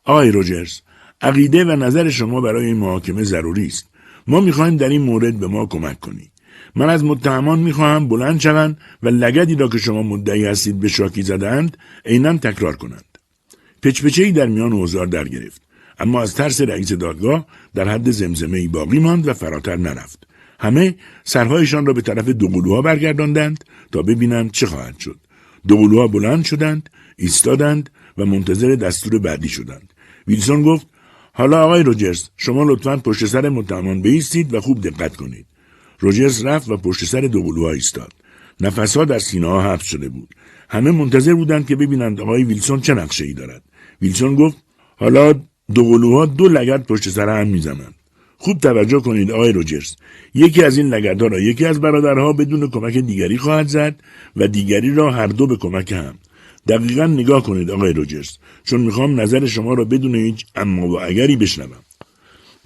آقای 0.05 0.30
روجرز 0.30 0.80
عقیده 1.20 1.64
و 1.64 1.76
نظر 1.76 2.11
شما 2.11 2.41
برای 2.41 2.66
این 2.66 2.76
محاکمه 2.76 3.22
ضروری 3.22 3.66
است. 3.66 3.89
ما 4.26 4.41
می‌خواهیم 4.41 4.76
در 4.76 4.89
این 4.89 5.03
مورد 5.03 5.39
به 5.41 5.47
ما 5.47 5.66
کمک 5.66 6.01
کنی. 6.01 6.30
من 6.74 6.91
از 6.91 7.05
متهمان 7.05 7.59
می‌خواهم 7.59 8.09
بلند 8.09 8.41
شوند 8.41 8.78
و 9.03 9.09
لگدی 9.09 9.55
را 9.55 9.68
که 9.68 9.78
شما 9.78 10.03
مدعی 10.03 10.45
هستید 10.45 10.80
به 10.80 10.89
شاکی 10.89 11.22
زدهاند 11.22 11.76
عینا 12.07 12.37
تکرار 12.37 12.76
کنند. 12.76 13.18
پچپچهای 13.83 14.33
در 14.33 14.47
میان 14.47 14.72
اوزار 14.72 15.07
در 15.07 15.28
گرفت. 15.28 15.62
اما 15.99 16.22
از 16.22 16.35
ترس 16.35 16.61
رئیس 16.61 16.93
دادگاه 16.93 17.47
در 17.74 17.89
حد 17.89 18.11
زمزمه 18.11 18.59
ای 18.59 18.68
باقی 18.68 18.99
ماند 18.99 19.28
و 19.28 19.35
فراتر 19.35 19.76
نرفت. 19.76 20.26
سرهایشان 21.24 21.86
را 21.86 21.92
به 21.92 22.00
طرف 22.00 22.28
دوقلوها 22.28 22.82
برگرداندند 22.82 23.64
تا 23.92 24.02
ببینند 24.02 24.50
چه 24.50 24.66
خواهد 24.66 24.98
شد. 24.98 25.20
دوقلوها 25.68 26.06
بلند 26.06 26.44
شدند 26.44 26.90
ایستادند 27.16 27.90
و 28.18 28.24
منتظر 28.24 28.74
دستور 28.74 29.18
بعدی 29.18 29.48
شدند. 29.48 29.92
ویلسون 30.26 30.62
گفت 30.62 30.86
حالا 31.32 31.64
آقای 31.64 31.82
روجرز 31.82 32.28
شما 32.36 32.64
لطفا 32.64 32.96
پشت 32.96 33.26
سر 33.26 33.48
متهمان 33.48 34.02
بیستید 34.02 34.54
و 34.54 34.60
خوب 34.60 34.80
دقت 34.80 35.16
کنید. 35.16 35.46
روجرز 35.98 36.44
رفت 36.44 36.68
و 36.68 36.76
پشت 36.76 37.04
سر 37.04 37.20
دوقلوها 37.20 37.72
ایستاد. 37.72 38.12
نفسها 38.60 39.04
در 39.04 39.18
سینه 39.18 39.46
ها 39.46 39.72
حبس 39.72 39.84
شده 39.84 40.08
بود. 40.08 40.34
همه 40.68 40.90
منتظر 40.90 41.34
بودند 41.34 41.66
که 41.66 41.76
ببینند 41.76 42.20
آقای 42.20 42.44
ویلسون 42.44 42.80
چه 42.80 42.94
نقشه 42.94 43.24
ای 43.24 43.32
دارد. 43.34 43.62
ویلسون 44.02 44.34
گفت 44.34 44.56
حالا 44.96 45.34
دوقلوها 45.74 46.26
دو 46.26 46.48
لگت 46.48 46.86
پشت 46.86 47.08
سر 47.08 47.40
هم 47.40 47.48
می‌زنند. 47.48 47.94
خوب 48.45 48.59
توجه 48.59 49.01
کنید 49.01 49.30
آقای 49.30 49.53
روجرز. 49.53 49.97
یکی 50.34 50.64
از 50.64 50.78
این 50.78 50.88
لگدها 50.95 51.26
را 51.26 51.40
یکی 51.40 51.66
از 51.66 51.80
برادرها 51.80 52.32
بدون 52.32 52.70
کمک 52.70 52.99
دیگری 52.99 53.38
خواهد 53.38 53.66
زد 53.66 53.95
و 54.36 54.49
دیگری 54.49 54.95
را 54.95 55.11
هر 55.11 55.26
دو 55.26 55.47
به 55.47 55.57
کمک 55.57 55.93
هم. 55.93 56.14
دقیقا 56.68 57.07
نگاه 57.07 57.43
کنید 57.43 57.70
آقای 57.70 57.93
روجرز 57.93 58.30
چون 58.64 58.80
می‌خوام 58.80 59.20
نظر 59.20 59.47
شما 59.47 59.74
را 59.74 59.84
بدون 59.84 60.14
هیچ 60.14 60.47
اما 60.57 60.88
و 60.88 61.01
اگری 61.01 61.36
بشنوم. 61.36 61.82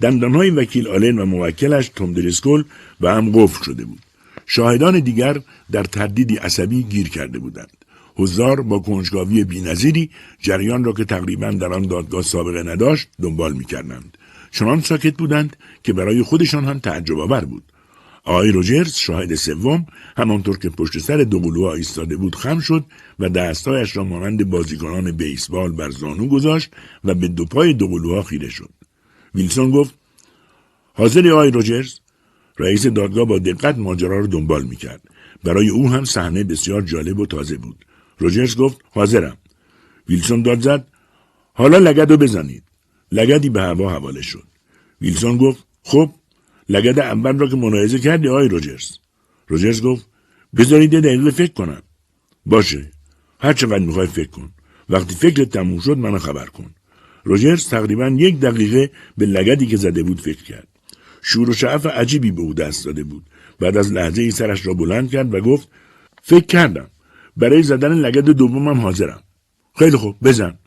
دندانهای 0.01 0.49
وکیل 0.49 0.87
آلن 0.87 1.19
و 1.19 1.25
موکلش 1.25 1.89
توم 1.95 2.13
دریسکل 2.13 2.63
و 3.01 3.13
هم 3.15 3.31
قفل 3.31 3.63
شده 3.63 3.85
بود. 3.85 3.99
شاهدان 4.45 4.99
دیگر 4.99 5.39
در 5.71 5.83
تردیدی 5.83 6.35
عصبی 6.35 6.83
گیر 6.83 7.09
کرده 7.09 7.39
بودند. 7.39 7.77
حضار 8.15 8.61
با 8.61 8.79
کنجکاوی 8.79 9.43
بینظیری 9.43 10.09
جریان 10.39 10.83
را 10.83 10.93
که 10.93 11.05
تقریبا 11.05 11.51
در 11.51 11.73
آن 11.73 11.81
دادگاه 11.81 12.21
سابقه 12.21 12.63
نداشت 12.63 13.07
دنبال 13.21 13.53
می‌کردند. 13.53 14.17
چنان 14.51 14.81
ساکت 14.81 15.17
بودند 15.17 15.57
که 15.83 15.93
برای 15.93 16.23
خودشان 16.23 16.65
هم 16.65 16.79
تعجب 16.79 17.19
آور 17.19 17.45
بود. 17.45 17.63
آقای 18.23 18.51
روجرز 18.51 18.93
شاهد 18.95 19.35
سوم 19.35 19.85
همانطور 20.17 20.57
که 20.57 20.69
پشت 20.69 20.99
سر 20.99 21.17
دوقلوها 21.17 21.73
ایستاده 21.73 22.17
بود 22.17 22.35
خم 22.35 22.59
شد 22.59 22.85
و 23.19 23.29
دستهایش 23.29 23.97
را 23.97 24.03
مانند 24.03 24.49
بازیکنان 24.49 25.11
بیسبال 25.11 25.71
بر 25.71 25.89
زانو 25.89 26.27
گذاشت 26.27 26.71
و 27.03 27.13
به 27.13 27.27
دو 27.27 27.45
پای 27.45 27.73
دوقلوها 27.73 28.23
خیره 28.23 28.49
شد. 28.49 28.69
ویلسون 29.35 29.71
گفت 29.71 29.93
حاضری 30.93 31.31
آقای 31.31 31.51
روجرز؟ 31.51 31.99
رئیس 32.59 32.87
دادگاه 32.87 33.25
با 33.25 33.39
دقت 33.39 33.77
ماجرا 33.77 34.19
را 34.19 34.27
دنبال 34.27 34.63
می‌کرد. 34.63 35.01
برای 35.43 35.69
او 35.69 35.89
هم 35.89 36.05
صحنه 36.05 36.43
بسیار 36.43 36.81
جالب 36.81 37.19
و 37.19 37.25
تازه 37.25 37.57
بود. 37.57 37.85
روجرز 38.17 38.55
گفت 38.55 38.81
حاضرم. 38.91 39.37
ویلسون 40.09 40.41
داد 40.41 40.61
زد 40.61 40.87
حالا 41.53 41.77
لگد 41.77 42.11
رو 42.11 42.17
بزنید. 42.17 42.63
لگدی 43.11 43.49
به 43.49 43.61
هوا 43.61 43.89
حواله 43.91 44.21
شد. 44.21 44.47
ویلسون 45.01 45.37
گفت 45.37 45.67
خب 45.83 46.11
لگد 46.69 46.99
اول 46.99 47.37
را 47.37 47.47
که 47.47 47.55
ملاحظه 47.55 47.99
کردی 47.99 48.27
آقای 48.27 48.47
روجرز. 48.47 48.97
روجرز 49.47 49.81
گفت 49.81 50.07
بذارید 50.57 50.93
یه 50.93 51.01
دقیقه 51.01 51.31
فکر 51.31 51.53
کنم. 51.53 51.81
باشه 52.45 52.91
هر 53.39 53.53
چقدر 53.53 53.79
می‌خوای 53.79 54.07
فکر 54.07 54.29
کن. 54.29 54.51
وقتی 54.89 55.15
فکرت 55.15 55.49
تموم 55.49 55.79
شد 55.79 55.97
منو 55.97 56.19
خبر 56.19 56.45
کن. 56.45 56.71
روجرز 57.23 57.69
تقریبا 57.69 58.07
یک 58.07 58.39
دقیقه 58.39 58.91
به 59.17 59.25
لگدی 59.25 59.67
که 59.67 59.77
زده 59.77 60.03
بود 60.03 60.21
فکر 60.21 60.43
کرد. 60.43 60.67
شور 61.21 61.49
و 61.49 61.53
شعف 61.53 61.85
عجیبی 61.85 62.31
به 62.31 62.41
او 62.41 62.53
دست 62.53 62.85
داده 62.85 63.03
بود. 63.03 63.23
بعد 63.59 63.77
از 63.77 63.93
لحظه 63.93 64.21
ای 64.21 64.31
سرش 64.31 64.67
را 64.67 64.73
بلند 64.73 65.11
کرد 65.11 65.33
و 65.33 65.41
گفت 65.41 65.69
فکر 66.23 66.45
کردم. 66.45 66.87
برای 67.37 67.63
زدن 67.63 67.93
لگد 67.93 68.29
دومم 68.29 68.79
حاضرم. 68.79 69.23
خیلی 69.75 69.97
خوب 69.97 70.15
بزن. 70.23 70.59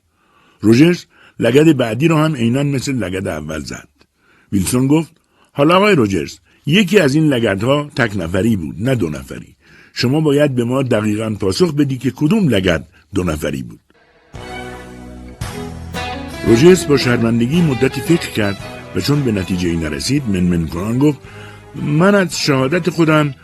روجرز 0.60 1.04
لگد 1.40 1.76
بعدی 1.76 2.08
رو 2.08 2.16
هم 2.16 2.36
عینا 2.36 2.62
مثل 2.62 2.94
لگد 2.94 3.28
اول 3.28 3.60
زد. 3.60 3.88
ویلسون 4.52 4.86
گفت 4.86 5.12
حالا 5.52 5.76
آقای 5.76 5.94
روجرز 5.94 6.38
یکی 6.66 6.98
از 6.98 7.14
این 7.14 7.26
لگدها 7.28 7.90
تک 7.96 8.12
نفری 8.16 8.56
بود 8.56 8.76
نه 8.78 8.94
دو 8.94 9.10
نفری. 9.10 9.56
شما 9.92 10.20
باید 10.20 10.54
به 10.54 10.64
ما 10.64 10.82
دقیقا 10.82 11.36
پاسخ 11.40 11.74
بدی 11.74 11.98
که 11.98 12.10
کدوم 12.10 12.48
لگد 12.48 12.86
دو 13.14 13.24
نفری 13.24 13.62
بود. 13.62 13.80
روجرز 16.46 16.86
با 16.86 16.96
شرمندگی 16.96 17.62
مدتی 17.62 18.00
فکر 18.00 18.30
کرد 18.30 18.58
و 18.96 19.00
چون 19.00 19.22
به 19.22 19.32
نتیجه 19.32 19.68
ای 19.68 19.76
نرسید 19.76 20.22
من 20.28 20.66
کنان 20.66 20.98
گفت 20.98 21.18
من 21.74 22.14
از 22.14 22.40
شهادت 22.40 22.90
خودم 22.90 23.34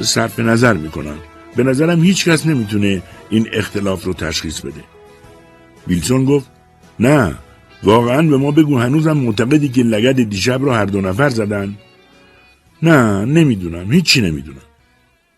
صرف 0.00 0.40
نظر 0.40 0.74
می‌کنم. 0.74 1.16
به 1.56 1.62
نظرم 1.62 2.04
هیچ 2.04 2.28
کس 2.28 2.46
نمی‌تونه 2.46 3.02
این 3.30 3.48
اختلاف 3.52 4.04
رو 4.04 4.14
تشخیص 4.14 4.60
بده. 4.60 4.84
ویلسون 5.88 6.24
گفت 6.24 6.53
نه 7.00 7.34
واقعا 7.82 8.22
به 8.22 8.36
ما 8.36 8.50
بگو 8.50 8.78
هنوزم 8.78 9.12
معتقدی 9.12 9.68
که 9.68 9.82
لگد 9.82 10.22
دیشب 10.22 10.62
رو 10.62 10.72
هر 10.72 10.84
دو 10.84 11.00
نفر 11.00 11.28
زدن؟ 11.28 11.74
نه 12.82 13.24
نمی‌دونم 13.24 13.92
هیچی 13.92 14.20
نمی‌دونم. 14.20 14.58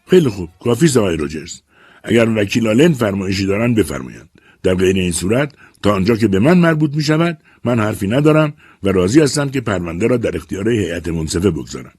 خیلی 0.06 0.28
خوب 0.28 0.48
کافی 0.64 0.98
آقای 0.98 1.16
روجرز. 1.16 1.60
اگر 2.04 2.28
وکیل 2.28 2.66
آلن 2.66 2.92
فرمایشی 2.92 3.46
دارن 3.46 3.74
بفرمایند. 3.74 4.28
در 4.62 4.74
غیر 4.74 4.96
این 4.96 5.12
صورت 5.12 5.52
تا 5.82 5.94
آنجا 5.94 6.16
که 6.16 6.28
به 6.28 6.38
من 6.38 6.58
مربوط 6.58 6.96
می 6.96 7.02
شود 7.02 7.38
من 7.64 7.80
حرفی 7.80 8.06
ندارم 8.06 8.52
و 8.82 8.88
راضی 8.88 9.20
هستم 9.20 9.48
که 9.48 9.60
پرونده 9.60 10.06
را 10.06 10.16
در 10.16 10.36
اختیار 10.36 10.68
هیئت 10.68 11.08
منصفه 11.08 11.50
بگذارم. 11.50 11.92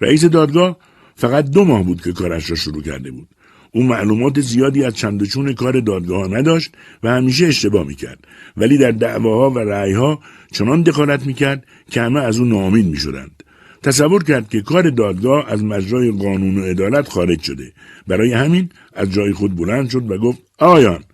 رئیس 0.00 0.24
دادگاه 0.24 0.76
فقط 1.16 1.50
دو 1.50 1.64
ماه 1.64 1.82
بود 1.82 2.02
که 2.02 2.12
کارش 2.12 2.50
را 2.50 2.56
شروع 2.56 2.82
کرده 2.82 3.10
بود. 3.10 3.28
او 3.72 3.82
معلومات 3.82 4.40
زیادی 4.40 4.84
از 4.84 4.94
چند 4.94 5.24
چون 5.24 5.52
کار 5.52 5.80
دادگاه 5.80 6.28
نداشت 6.28 6.72
و 7.02 7.10
همیشه 7.10 7.46
اشتباه 7.46 7.86
می‌کرد. 7.86 8.18
ولی 8.56 8.78
در 8.78 8.90
دعواها 8.90 9.50
و 9.50 9.58
رأیها 9.58 10.20
چنان 10.52 10.82
دخالت 10.82 11.26
می‌کرد 11.26 11.64
که 11.90 12.00
همه 12.00 12.20
از 12.20 12.38
او 12.38 12.44
ناامید 12.44 12.86
می‌شدند. 12.86 13.42
تصور 13.82 14.24
کرد 14.24 14.48
که 14.48 14.60
کار 14.60 14.90
دادگاه 14.90 15.52
از 15.52 15.64
مجرای 15.64 16.10
قانون 16.10 16.58
و 16.58 16.64
عدالت 16.64 17.08
خارج 17.08 17.42
شده. 17.42 17.72
برای 18.06 18.32
همین 18.32 18.68
از 18.94 19.12
جای 19.12 19.32
خود 19.32 19.56
بلند 19.56 19.90
شد 19.90 20.10
و 20.10 20.18
گفت 20.18 20.38
آیان 20.58 21.04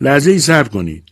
لحظه 0.00 0.30
ای 0.30 0.38
صبر 0.38 0.68
کنید. 0.68 1.02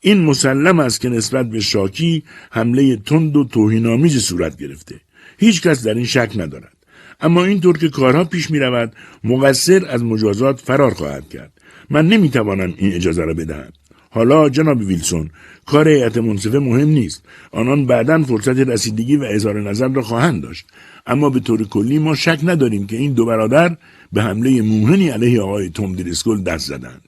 این 0.00 0.18
مسلم 0.18 0.80
است 0.80 1.00
که 1.00 1.08
نسبت 1.08 1.50
به 1.50 1.60
شاکی 1.60 2.22
حمله 2.50 2.96
تند 2.96 3.36
و 3.36 3.44
توهینآمیزی 3.44 4.20
صورت 4.20 4.56
گرفته. 4.56 5.00
هیچ 5.38 5.62
کس 5.62 5.86
در 5.86 5.94
این 5.94 6.04
شک 6.04 6.32
ندارد. 6.36 6.77
اما 7.20 7.44
اینطور 7.44 7.78
که 7.78 7.88
کارها 7.88 8.24
پیش 8.24 8.50
می 8.50 8.58
رود 8.58 8.92
مقصر 9.24 9.86
از 9.88 10.04
مجازات 10.04 10.60
فرار 10.60 10.94
خواهد 10.94 11.28
کرد. 11.28 11.52
من 11.90 12.08
نمی 12.08 12.30
توانم 12.30 12.74
این 12.76 12.92
اجازه 12.92 13.24
را 13.24 13.34
بدهم. 13.34 13.72
حالا 14.10 14.48
جناب 14.48 14.78
ویلسون 14.80 15.30
کار 15.66 15.88
هیئت 15.88 16.18
منصفه 16.18 16.58
مهم 16.58 16.88
نیست. 16.88 17.22
آنان 17.52 17.86
بعدا 17.86 18.22
فرصت 18.22 18.58
رسیدگی 18.58 19.16
و 19.16 19.22
اظهار 19.22 19.60
نظر 19.60 19.88
را 19.88 20.02
خواهند 20.02 20.42
داشت. 20.42 20.66
اما 21.06 21.30
به 21.30 21.40
طور 21.40 21.64
کلی 21.64 21.98
ما 21.98 22.14
شک 22.14 22.38
نداریم 22.42 22.86
که 22.86 22.96
این 22.96 23.12
دو 23.12 23.26
برادر 23.26 23.76
به 24.12 24.22
حمله 24.22 24.62
موهنی 24.62 25.08
علیه 25.08 25.40
آقای 25.40 25.70
توم 25.70 25.92
دریسکل 25.92 26.42
دست 26.42 26.66
زدند. 26.66 27.02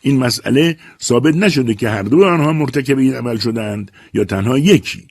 این 0.00 0.18
مسئله 0.18 0.76
ثابت 1.02 1.34
نشده 1.34 1.74
که 1.74 1.88
هر 1.88 2.02
دو 2.02 2.24
آنها 2.24 2.52
مرتکب 2.52 2.98
این 2.98 3.14
عمل 3.14 3.36
شدند 3.36 3.90
یا 4.14 4.24
تنها 4.24 4.58
یکی. 4.58 5.06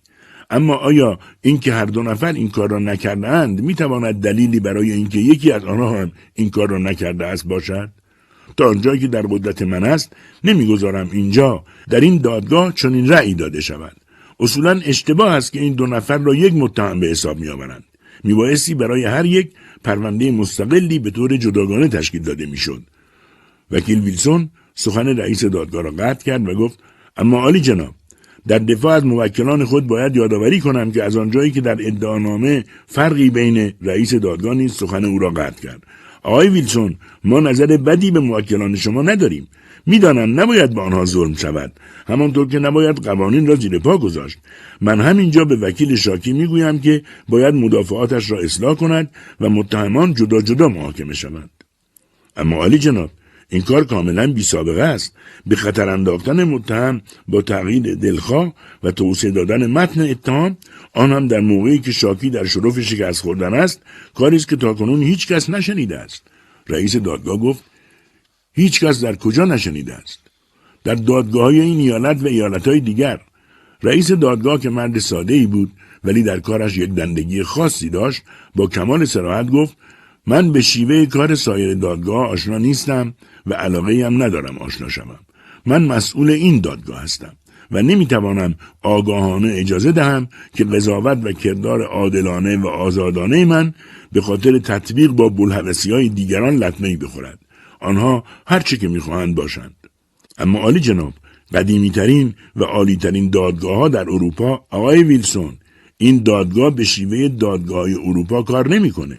اما 0.54 0.76
آیا 0.76 1.20
اینکه 1.42 1.74
هر 1.74 1.86
دو 1.86 2.04
نفر 2.04 2.34
این 2.34 2.50
کار 2.50 2.70
را 2.70 2.80
نکردهاند 2.80 3.62
می‌تواند 3.62 4.16
دلیلی 4.16 4.60
برای 4.60 4.92
اینکه 4.92 5.20
یکی 5.20 5.52
از 5.52 5.64
آنها 5.66 6.02
هم 6.02 6.12
این 6.34 6.50
کار 6.50 6.70
را 6.70 6.78
نکرده 6.78 7.26
است 7.26 7.48
باشد؟ 7.48 7.90
تا 8.58 8.70
آنجایی 8.70 9.00
که 9.00 9.08
در 9.08 9.22
قدرت 9.22 9.62
من 9.62 9.84
است 9.84 10.14
نمی‌گذارم 10.44 11.10
اینجا 11.12 11.64
در 11.90 12.00
این 12.00 12.18
دادگاه 12.18 12.74
چنین 12.74 13.10
رأی 13.10 13.34
داده 13.34 13.62
شود. 13.62 13.96
اصولا 14.40 14.82
اشتباه 14.86 15.34
است 15.34 15.54
که 15.54 15.60
این 15.60 15.74
دو 15.74 15.88
نفر 15.88 16.18
را 16.18 16.36
یک 16.36 16.54
متهم 16.54 17.00
به 17.00 17.08
حساب 17.08 17.40
میآورند. 17.40 17.84
میبایستی 18.24 18.74
برای 18.76 19.06
هر 19.06 19.26
یک 19.26 19.52
پرونده 19.84 20.32
مستقلی 20.32 21.00
به 21.00 21.12
طور 21.12 21.38
جداگانه 21.38 21.88
تشکیل 21.88 22.22
داده 22.22 22.46
می‌شد. 22.46 22.84
وکیل 23.72 24.00
ویلسون 24.00 24.50
سخن 24.76 25.08
رئیس 25.08 25.46
دادگاه 25.46 25.82
را 25.82 25.92
قطع 25.92 26.26
کرد 26.26 26.50
و 26.50 26.56
گفت 26.56 26.80
اما 27.18 27.40
عالی 27.40 27.62
جناب 27.62 27.96
در 28.48 28.60
دفاع 28.60 28.94
از 28.94 29.06
موکلان 29.06 29.66
خود 29.66 29.88
باید 29.88 30.16
یادآوری 30.16 30.60
کنم 30.60 30.92
که 30.92 31.04
از 31.04 31.18
آنجایی 31.18 31.52
که 31.52 31.62
در 31.62 31.78
ادعانامه 31.88 32.64
فرقی 32.88 33.30
بین 33.30 33.74
رئیس 33.82 34.14
دادگاه 34.14 34.56
نیز 34.56 34.74
سخن 34.74 35.06
او 35.06 35.20
را 35.20 35.30
قطع 35.30 35.62
کرد. 35.62 35.84
آقای 36.24 36.50
ویلسون 36.50 36.96
ما 37.24 37.40
نظر 37.40 37.78
بدی 37.78 38.12
به 38.12 38.20
موکلان 38.20 38.76
شما 38.76 39.02
نداریم. 39.02 39.48
می‌دانم 39.86 40.40
نباید 40.40 40.74
به 40.74 40.82
آنها 40.82 41.06
ظلم 41.06 41.34
شود. 41.34 41.72
همانطور 42.08 42.48
که 42.48 42.60
نباید 42.60 42.98
قوانین 42.98 43.48
را 43.48 43.56
زیر 43.56 43.80
پا 43.80 43.98
گذاشت. 43.98 44.38
من 44.82 45.02
همینجا 45.02 45.46
به 45.46 45.56
وکیل 45.56 45.96
شاکی 45.96 46.34
می‌گویم 46.34 46.80
که 46.80 47.04
باید 47.30 47.56
مدافعاتش 47.56 48.32
را 48.32 48.40
اصلاح 48.40 48.76
کند 48.76 49.10
و 49.42 49.50
متهمان 49.50 50.14
جدا 50.14 50.42
جدا 50.42 50.68
محاکمه 50.68 51.14
شوند. 51.14 51.50
اما 52.38 52.56
عالی 52.56 52.78
جناب 52.78 53.10
این 53.54 53.62
کار 53.62 53.84
کاملا 53.86 54.34
بی 54.34 54.44
سابقه 54.44 54.84
است. 54.84 55.16
به 55.46 55.56
خطر 55.56 55.90
انداختن 55.90 56.44
متهم 56.44 57.02
با 57.28 57.42
تغییر 57.42 57.96
دلخواه 57.96 58.54
و 58.84 58.92
توسعه 58.92 59.32
دادن 59.32 59.68
متن 59.68 60.02
اتهام 60.02 60.58
آن 60.94 61.12
هم 61.12 61.28
در 61.28 61.40
موقعی 61.40 61.80
که 61.80 61.92
شاکی 61.92 62.30
در 62.30 62.46
شرف 62.46 62.80
شکست 62.80 63.22
خوردن 63.22 63.54
است 63.54 63.82
کاری 64.16 64.36
است 64.36 64.50
که 64.50 64.56
تاکنون 64.56 65.04
هیچ 65.04 65.28
کس 65.28 65.50
نشنیده 65.50 66.00
است. 66.00 66.24
رئیس 66.70 66.96
دادگاه 66.96 67.38
گفت 67.38 67.64
هیچ 68.54 68.84
کس 68.84 69.04
در 69.04 69.16
کجا 69.16 69.46
نشنیده 69.46 69.94
است؟ 69.94 70.20
در 70.84 70.96
دادگاه 70.96 71.44
های 71.44 71.60
این 71.60 71.80
ایالت 71.80 72.24
و 72.24 72.28
ایالت 72.28 72.68
های 72.68 72.80
دیگر. 72.80 73.20
رئیس 73.84 74.12
دادگاه 74.12 74.60
که 74.60 74.70
مرد 74.70 75.00
ساده 75.00 75.34
ای 75.34 75.46
بود 75.46 75.72
ولی 76.04 76.24
در 76.24 76.40
کارش 76.40 76.78
یک 76.78 76.90
دندگی 76.90 77.44
خاصی 77.44 77.90
داشت 77.90 78.22
با 78.56 78.68
کمال 78.68 79.06
سراحت 79.06 79.50
گفت 79.50 79.78
من 80.28 80.52
به 80.52 80.62
شیوه 80.62 81.06
کار 81.06 81.36
سایر 81.36 81.74
دادگاه 81.74 82.28
آشنا 82.28 82.58
نیستم. 82.58 83.14
و 83.46 83.54
علاقه 83.54 84.06
هم 84.06 84.24
ندارم 84.24 84.58
آشنا 84.58 84.90
شوم. 84.90 85.20
من 85.66 85.84
مسئول 85.84 86.30
این 86.30 86.60
دادگاه 86.60 87.04
هستم 87.04 87.34
و 87.72 87.82
نمی‌توانم 87.82 88.56
آگاهانه 88.82 89.54
اجازه 89.54 89.92
دهم 89.92 90.28
که 90.54 90.64
قضاوت 90.64 91.20
و 91.24 91.32
کردار 91.32 91.84
عادلانه 91.84 92.58
و 92.58 92.68
آزادانه 92.68 93.46
من 93.46 93.74
به 94.12 94.22
خاطر 94.22 94.60
تطبیق 94.60 95.12
با 95.12 95.30
بلحوثی 95.30 95.92
های 95.92 96.10
دیگران 96.10 96.56
لطمه 96.56 96.98
بخورد. 96.98 97.40
آنها 97.80 98.24
هرچه 98.48 98.78
که 98.78 98.88
می‌خواهند 98.88 99.36
باشند. 99.36 99.76
اما 100.38 100.60
عالی 100.60 100.80
جناب 100.80 101.14
قدیمیترین 101.54 102.34
و 102.56 102.64
عالیترین 102.64 103.30
دادگاه 103.30 103.78
ها 103.78 103.88
در 103.88 104.10
اروپا 104.10 104.66
آقای 104.70 105.04
ویلسون 105.04 105.58
این 105.98 106.24
دادگاه 106.24 106.76
به 106.76 106.84
شیوه 106.84 107.28
دادگاه 107.28 107.90
اروپا 108.04 108.44
کار 108.44 108.70
نمی‌کنه. 108.70 109.18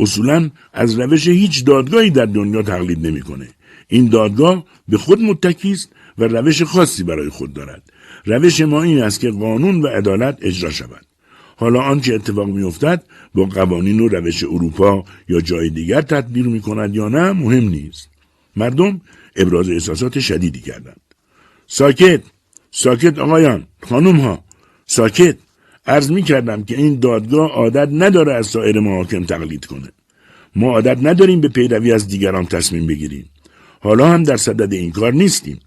اصولا 0.00 0.50
از 0.72 1.00
روش 1.00 1.28
هیچ 1.28 1.64
دادگاهی 1.64 2.10
در 2.10 2.26
دنیا 2.26 2.62
تقلید 2.62 3.06
نمی‌کنه. 3.06 3.48
این 3.88 4.08
دادگاه 4.08 4.64
به 4.88 4.98
خود 4.98 5.20
متکی 5.20 5.72
است 5.72 5.92
و 6.18 6.24
روش 6.24 6.62
خاصی 6.62 7.02
برای 7.02 7.28
خود 7.28 7.52
دارد. 7.52 7.82
روش 8.24 8.60
ما 8.60 8.82
این 8.82 9.02
است 9.02 9.20
که 9.20 9.30
قانون 9.30 9.82
و 9.82 9.86
عدالت 9.86 10.38
اجرا 10.42 10.70
شود. 10.70 11.06
حالا 11.56 11.80
آنچه 11.80 12.14
اتفاق 12.14 12.48
میافتد 12.48 13.02
با 13.34 13.44
قوانین 13.44 14.00
و 14.00 14.08
روش 14.08 14.44
اروپا 14.44 15.04
یا 15.28 15.40
جای 15.40 15.70
دیگر 15.70 16.02
تطبیق 16.02 16.46
می 16.46 16.60
کند 16.60 16.94
یا 16.94 17.08
نه 17.08 17.32
مهم 17.32 17.68
نیست. 17.68 18.08
مردم 18.56 19.00
ابراز 19.36 19.68
احساسات 19.68 20.18
شدیدی 20.18 20.60
کردند. 20.60 21.00
ساکت 21.66 22.22
ساکت 22.70 23.18
آقایان 23.18 23.66
خانم 23.82 24.16
ها 24.20 24.44
ساکت 24.86 25.36
عرض 25.90 26.10
می 26.10 26.22
کردم 26.22 26.64
که 26.64 26.76
این 26.76 26.98
دادگاه 27.00 27.50
عادت 27.50 27.88
نداره 27.92 28.34
از 28.34 28.46
سایر 28.46 28.80
محاکم 28.80 29.24
تقلید 29.24 29.64
کنه. 29.66 29.88
ما 30.56 30.72
عادت 30.72 30.98
نداریم 31.02 31.40
به 31.40 31.48
پیروی 31.48 31.92
از 31.92 32.08
دیگران 32.08 32.46
تصمیم 32.46 32.86
بگیریم. 32.86 33.30
حالا 33.80 34.08
هم 34.08 34.22
در 34.22 34.36
صدد 34.36 34.72
این 34.72 34.90
کار 34.90 35.12
نیستیم. 35.12 35.60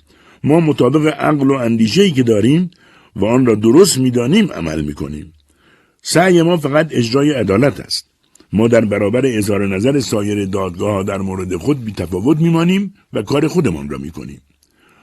ما 0.43 0.59
مطابق 0.59 1.07
عقل 1.07 1.47
و 1.47 1.53
اندیشه‌ای 1.53 2.11
که 2.11 2.23
داریم 2.23 2.71
و 3.15 3.25
آن 3.25 3.45
را 3.45 3.55
درست 3.55 3.97
می‌دانیم 3.97 4.51
عمل 4.51 4.81
می‌کنیم. 4.81 5.33
سعی 6.01 6.41
ما 6.41 6.57
فقط 6.57 6.87
اجرای 6.91 7.31
عدالت 7.31 7.79
است. 7.79 8.09
ما 8.53 8.67
در 8.67 8.85
برابر 8.85 9.25
اظهار 9.25 9.67
نظر 9.75 9.99
سایر 9.99 10.45
دادگاه 10.45 11.03
در 11.03 11.17
مورد 11.17 11.55
خود 11.55 11.85
بی 11.85 11.91
تفاوت 11.91 12.37
میمانیم 12.37 12.93
و 13.13 13.21
کار 13.21 13.47
خودمان 13.47 13.89
را 13.89 13.97
می‌کنیم. 13.97 14.41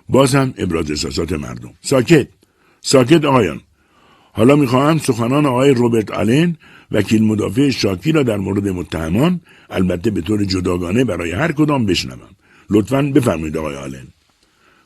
باز 0.08 0.34
هم 0.34 0.54
ابراز 0.58 0.90
احساسات 0.90 1.32
مردم. 1.32 1.72
ساکت. 1.82 2.28
ساکت 2.80 3.24
آقایان. 3.24 3.60
حالا 4.32 4.56
می‌خواهم 4.56 4.98
سخنان 4.98 5.46
آقای 5.46 5.70
روبرت 5.74 6.10
آلن 6.10 6.56
وکیل 6.90 7.22
مدافع 7.22 7.70
شاکی 7.70 8.12
را 8.12 8.22
در 8.22 8.36
مورد 8.36 8.68
متهمان 8.68 9.40
البته 9.70 10.10
به 10.10 10.20
طور 10.20 10.44
جداگانه 10.44 11.04
برای 11.04 11.32
هر 11.32 11.52
کدام 11.52 11.86
بشنوم. 11.86 12.28
لطفا 12.70 13.02
بفرمایید 13.02 13.56
آقای 13.56 13.76
آلن. 13.76 14.06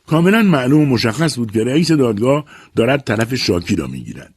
کاملا 0.06 0.42
معلوم 0.42 0.80
و 0.80 0.86
مشخص 0.86 1.36
بود 1.36 1.52
که 1.52 1.64
رئیس 1.64 1.92
دادگاه 1.92 2.44
دارد 2.76 3.04
طرف 3.04 3.34
شاکی 3.34 3.76
را 3.76 3.86
می‌گیرد 3.86 4.34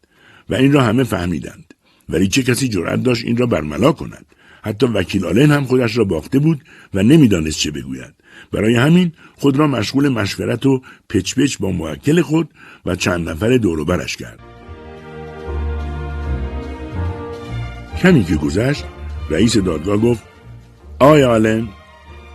و 0.50 0.56
این 0.56 0.74
را 0.74 0.82
همه 0.82 1.04
فهمیدند 1.04 1.74
ولی 2.10 2.28
چه 2.28 2.44
کسی 2.44 2.68
جرأت 2.70 3.04
داشت 3.04 3.26
این 3.26 3.38
را 3.38 3.46
برملا 3.46 3.92
کند 3.92 4.26
حتی 4.62 4.86
وکیل 4.86 5.26
آلن 5.26 5.52
هم 5.52 5.66
خودش 5.66 5.98
را 5.98 6.04
باخته 6.04 6.40
بود 6.40 6.62
و 6.94 7.04
نمی‌دانست 7.04 7.60
چه 7.60 7.72
بگوید 7.72 8.14
برای 8.52 8.76
همین 8.76 9.12
خود 9.36 9.58
را 9.58 9.68
مشغول 9.68 10.10
مشورت 10.10 10.66
و 10.66 10.82
پچ 11.10 11.58
با 11.60 11.72
موکل 11.72 12.22
خود 12.22 12.50
و 12.86 12.96
چند 12.96 13.30
نفر 13.30 13.58
دوروبرش 13.58 14.18
کرد 14.18 14.57
کمی 18.02 18.24
که 18.24 18.36
گذشت 18.36 18.84
رئیس 19.30 19.58
دادگاه 19.58 19.98
گفت 19.98 20.24
آقای 21.00 21.24
آلن. 21.24 21.68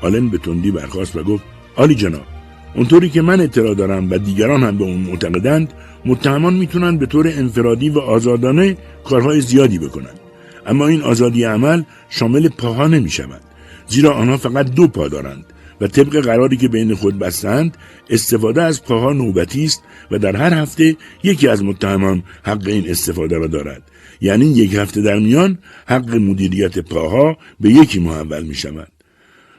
آلن 0.02 0.28
به 0.28 0.38
تندی 0.38 0.70
برخواست 0.70 1.16
و 1.16 1.22
گفت 1.22 1.44
آلی 1.76 1.94
جناب 1.94 2.26
اونطوری 2.74 3.10
که 3.10 3.22
من 3.22 3.40
اطلاع 3.40 3.74
دارم 3.74 4.10
و 4.10 4.18
دیگران 4.18 4.62
هم 4.62 4.78
به 4.78 4.84
اون 4.84 4.96
معتقدند 4.96 5.72
متهمان 6.04 6.54
می‌تونن 6.54 6.98
به 6.98 7.06
طور 7.06 7.28
انفرادی 7.28 7.90
و 7.90 7.98
آزادانه 7.98 8.76
کارهای 9.04 9.40
زیادی 9.40 9.78
بکنند 9.78 10.20
اما 10.66 10.86
این 10.86 11.02
آزادی 11.02 11.44
عمل 11.44 11.82
شامل 12.08 12.48
پاها 12.48 12.86
نمی 12.86 13.10
شود 13.10 13.40
زیرا 13.88 14.12
آنها 14.12 14.36
فقط 14.36 14.70
دو 14.70 14.88
پا 14.88 15.08
دارند 15.08 15.44
و 15.80 15.86
طبق 15.86 16.20
قراری 16.20 16.56
که 16.56 16.68
بین 16.68 16.94
خود 16.94 17.18
بستند 17.18 17.76
استفاده 18.10 18.62
از 18.62 18.84
پاها 18.84 19.12
نوبتی 19.12 19.64
است 19.64 19.82
و 20.10 20.18
در 20.18 20.36
هر 20.36 20.54
هفته 20.54 20.96
یکی 21.22 21.48
از 21.48 21.64
متهمان 21.64 22.22
حق 22.42 22.66
این 22.66 22.90
استفاده 22.90 23.38
را 23.38 23.46
دارد. 23.46 23.82
یعنی 24.22 24.46
یک 24.46 24.74
هفته 24.74 25.02
در 25.02 25.18
میان 25.18 25.58
حق 25.86 26.14
مدیریت 26.14 26.78
پاها 26.78 27.36
به 27.60 27.70
یکی 27.70 28.00
محول 28.00 28.42
می 28.42 28.54
شود 28.54 28.92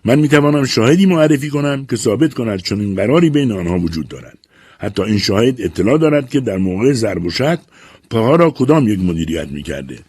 من 0.05 0.19
می 0.19 0.27
توانم 0.27 0.65
شاهدی 0.65 1.05
معرفی 1.05 1.49
کنم 1.49 1.85
که 1.85 1.95
ثابت 1.95 2.33
کند 2.33 2.61
این 2.71 2.95
قراری 2.95 3.29
بین 3.29 3.51
آنها 3.51 3.79
وجود 3.79 4.07
دارد. 4.07 4.37
حتی 4.79 5.03
این 5.03 5.17
شاهد 5.17 5.61
اطلاع 5.61 5.97
دارد 5.97 6.29
که 6.29 6.39
در 6.39 6.57
موقع 6.57 6.93
ضرب 6.93 7.25
و 7.25 7.29
شتم 7.29 7.61
پاها 8.09 8.35
را 8.35 8.51
کدام 8.51 8.87
یک 8.87 8.99
مدیریت 8.99 9.47
می 9.47 9.63
کرده 9.63 9.99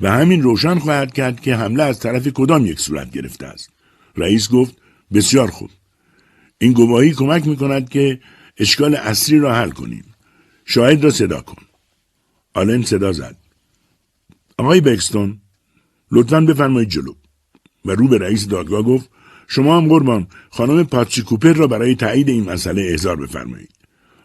و 0.00 0.10
همین 0.10 0.42
روشن 0.42 0.78
خواهد 0.78 1.12
کرد 1.12 1.40
که 1.40 1.54
حمله 1.54 1.82
از 1.82 2.00
طرف 2.00 2.28
کدام 2.28 2.66
یک 2.66 2.80
صورت 2.80 3.10
گرفته 3.10 3.46
است. 3.46 3.70
رئیس 4.16 4.50
گفت 4.50 4.76
بسیار 5.14 5.48
خوب. 5.48 5.70
این 6.58 6.72
گواهی 6.72 7.12
کمک 7.12 7.46
می 7.46 7.56
کند 7.56 7.88
که 7.88 8.20
اشکال 8.58 8.94
اصلی 8.94 9.38
را 9.38 9.54
حل 9.54 9.70
کنیم. 9.70 10.04
شاهد 10.64 11.04
را 11.04 11.10
صدا 11.10 11.40
کن. 11.40 11.62
آلن 12.54 12.82
صدا 12.82 13.12
زد. 13.12 13.47
آقای 14.58 14.80
بکستون 14.80 15.40
لطفا 16.12 16.40
بفرمایید 16.40 16.88
جلو. 16.88 17.12
و 17.84 17.90
رو 17.90 18.08
به 18.08 18.18
رئیس 18.18 18.48
دادگاه 18.48 18.82
گفت 18.82 19.10
شما 19.48 19.76
هم 19.76 19.88
قربان 19.88 20.26
خانم 20.50 20.84
پاتچی 20.84 21.22
کوپر 21.22 21.52
را 21.52 21.66
برای 21.66 21.94
تایید 21.94 22.28
این 22.28 22.50
مسئله 22.50 22.82
احضار 22.82 23.16
بفرمایید. 23.16 23.70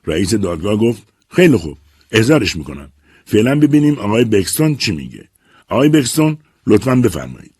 رئیس 0.07 0.33
دادگاه 0.33 0.77
گفت 0.77 1.03
خیلی 1.29 1.57
خوب 1.57 1.77
احضارش 2.11 2.55
می‌کنم. 2.55 2.91
فعلا 3.25 3.59
ببینیم 3.59 3.99
آقای 3.99 4.25
بکستون 4.25 4.75
چی 4.75 4.91
میگه. 4.91 5.29
آقای 5.69 5.89
بکستون 5.89 6.37
لطفا 6.67 6.95
بفرمایید. 6.95 7.55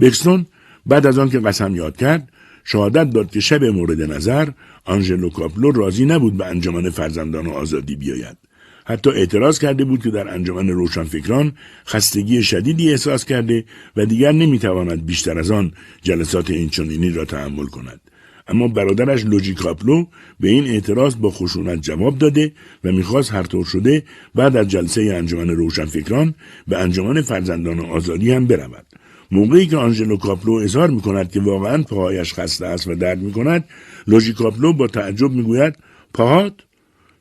بکستون 0.00 0.46
بعد 0.86 1.06
از 1.06 1.18
آن 1.18 1.30
که 1.30 1.40
قسم 1.40 1.76
یاد 1.76 1.96
کرد 1.96 2.32
شهادت 2.64 3.10
داد 3.10 3.30
که 3.30 3.40
شب 3.40 3.64
مورد 3.64 4.02
نظر 4.02 4.48
آنژلو 4.84 5.30
کاپلو 5.30 5.70
راضی 5.70 6.04
نبود 6.04 6.36
به 6.36 6.46
انجمن 6.46 6.90
فرزندان 6.90 7.50
آزادی 7.50 7.96
بیاید. 7.96 8.36
حتی 8.84 9.10
اعتراض 9.10 9.58
کرده 9.58 9.84
بود 9.84 10.02
که 10.02 10.10
در 10.10 10.28
انجمن 10.34 10.68
روشنفکران 10.68 11.52
خستگی 11.86 12.42
شدیدی 12.42 12.90
احساس 12.90 13.24
کرده 13.24 13.64
و 13.96 14.06
دیگر 14.06 14.32
نمی‌تواند 14.32 15.06
بیشتر 15.06 15.38
از 15.38 15.50
آن 15.50 15.72
جلسات 16.02 16.50
اینچنینی 16.50 17.10
را 17.10 17.24
تحمل 17.24 17.66
کند. 17.66 18.00
اما 18.48 18.68
برادرش 18.68 19.24
لوجی 19.24 19.54
کاپلو 19.54 20.06
به 20.40 20.48
این 20.48 20.64
اعتراض 20.64 21.16
با 21.16 21.30
خشونت 21.30 21.82
جواب 21.82 22.18
داده 22.18 22.52
و 22.84 22.92
می‌خواست 22.92 23.32
هر 23.32 23.42
طور 23.42 23.64
شده 23.64 24.02
بعد 24.34 24.56
از 24.56 24.68
جلسه 24.68 25.02
انجمن 25.14 25.48
روشنفکران 25.48 26.34
به 26.68 26.78
انجمن 26.78 27.22
فرزندان 27.22 27.80
آزادی 27.80 28.32
هم 28.32 28.46
برود. 28.46 28.86
موقعی 29.30 29.66
که 29.66 29.76
آنژلو 29.76 30.16
کاپلو 30.16 30.52
اظهار 30.52 30.90
می 30.90 31.00
کند 31.00 31.32
که 31.32 31.40
واقعا 31.40 31.82
پاهایش 31.82 32.34
خسته 32.34 32.66
است 32.66 32.88
و 32.88 32.94
درد 32.94 33.18
می 33.18 33.32
کند 33.32 33.64
لوژی 34.06 34.32
کاپلو 34.32 34.72
با 34.72 34.86
تعجب 34.86 35.30
می 35.30 35.42
گوید 35.42 35.76
پاهات؟ 36.14 36.54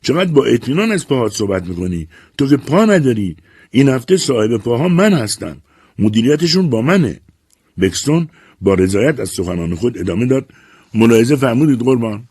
چقدر 0.03 0.31
با 0.31 0.45
اطمینان 0.45 0.91
از 0.91 1.07
پاهات 1.07 1.31
صحبت 1.31 1.67
می‌کنی. 1.67 2.07
تو 2.37 2.47
که 2.47 2.57
پا 2.57 2.85
نداری. 2.85 3.35
این 3.71 3.89
هفته 3.89 4.17
صاحب 4.17 4.57
پاها 4.57 4.87
من 4.87 5.13
هستم. 5.13 5.57
مدیریتشون 5.99 6.69
با 6.69 6.81
منه. 6.81 7.19
بکستون 7.79 8.27
با 8.61 8.73
رضایت 8.73 9.19
از 9.19 9.29
سخنان 9.29 9.75
خود 9.75 9.97
ادامه 9.97 10.25
داد. 10.25 10.45
ملاحظه 10.93 11.35
فرمودید 11.35 11.79
قربان. 11.79 12.23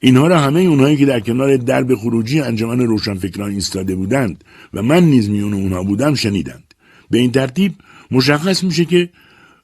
اینها 0.00 0.26
را 0.26 0.38
همه 0.38 0.60
اونهایی 0.60 0.96
که 0.96 1.06
در 1.06 1.20
کنار 1.20 1.56
درب 1.56 1.94
خروجی 1.94 2.40
انجمن 2.40 2.80
روشنفکران 2.80 3.50
ایستاده 3.50 3.94
بودند 3.94 4.44
و 4.74 4.82
من 4.82 5.04
نیز 5.04 5.30
میون 5.30 5.54
اونها 5.54 5.82
بودم 5.82 6.14
شنیدند. 6.14 6.74
به 7.10 7.18
این 7.18 7.32
ترتیب 7.32 7.72
مشخص 8.10 8.64
میشه 8.64 8.84
که 8.84 9.08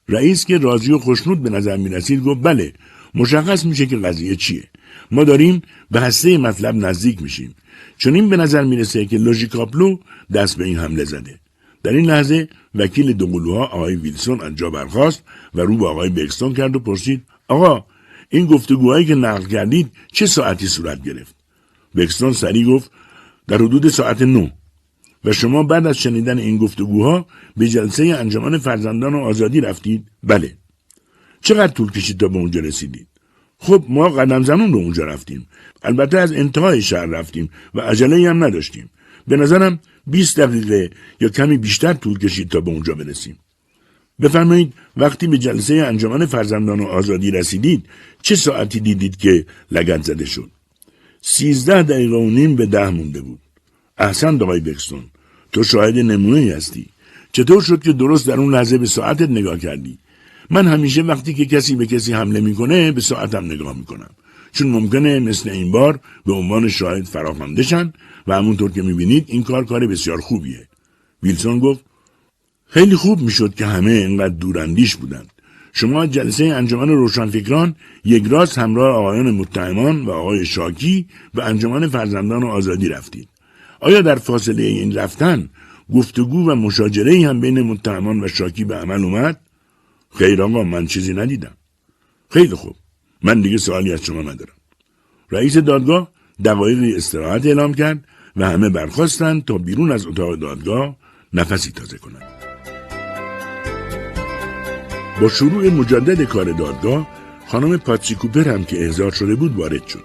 رئیس 0.09 0.45
که 0.45 0.59
راضی 0.59 0.93
و 0.93 0.99
خوشنود 0.99 1.43
به 1.43 1.51
نظر 1.51 1.77
می‌رسید 1.77 2.23
گفت 2.23 2.43
بله 2.43 2.73
مشخص 3.15 3.65
میشه 3.65 3.87
که 3.87 3.97
قضیه 3.97 4.37
چیه. 4.37 4.65
ما 5.11 5.25
داریم 5.25 5.63
به 5.91 6.01
هسته 6.01 6.39
مطلب 6.39 6.75
نزدیک 6.75 7.23
میشیم 7.23 7.55
چنین 7.97 8.29
به 8.29 8.37
نظر 8.37 8.65
می‌رسه 8.65 9.07
که 9.07 9.19
لوژیکاپلو 9.19 9.97
دست 10.35 10.59
به 10.59 10.65
این 10.65 10.79
حمله 10.79 11.05
زده 11.05 11.41
در 11.83 11.93
این 11.93 12.07
لحظه 12.07 12.49
وکیل 12.75 13.13
دوقلوها 13.13 13.65
آقای 13.65 13.97
ویلسون 13.97 14.41
از 14.41 14.55
جا 14.55 14.71
برخاست 14.71 15.23
و 15.55 15.61
رو 15.61 15.77
به 15.77 15.87
آقای 15.87 16.11
بکستون 16.11 16.55
کرد 16.55 16.77
و 16.77 16.79
پرسید 16.79 17.23
آقا 17.49 17.85
این 18.29 18.47
گفتگوهایی 18.47 19.07
که 19.07 19.15
نقل 19.15 19.45
کردید 19.45 19.93
چه 20.13 20.27
ساعتی 20.27 20.67
صورت 20.67 21.03
گرفت 21.03 21.35
بکستون 21.97 22.33
سریع 22.33 22.67
گفت 22.67 22.91
در 23.49 23.57
حدود 23.57 23.89
ساعت 23.89 24.23
نو 24.23 24.49
و 25.25 25.33
شما 25.33 25.63
بعد 25.63 25.87
از 25.87 25.99
شنیدن 25.99 26.39
این 26.39 26.59
گفتگوها 26.59 27.27
به 27.57 27.69
جلسه 27.69 28.05
انجمن 28.05 28.59
فرزندان 28.59 29.15
و 29.15 29.19
آزادی 29.19 29.61
رفتید؟ 29.61 30.07
بله. 30.23 30.57
چقدر 31.41 31.73
طول 31.73 31.91
کشید 31.91 32.21
تا 32.21 32.29
به 32.29 32.39
اونجا 32.39 32.61
رسیدید؟ 32.61 33.10
خب 33.63 33.85
ما 33.89 34.09
قدم 34.09 34.43
زنون 34.43 34.73
به 34.73 34.77
اونجا 34.77 35.05
رفتیم. 35.05 35.47
البته 35.83 36.19
از 36.19 36.33
انتهای 36.33 36.83
شهر 36.83 37.07
رفتیم 37.07 37.51
و 37.75 37.81
عجله 37.81 38.31
هم 38.31 38.45
نداشتیم. 38.45 38.91
به 39.29 39.37
نظرم 39.37 39.79
20 40.07 40.41
دقیقه 40.41 40.91
یا 41.21 41.29
کمی 41.29 41.57
بیشتر 41.57 41.93
طول 41.93 42.19
کشید 42.19 42.49
تا 42.49 42.61
به 42.61 42.71
اونجا 42.71 42.95
برسیم. 42.95 43.39
بفرمایید 44.21 44.73
وقتی 44.97 45.27
به 45.27 45.39
جلسه 45.39 45.75
انجمن 45.75 46.27
فرزندان 46.27 46.81
و 46.81 46.85
آزادی 46.85 47.31
رسیدید 47.31 47.87
چه 48.23 48.37
ساعتی 48.37 48.81
دیدید 48.81 49.17
که 49.17 49.47
لگت 49.71 50.03
زده 50.03 50.25
شد؟ 50.25 50.51
سیزده 51.23 51.83
دقیقه 51.83 52.17
و 52.17 52.31
نیم 52.31 52.57
به 52.57 52.67
ده 52.67 52.91
مونده 52.91 53.21
بود. 53.21 53.39
احسن 53.99 54.43
آقای 54.43 54.61
بکستون 54.61 55.05
تو 55.53 55.63
شاهد 55.65 55.99
نمونه 55.99 56.53
هستی 56.57 56.87
چطور 57.33 57.63
شد 57.63 57.83
که 57.83 57.93
درست 57.93 58.27
در 58.27 58.37
اون 58.41 58.55
لحظه 58.55 58.79
به 58.79 58.87
ساعتت 58.87 59.31
نگاه 59.31 59.59
کردی 59.59 59.99
من 60.51 60.67
همیشه 60.67 61.03
وقتی 61.03 61.35
که 61.35 61.47
کسی 61.47 61.75
به 61.77 61.87
کسی 61.87 62.13
حمله 62.13 62.41
می‌کنه 62.41 62.93
به 62.93 63.01
ساعتم 63.01 63.45
نگاه 63.45 63.77
می‌کنم. 63.77 64.11
چون 64.53 64.69
ممکنه 64.69 65.19
مثل 65.19 65.51
این 65.51 65.73
بار 65.73 66.01
به 66.27 66.33
عنوان 66.33 66.69
شاهد 66.69 67.05
فراخوانده 67.05 67.63
شن 67.63 67.93
و 68.27 68.37
همونطور 68.37 68.71
که 68.71 68.83
می‌بینید 68.83 69.25
این 69.29 69.43
کار 69.43 69.65
کار 69.65 69.87
بسیار 69.87 70.21
خوبیه. 70.21 70.69
ویلسون 71.23 71.59
گفت 71.59 71.85
خیلی 72.67 72.97
خوب 72.97 73.21
می‌شد 73.21 73.55
که 73.55 73.67
همه 73.67 73.91
اینقدر 73.91 74.35
دوراندیش 74.35 74.97
بودند. 74.97 75.31
شما 75.73 76.07
جلسه 76.07 76.45
انجمن 76.45 76.89
روشنفکران 76.89 77.75
یک 78.05 78.25
راست 78.29 78.59
همراه 78.59 78.97
آقایان 78.97 79.31
متهمان 79.31 80.05
و 80.05 80.11
آقای 80.11 80.47
شاکی 80.47 81.07
به 81.35 81.45
انجمن 81.45 81.89
فرزندان 81.89 82.43
و 82.43 82.47
آزادی 82.47 82.89
رفتید. 82.89 83.29
آیا 83.81 84.01
در 84.01 84.15
فاصله 84.15 84.63
این 84.63 84.95
رفتن 84.95 85.49
گفتگو 85.95 86.51
و 86.51 86.55
مشاجره 86.55 87.29
هم 87.29 87.41
بین 87.41 87.63
متهمان 87.63 88.25
و 88.25 88.29
شاکی 88.29 88.65
به 88.65 88.77
عمل 88.77 89.05
اومد؟ 89.05 89.41
خیر 90.15 90.43
آقا 90.43 90.63
من 90.63 90.87
چیزی 90.87 91.15
ندیدم. 91.15 91.57
خیلی 92.31 92.55
خوب. 92.55 92.77
من 93.23 93.41
دیگه 93.41 93.59
سوالی 93.59 93.93
از 93.93 94.05
شما 94.05 94.23
ندارم. 94.23 94.55
رئیس 95.31 95.57
دادگاه 95.57 96.11
دقایقی 96.45 96.97
استراحت 96.97 97.47
اعلام 97.47 97.75
کرد 97.75 98.05
و 98.37 98.49
همه 98.49 98.69
برخواستند 98.69 99.45
تا 99.45 99.59
بیرون 99.59 99.93
از 99.93 100.07
اتاق 100.07 100.35
دادگاه 100.35 100.97
نفسی 101.33 101.71
تازه 101.71 101.99
کنند. 101.99 102.41
با 105.21 105.29
شروع 105.29 105.69
مجدد 105.69 106.23
کار 106.23 106.45
دادگاه 106.45 107.09
خانم 107.47 107.77
پاتسی 107.77 108.15
کوپر 108.15 108.49
هم 108.49 108.65
که 108.65 108.85
احضار 108.85 109.13
شده 109.13 109.35
بود 109.35 109.57
وارد 109.57 109.87
شد. 109.87 110.05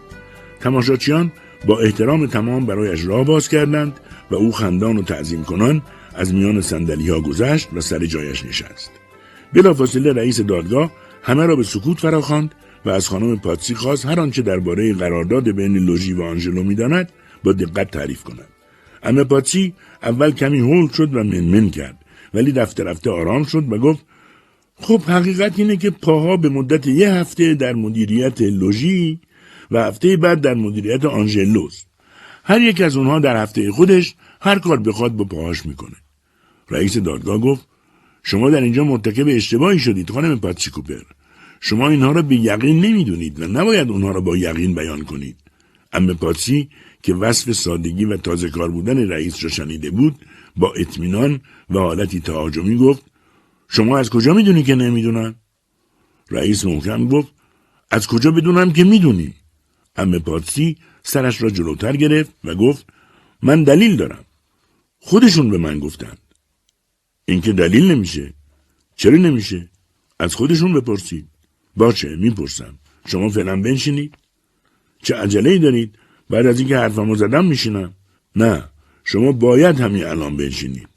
تماشاچیان 0.59 1.31
با 1.65 1.79
احترام 1.79 2.27
تمام 2.27 2.65
برایش 2.65 3.05
راه 3.05 3.25
باز 3.25 3.49
کردند 3.49 3.99
و 4.31 4.35
او 4.35 4.51
خندان 4.51 4.97
و 4.97 5.01
تعظیم 5.01 5.43
کنان 5.43 5.81
از 6.15 6.33
میان 6.33 6.61
سندلی 6.61 7.09
ها 7.09 7.19
گذشت 7.21 7.69
و 7.73 7.81
سر 7.81 8.05
جایش 8.05 8.45
نشست. 8.45 8.91
بلافاصله 9.55 10.13
رئیس 10.13 10.41
دادگاه 10.41 10.91
همه 11.23 11.45
را 11.45 11.55
به 11.55 11.63
سکوت 11.63 11.99
فراخواند 11.99 12.55
و 12.85 12.89
از 12.89 13.09
خانم 13.09 13.39
پاتسی 13.39 13.75
خواست 13.75 14.05
هر 14.05 14.19
آنچه 14.19 14.41
درباره 14.41 14.93
قرارداد 14.93 15.49
بین 15.49 15.77
لوژی 15.77 16.13
و 16.13 16.21
آنژلو 16.21 16.63
می‌داند 16.63 17.11
با 17.43 17.53
دقت 17.53 17.91
تعریف 17.91 18.23
کند. 18.23 18.47
اما 19.03 19.23
پاتسی 19.23 19.73
اول 20.03 20.31
کمی 20.31 20.59
هول 20.59 20.87
شد 20.87 21.15
و 21.15 21.23
منمن 21.23 21.69
کرد 21.69 22.05
ولی 22.33 22.51
رفته 22.51 22.83
رفته 22.83 23.09
آرام 23.09 23.43
شد 23.43 23.71
و 23.71 23.77
گفت 23.77 24.05
خب 24.75 25.01
حقیقت 25.01 25.59
اینه 25.59 25.77
که 25.77 25.89
پاها 25.89 26.37
به 26.37 26.49
مدت 26.49 26.87
یه 26.87 27.11
هفته 27.11 27.53
در 27.53 27.73
مدیریت 27.73 28.41
لوژی 28.41 29.19
و 29.71 29.83
هفته 29.83 30.17
بعد 30.17 30.41
در 30.41 30.53
مدیریت 30.53 31.05
آنژلوس 31.05 31.83
هر 32.43 32.61
یک 32.61 32.81
از 32.81 32.95
اونها 32.95 33.19
در 33.19 33.43
هفته 33.43 33.71
خودش 33.71 34.15
هر 34.41 34.59
کار 34.59 34.79
بخواد 34.79 35.11
با 35.11 35.23
پاهاش 35.23 35.65
می‌کنه 35.65 35.95
رئیس 36.69 36.97
دادگاه 36.97 37.37
گفت 37.37 37.67
شما 38.27 38.49
در 38.49 38.61
اینجا 38.61 38.83
مرتکب 38.83 39.27
اشتباهی 39.27 39.79
شدید 39.79 40.09
خانم 40.09 40.39
پاتسی 40.39 40.71
کوپر 40.71 41.01
شما 41.59 41.89
اینها 41.89 42.11
را 42.11 42.21
به 42.21 42.35
یقین 42.35 42.85
نمی‌دونید 42.85 43.39
و 43.39 43.47
نباید 43.47 43.89
اونها 43.89 44.11
را 44.11 44.21
با 44.21 44.37
یقین 44.37 44.75
بیان 44.75 45.03
کنید 45.03 45.35
اما 45.93 46.13
پاتسی 46.13 46.69
که 47.03 47.13
وصف 47.13 47.51
سادگی 47.51 48.05
و 48.05 48.17
تازه 48.17 48.49
کار 48.49 48.71
بودن 48.71 49.09
رئیس 49.09 49.43
را 49.43 49.49
شنیده 49.49 49.91
بود 49.91 50.15
با 50.55 50.73
اطمینان 50.73 51.41
و 51.69 51.79
حالتی 51.79 52.19
تهاجمی 52.19 52.77
گفت 52.77 53.03
شما 53.67 53.97
از 53.97 54.09
کجا 54.09 54.33
می‌دونی 54.33 54.63
که 54.63 54.75
نمی‌دونم 54.75 55.35
رئیس 56.31 56.65
محکم 56.65 57.07
گفت 57.07 57.33
از 57.91 58.07
کجا 58.07 58.31
بدونم 58.31 58.73
که 58.73 58.83
می‌دونی 58.83 59.33
ام 59.95 60.19
پاتسی 60.19 60.77
سرش 61.03 61.41
را 61.41 61.49
جلوتر 61.49 61.95
گرفت 61.95 62.31
و 62.43 62.55
گفت 62.55 62.85
من 63.43 63.63
دلیل 63.63 63.95
دارم. 63.95 64.25
خودشون 64.99 65.49
به 65.49 65.57
من 65.57 65.79
گفتند. 65.79 66.24
اینکه 67.25 67.53
دلیل 67.53 67.91
نمیشه. 67.91 68.33
چرا 68.95 69.17
نمیشه؟ 69.17 69.69
از 70.19 70.35
خودشون 70.35 70.73
بپرسید. 70.73 71.27
باشه 71.77 72.15
می‌پرسم. 72.15 72.79
شما 73.07 73.29
فعلا 73.29 73.61
بنشینید. 73.61 74.15
چه 75.03 75.15
عجله 75.15 75.49
ای 75.49 75.59
دارید؟ 75.59 75.95
بعد 76.29 76.45
از 76.45 76.59
اینکه 76.59 76.77
حرفمو 76.77 77.15
زدم 77.15 77.45
میشینم. 77.45 77.93
نه. 78.35 78.63
شما 79.03 79.31
باید 79.31 79.79
همین 79.79 80.05
الان 80.05 80.37
بنشینید. 80.37 80.87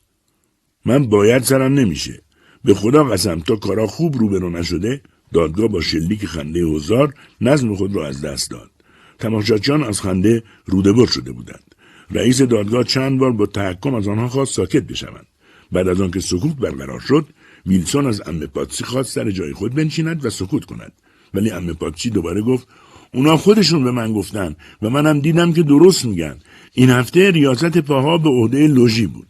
من 0.84 1.06
باید 1.06 1.42
سرم 1.42 1.74
نمیشه. 1.74 2.22
به 2.64 2.74
خدا 2.74 3.04
قسم 3.04 3.40
تا 3.40 3.56
کارا 3.56 3.86
خوب 3.86 4.16
روبرو 4.16 4.50
نشده 4.50 5.02
دادگاه 5.32 5.68
با 5.68 5.80
شلیک 5.80 6.26
خنده 6.26 6.60
هزار 6.60 7.14
نظم 7.40 7.74
خود 7.74 7.96
را 7.96 8.06
از 8.06 8.20
دست 8.20 8.50
داد. 8.50 8.70
تماشاچیان 9.18 9.84
از 9.84 10.00
خنده 10.00 10.42
رودبر 10.64 11.06
شده 11.06 11.32
بودند 11.32 11.74
رئیس 12.10 12.42
دادگاه 12.42 12.84
چند 12.84 13.18
بار 13.18 13.32
با 13.32 13.46
تحکم 13.46 13.94
از 13.94 14.08
آنها 14.08 14.28
خواست 14.28 14.54
ساکت 14.54 14.82
بشوند 14.82 15.26
بعد 15.72 15.88
از 15.88 16.00
آنکه 16.00 16.20
سکوت 16.20 16.56
برقرار 16.56 17.00
شد 17.00 17.26
ویلسون 17.66 18.06
از 18.06 18.22
ام 18.26 18.46
پاتسی 18.46 18.84
خواست 18.84 19.12
سر 19.12 19.30
جای 19.30 19.52
خود 19.52 19.74
بنشیند 19.74 20.24
و 20.24 20.30
سکوت 20.30 20.64
کند. 20.64 20.92
ولی 21.34 21.50
ام 21.50 21.72
پاتسی 21.72 22.10
دوباره 22.10 22.42
گفت 22.42 22.68
اونا 23.14 23.36
خودشون 23.36 23.84
به 23.84 23.90
من 23.90 24.12
گفتن 24.12 24.56
و 24.82 24.90
منم 24.90 25.20
دیدم 25.20 25.52
که 25.52 25.62
درست 25.62 26.04
میگن. 26.04 26.36
این 26.72 26.90
هفته 26.90 27.30
ریاست 27.30 27.78
پاها 27.78 28.18
به 28.18 28.28
عهده 28.28 28.66
لوژی 28.66 29.06
بود. 29.06 29.26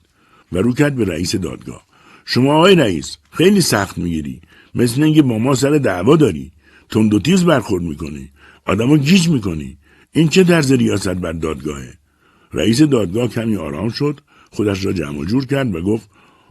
و 0.53 0.59
رو 0.59 0.73
کرد 0.73 0.95
به 0.97 1.05
رئیس 1.05 1.37
دادگاه. 1.37 1.83
شما 2.25 2.55
آقای 2.55 2.75
رئیس 2.75 3.17
خیلی 3.31 3.61
سخت 3.61 3.99
می‌گیری. 3.99 4.41
مثل 4.75 5.03
اینکه 5.03 5.23
با 5.23 5.39
ما 5.39 5.55
سر 5.55 5.71
دعوا 5.71 6.17
داری. 6.17 6.53
تند 6.91 7.15
و 7.15 7.19
تیز 7.19 7.45
برخورد 7.45 7.83
می‌کنی. 7.83 8.31
آدمو 8.67 8.97
گیج 8.97 9.29
می‌کنی. 9.29 9.79
این 10.13 10.29
چه 10.29 10.45
درز 10.45 10.73
ریاست 10.73 11.09
بر 11.09 11.33
دادگاهه؟ 11.33 11.95
رئیس 12.53 12.83
دادگاه 12.83 13.29
کمی 13.29 13.57
آرام 13.57 13.89
شد 13.89 14.21
خودش 14.51 14.85
را 14.85 14.93
جمع 14.93 15.25
جور 15.25 15.47
کرد 15.47 15.75
و 15.75 15.83
گفت 15.83 16.11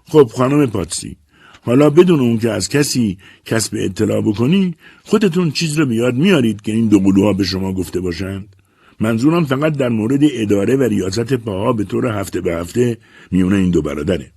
خب 0.09 0.31
خانم 0.35 0.65
پاتسی 0.65 1.17
حالا 1.61 1.89
بدون 1.89 2.19
اون 2.19 2.37
که 2.37 2.49
از 2.49 2.69
کسی 2.69 3.17
کسب 3.45 3.75
اطلاع 3.79 4.21
بکنی 4.21 4.75
خودتون 5.03 5.51
چیز 5.51 5.79
رو 5.79 5.85
به 5.85 5.95
یاد 5.95 6.15
میارید 6.15 6.61
که 6.61 6.71
این 6.71 6.87
دو 6.87 6.99
قلوها 6.99 7.33
به 7.33 7.43
شما 7.43 7.73
گفته 7.73 7.99
باشند. 7.99 8.55
منظورم 8.99 9.45
فقط 9.45 9.73
در 9.73 9.89
مورد 9.89 10.19
اداره 10.23 10.75
و 10.75 10.83
ریاست 10.83 11.33
پاها 11.33 11.73
به 11.73 11.83
طور 11.83 12.07
هفته 12.07 12.41
به 12.41 12.55
هفته 12.55 12.97
میونه 13.31 13.55
این 13.55 13.69
دو 13.69 13.81
برادره. 13.81 14.31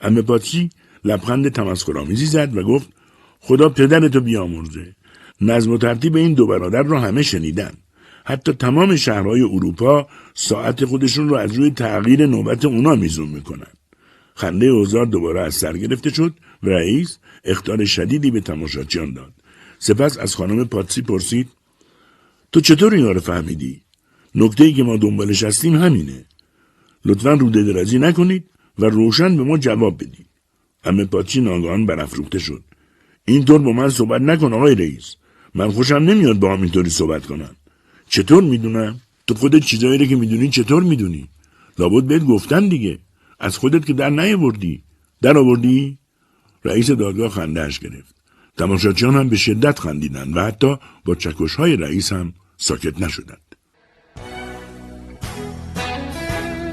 امه 0.00 0.22
پاتسی 0.22 0.70
لبخند 1.04 1.48
تمسخرآمیزی 1.48 2.26
زد 2.26 2.56
و 2.56 2.62
گفت 2.62 2.88
خدا 3.40 3.68
پدرتو 3.68 4.20
بیامرزه. 4.20 4.94
نظم 5.40 5.70
و 5.70 5.78
ترتیب 5.78 6.16
این 6.16 6.34
دو 6.34 6.46
برادر 6.46 6.82
را 6.82 7.00
همه 7.00 7.22
شنیدن. 7.22 7.72
حتی 8.24 8.52
تمام 8.52 8.96
شهرهای 8.96 9.42
اروپا 9.42 10.06
ساعت 10.34 10.84
خودشون 10.84 11.28
رو 11.28 11.36
از 11.36 11.52
روی 11.52 11.70
تغییر 11.70 12.26
نوبت 12.26 12.64
اونا 12.64 12.94
میزون 12.94 13.28
می‌کنن. 13.28 13.81
خنده 14.34 14.66
اوزار 14.66 15.06
دوباره 15.06 15.40
از 15.40 15.54
سر 15.54 15.76
گرفته 15.76 16.10
شد 16.10 16.34
و 16.62 16.68
رئیس 16.68 17.18
اختار 17.44 17.84
شدیدی 17.84 18.30
به 18.30 18.40
تماشاچیان 18.40 19.12
داد. 19.12 19.32
سپس 19.78 20.18
از 20.18 20.34
خانم 20.34 20.64
پاتسی 20.64 21.02
پرسید 21.02 21.48
تو 22.52 22.60
چطور 22.60 22.94
اینا 22.94 23.12
رو 23.12 23.20
فهمیدی؟ 23.20 23.82
نکته 24.34 24.64
ای 24.64 24.72
که 24.72 24.82
ما 24.82 24.96
دنبالش 24.96 25.42
هستیم 25.42 25.76
همینه. 25.76 26.24
لطفا 27.04 27.32
روده 27.32 27.62
درازی 27.62 27.98
نکنید 27.98 28.44
و 28.78 28.84
روشن 28.84 29.36
به 29.36 29.42
ما 29.42 29.58
جواب 29.58 29.96
بدید. 29.96 30.26
همه 30.84 31.04
پاتچی 31.04 31.40
ناگهان 31.40 31.86
برافروخته 31.86 32.38
شد. 32.38 32.62
اینطور 33.24 33.58
با 33.58 33.72
من 33.72 33.88
صحبت 33.88 34.22
نکن 34.22 34.52
آقای 34.52 34.74
رئیس. 34.74 35.16
من 35.54 35.70
خوشم 35.70 35.94
نمیاد 35.94 36.38
با 36.38 36.52
هم 36.52 36.62
اینطوری 36.62 36.90
صحبت 36.90 37.26
کنم. 37.26 37.56
چطور 38.08 38.42
می‌دونم؟ 38.42 39.00
تو 39.26 39.34
خودت 39.34 39.62
چیزایی 39.62 39.98
رو 39.98 40.06
که 40.06 40.16
می‌دونی 40.16 40.48
چطور 40.48 40.82
می‌دونی؟ 40.82 41.28
لابد 41.78 42.04
بهت 42.04 42.24
گفتن 42.24 42.68
دیگه. 42.68 42.98
از 43.42 43.58
خودت 43.58 43.86
که 43.86 43.92
در 43.92 44.10
نیاوردی. 44.10 44.84
در 45.22 45.38
آوردی؟ 45.38 45.98
رئیس 46.64 46.90
دادگاه 46.90 47.30
خندهش 47.30 47.78
گرفت. 47.78 48.14
تماشاچیان 48.56 49.16
هم 49.16 49.28
به 49.28 49.36
شدت 49.36 49.78
خندیدند 49.78 50.36
و 50.36 50.40
حتی 50.40 50.76
با 51.04 51.14
چکش 51.14 51.54
های 51.54 51.76
رئیس 51.76 52.12
هم 52.12 52.32
ساکت 52.56 53.02
نشدند. 53.02 53.56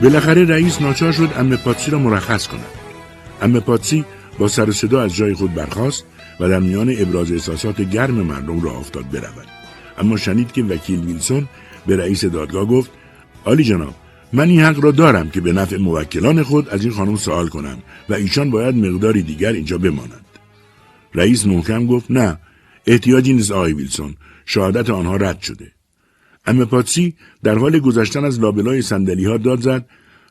بالاخره 0.01 0.45
رئیس 0.45 0.81
ناچار 0.81 1.11
شد 1.11 1.29
ام 1.35 1.55
پاتسی 1.55 1.91
را 1.91 1.99
مرخص 1.99 2.47
کند. 2.47 2.65
ام 3.41 3.59
پاتسی 3.59 4.05
با 4.39 4.47
سر 4.47 4.71
صدا 4.71 5.01
از 5.01 5.15
جای 5.15 5.33
خود 5.33 5.53
برخاست 5.53 6.05
و 6.39 6.49
در 6.49 6.59
میان 6.59 6.95
ابراز 6.97 7.31
احساسات 7.31 7.81
گرم 7.81 8.13
مردم 8.13 8.61
را 8.61 8.71
افتاد 8.71 9.09
برود. 9.09 9.47
اما 9.97 10.17
شنید 10.17 10.51
که 10.51 10.63
وکیل 10.63 11.05
ویلسون 11.05 11.47
به 11.87 11.97
رئیس 11.97 12.25
دادگاه 12.25 12.65
گفت 12.65 12.91
آلی 13.45 13.63
جناب 13.63 13.95
من 14.33 14.49
این 14.49 14.61
حق 14.61 14.83
را 14.83 14.91
دارم 14.91 15.29
که 15.29 15.41
به 15.41 15.53
نفع 15.53 15.77
موکلان 15.77 16.43
خود 16.43 16.69
از 16.69 16.83
این 16.83 16.93
خانم 16.93 17.15
سوال 17.15 17.47
کنم 17.47 17.77
و 18.09 18.13
ایشان 18.13 18.51
باید 18.51 18.75
مقداری 18.75 19.21
دیگر 19.21 19.51
اینجا 19.51 19.77
بمانند 19.77 20.25
رئیس 21.15 21.45
محکم 21.45 21.85
گفت 21.85 22.11
نه 22.11 22.39
احتیاجی 22.87 23.33
نیست 23.33 23.51
آقای 23.51 23.73
ویلسون 23.73 24.15
شهادت 24.45 24.89
آنها 24.89 25.15
رد 25.15 25.41
شده. 25.41 25.71
امه 26.45 26.65
پاتسی 26.65 27.15
در 27.43 27.57
حال 27.57 27.79
گذشتن 27.79 28.25
از 28.25 28.39
لابلای 28.39 28.81
سندلی 28.81 29.25
ها 29.25 29.37
داد 29.37 29.61
زد 29.61 29.85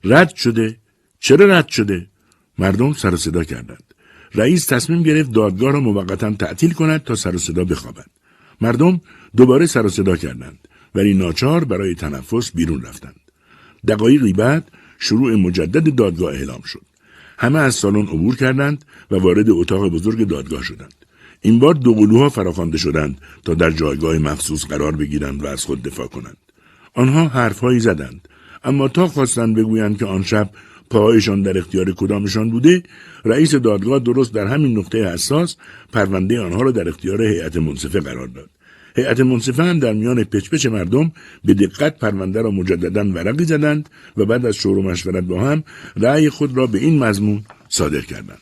رد 0.04 0.34
شده؟ 0.34 0.76
چرا 1.20 1.46
رد 1.46 1.68
شده؟ 1.68 2.06
مردم 2.58 2.92
سر 2.92 3.16
صدا 3.16 3.44
کردند. 3.44 3.94
رئیس 4.34 4.66
تصمیم 4.66 5.02
گرفت 5.02 5.32
دادگاه 5.32 5.72
را 5.72 5.80
موقتا 5.80 6.30
تعطیل 6.30 6.72
کند 6.72 7.04
تا 7.04 7.14
سر 7.14 7.36
صدا 7.36 7.64
بخوابد. 7.64 8.06
مردم 8.60 9.00
دوباره 9.36 9.66
سر 9.66 9.88
صدا 9.88 10.16
کردند 10.16 10.68
ولی 10.94 11.14
ناچار 11.14 11.64
برای 11.64 11.94
تنفس 11.94 12.52
بیرون 12.54 12.82
رفتند. 12.82 13.27
دقایقی 13.86 14.32
بعد 14.32 14.70
شروع 14.98 15.36
مجدد 15.36 15.94
دادگاه 15.94 16.32
اعلام 16.32 16.62
شد. 16.62 16.82
همه 17.38 17.58
از 17.58 17.74
سالن 17.74 18.06
عبور 18.06 18.36
کردند 18.36 18.84
و 19.10 19.16
وارد 19.16 19.50
اتاق 19.50 19.88
بزرگ 19.88 20.28
دادگاه 20.28 20.62
شدند. 20.62 20.94
این 21.40 21.58
بار 21.58 21.74
دو 21.74 21.94
قلوها 21.94 22.28
فراخوانده 22.28 22.78
شدند 22.78 23.20
تا 23.44 23.54
در 23.54 23.70
جایگاه 23.70 24.18
مخصوص 24.18 24.66
قرار 24.66 24.96
بگیرند 24.96 25.42
و 25.42 25.46
از 25.46 25.64
خود 25.64 25.82
دفاع 25.82 26.06
کنند. 26.06 26.36
آنها 26.94 27.28
حرفهایی 27.28 27.80
زدند. 27.80 28.28
اما 28.64 28.88
تا 28.88 29.08
خواستند 29.08 29.56
بگویند 29.56 29.98
که 29.98 30.06
آن 30.06 30.22
شب 30.22 30.50
پاهایشان 30.90 31.42
در 31.42 31.58
اختیار 31.58 31.92
کدامشان 31.92 32.50
بوده 32.50 32.82
رئیس 33.24 33.54
دادگاه 33.54 33.98
درست 33.98 34.34
در 34.34 34.46
همین 34.46 34.78
نقطه 34.78 35.12
حساس 35.12 35.56
پرونده 35.92 36.40
آنها 36.40 36.62
را 36.62 36.70
در 36.70 36.88
اختیار 36.88 37.22
هیئت 37.22 37.56
منصفه 37.56 38.00
قرار 38.00 38.26
داد. 38.26 38.50
هیئت 38.98 39.20
منصفه 39.20 39.62
هم 39.62 39.78
در 39.78 39.92
میان 39.92 40.24
پچپچ 40.24 40.66
مردم 40.66 41.12
به 41.44 41.54
دقت 41.54 41.98
پرونده 41.98 42.42
را 42.42 42.50
مجددا 42.50 43.04
ورقی 43.04 43.44
زدند 43.44 43.88
و 44.16 44.24
بعد 44.24 44.46
از 44.46 44.54
شور 44.54 44.78
و 44.78 44.82
مشورت 44.82 45.24
با 45.24 45.40
هم 45.40 45.64
رأی 45.96 46.30
خود 46.30 46.56
را 46.56 46.66
به 46.66 46.78
این 46.78 46.98
مضمون 46.98 47.44
صادر 47.68 48.00
کردند. 48.00 48.38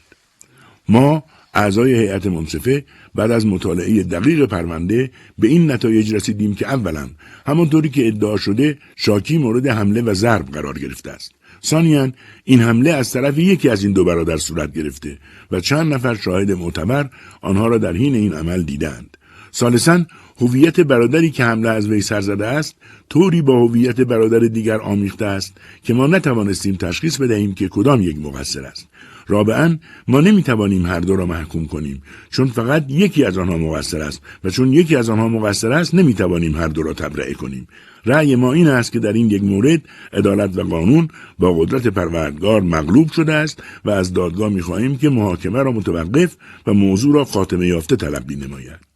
ما 0.89 1.25
اعضای 1.55 1.95
هیئت 1.95 2.27
منصفه 2.27 2.85
بعد 3.15 3.31
از 3.31 3.47
مطالعه 3.47 4.03
دقیق 4.03 4.45
پرونده 4.45 5.11
به 5.39 5.49
این 5.49 5.71
نتایج 5.71 6.15
رسیدیم 6.15 6.55
که 6.55 6.67
اولا 6.67 7.09
همانطوری 7.47 7.89
که 7.89 8.09
ادعا 8.09 8.37
شده 8.37 8.79
شاکی 8.97 9.39
مورد 9.39 9.67
حمله 9.67 10.03
و 10.03 10.15
ضرب 10.15 10.47
قرار 10.47 10.79
گرفته 10.79 11.11
است. 11.11 11.33
ثانیا 11.65 12.13
این 12.45 12.61
حمله 12.61 12.91
از 12.91 13.13
طرف 13.13 13.39
یکی 13.39 13.69
از 13.69 13.85
این 13.85 13.93
دو 13.93 14.05
برادر 14.05 14.37
صورت 14.37 14.73
گرفته 14.73 15.19
و 15.51 15.61
چند 15.61 15.95
نفر 15.95 16.15
شاهد 16.15 16.51
معتبر 16.51 17.11
آنها 17.41 17.67
را 17.67 17.79
در 17.79 17.93
حین 17.93 18.15
این 18.15 18.35
عمل 18.35 18.63
دیدند. 18.63 19.17
ثالثا 19.55 20.05
هویت 20.41 20.81
برادری 20.81 21.31
که 21.31 21.45
حمله 21.45 21.69
از 21.69 21.89
وی 21.89 22.01
سر 22.01 22.21
زده 22.21 22.47
است 22.47 22.75
طوری 23.11 23.43
با 23.43 23.67
هویت 23.67 24.01
برادر 24.01 24.39
دیگر 24.39 24.81
آمیخته 24.81 25.25
است 25.25 25.55
که 25.83 25.95
ما 25.95 26.07
نتوانستیم 26.07 26.77
تشخیص 26.77 27.17
بدهیم 27.17 27.55
که 27.55 27.69
کدام 27.69 28.03
یک 28.03 28.19
مقصر 28.19 28.65
است. 28.65 28.89
رابعا 29.29 29.79
ما 30.09 30.21
نمی‌توانیم 30.21 30.87
هر 30.87 31.01
دو 31.01 31.17
را 31.17 31.27
محکوم 31.27 31.67
کنیم 31.67 32.03
چون 32.31 32.47
فقط 32.47 32.85
یکی 32.89 33.25
از 33.25 33.39
آنها 33.39 33.59
مقصر 33.59 34.03
است 34.03 34.23
و 34.45 34.51
چون 34.51 34.73
یکی 34.73 34.97
از 34.97 35.11
آنها 35.11 35.29
مقصر 35.29 35.73
است 35.73 35.95
نمی‌توانیم 35.95 36.57
هر 36.57 36.69
دو 36.69 36.83
را 36.83 36.93
تبرئه 36.93 37.35
کنیم. 37.35 37.69
رأی 38.07 38.37
ما 38.37 38.53
این 38.53 38.69
است 38.69 38.93
که 38.93 38.99
در 38.99 39.13
این 39.13 39.31
یک 39.31 39.45
مورد 39.45 39.83
عدالت 40.13 40.59
و 40.59 40.63
قانون 40.63 41.09
با 41.39 41.53
قدرت 41.53 41.87
پروردگار 41.87 42.61
مغلوب 42.61 43.13
شده 43.13 43.33
است 43.33 43.63
و 43.85 43.91
از 43.91 44.13
دادگاه 44.13 44.49
می‌خواهیم 44.49 44.97
که 44.97 45.09
محاکمه 45.09 45.63
را 45.63 45.73
متوقف 45.73 46.37
و 46.67 46.73
موضوع 46.73 47.15
را 47.15 47.25
خاتمه 47.25 47.67
یافته 47.67 47.97
تلقی 47.97 48.37
نماید 48.37 48.96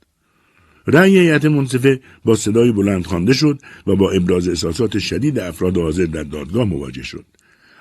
رأی 0.90 1.18
هیئت 1.18 1.44
منصفه 1.44 2.00
با 2.24 2.34
صدای 2.34 2.72
بلند 2.72 3.06
خوانده 3.06 3.32
شد 3.32 3.58
و 3.86 3.96
با 3.96 4.10
ابراز 4.10 4.48
احساسات 4.48 4.98
شدید 4.98 5.38
افراد 5.38 5.76
حاضر 5.76 6.04
در 6.04 6.22
دادگاه 6.22 6.64
مواجه 6.64 7.02
شد. 7.02 7.24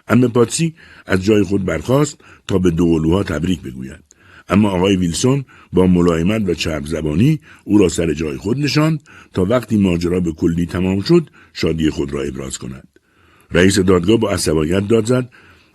امه 0.07 0.27
پاتسی 0.27 0.75
از 1.05 1.23
جای 1.23 1.43
خود 1.43 1.65
برخاست 1.65 2.17
تا 2.47 2.57
به 2.59 2.71
دوقلوها 2.71 3.23
تبریک 3.23 3.61
بگوید. 3.61 4.03
اما 4.49 4.69
آقای 4.69 4.95
ویلسون 4.95 5.45
با 5.73 5.87
ملایمت 5.87 6.49
و 6.49 6.53
چرب 6.53 6.85
زبانی 6.85 7.39
او 7.63 7.77
را 7.77 7.89
سر 7.89 8.13
جای 8.13 8.37
خود 8.37 8.57
نشاند 8.59 9.03
تا 9.33 9.45
وقتی 9.45 9.77
ماجرا 9.77 10.19
به 10.19 10.31
کلی 10.31 10.65
تمام 10.65 11.01
شد 11.01 11.29
شادی 11.53 11.89
خود 11.89 12.13
را 12.13 12.21
ابراز 12.21 12.57
کند. 12.57 12.87
رئیس 13.51 13.79
دادگاه 13.79 14.17
با 14.17 14.31
عصبانیت 14.31 14.87
داد 14.87 15.05
زد 15.05 15.29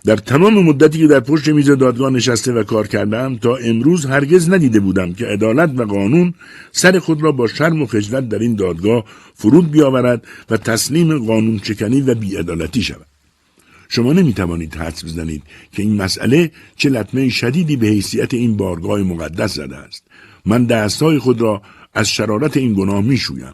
در 0.05 0.15
تمام 0.15 0.53
مدتی 0.53 0.99
که 0.99 1.07
در 1.07 1.19
پشت 1.19 1.49
میز 1.49 1.69
دادگاه 1.69 2.09
نشسته 2.09 2.51
و 2.51 2.63
کار 2.63 2.87
کردم 2.87 3.37
تا 3.37 3.55
امروز 3.55 4.05
هرگز 4.05 4.49
ندیده 4.49 4.79
بودم 4.79 5.13
که 5.13 5.25
عدالت 5.25 5.71
و 5.75 5.85
قانون 5.85 6.33
سر 6.71 6.99
خود 6.99 7.23
را 7.23 7.31
با 7.31 7.47
شرم 7.47 7.81
و 7.81 7.85
خجلت 7.85 8.29
در 8.29 8.39
این 8.39 8.55
دادگاه 8.55 9.05
فرود 9.35 9.71
بیاورد 9.71 10.27
و 10.49 10.57
تسلیم 10.57 11.17
قانون 11.17 11.59
چکنی 11.59 12.01
و 12.01 12.15
بیعدالتی 12.15 12.81
شود. 12.81 13.05
شما 13.89 14.13
نمی 14.13 14.33
توانید 14.33 14.75
حدس 14.75 15.05
بزنید 15.05 15.43
که 15.71 15.83
این 15.83 15.95
مسئله 16.01 16.51
چه 16.75 16.89
لطمه 16.89 17.29
شدیدی 17.29 17.75
به 17.75 17.87
حیثیت 17.87 18.33
این 18.33 18.57
بارگاه 18.57 18.99
مقدس 18.99 19.53
زده 19.53 19.77
است. 19.77 20.03
من 20.45 20.65
دستهای 20.65 21.19
خود 21.19 21.41
را 21.41 21.61
از 21.93 22.09
شرارت 22.09 22.57
این 22.57 22.73
گناه 22.73 23.01
می 23.01 23.17
شویم. 23.17 23.53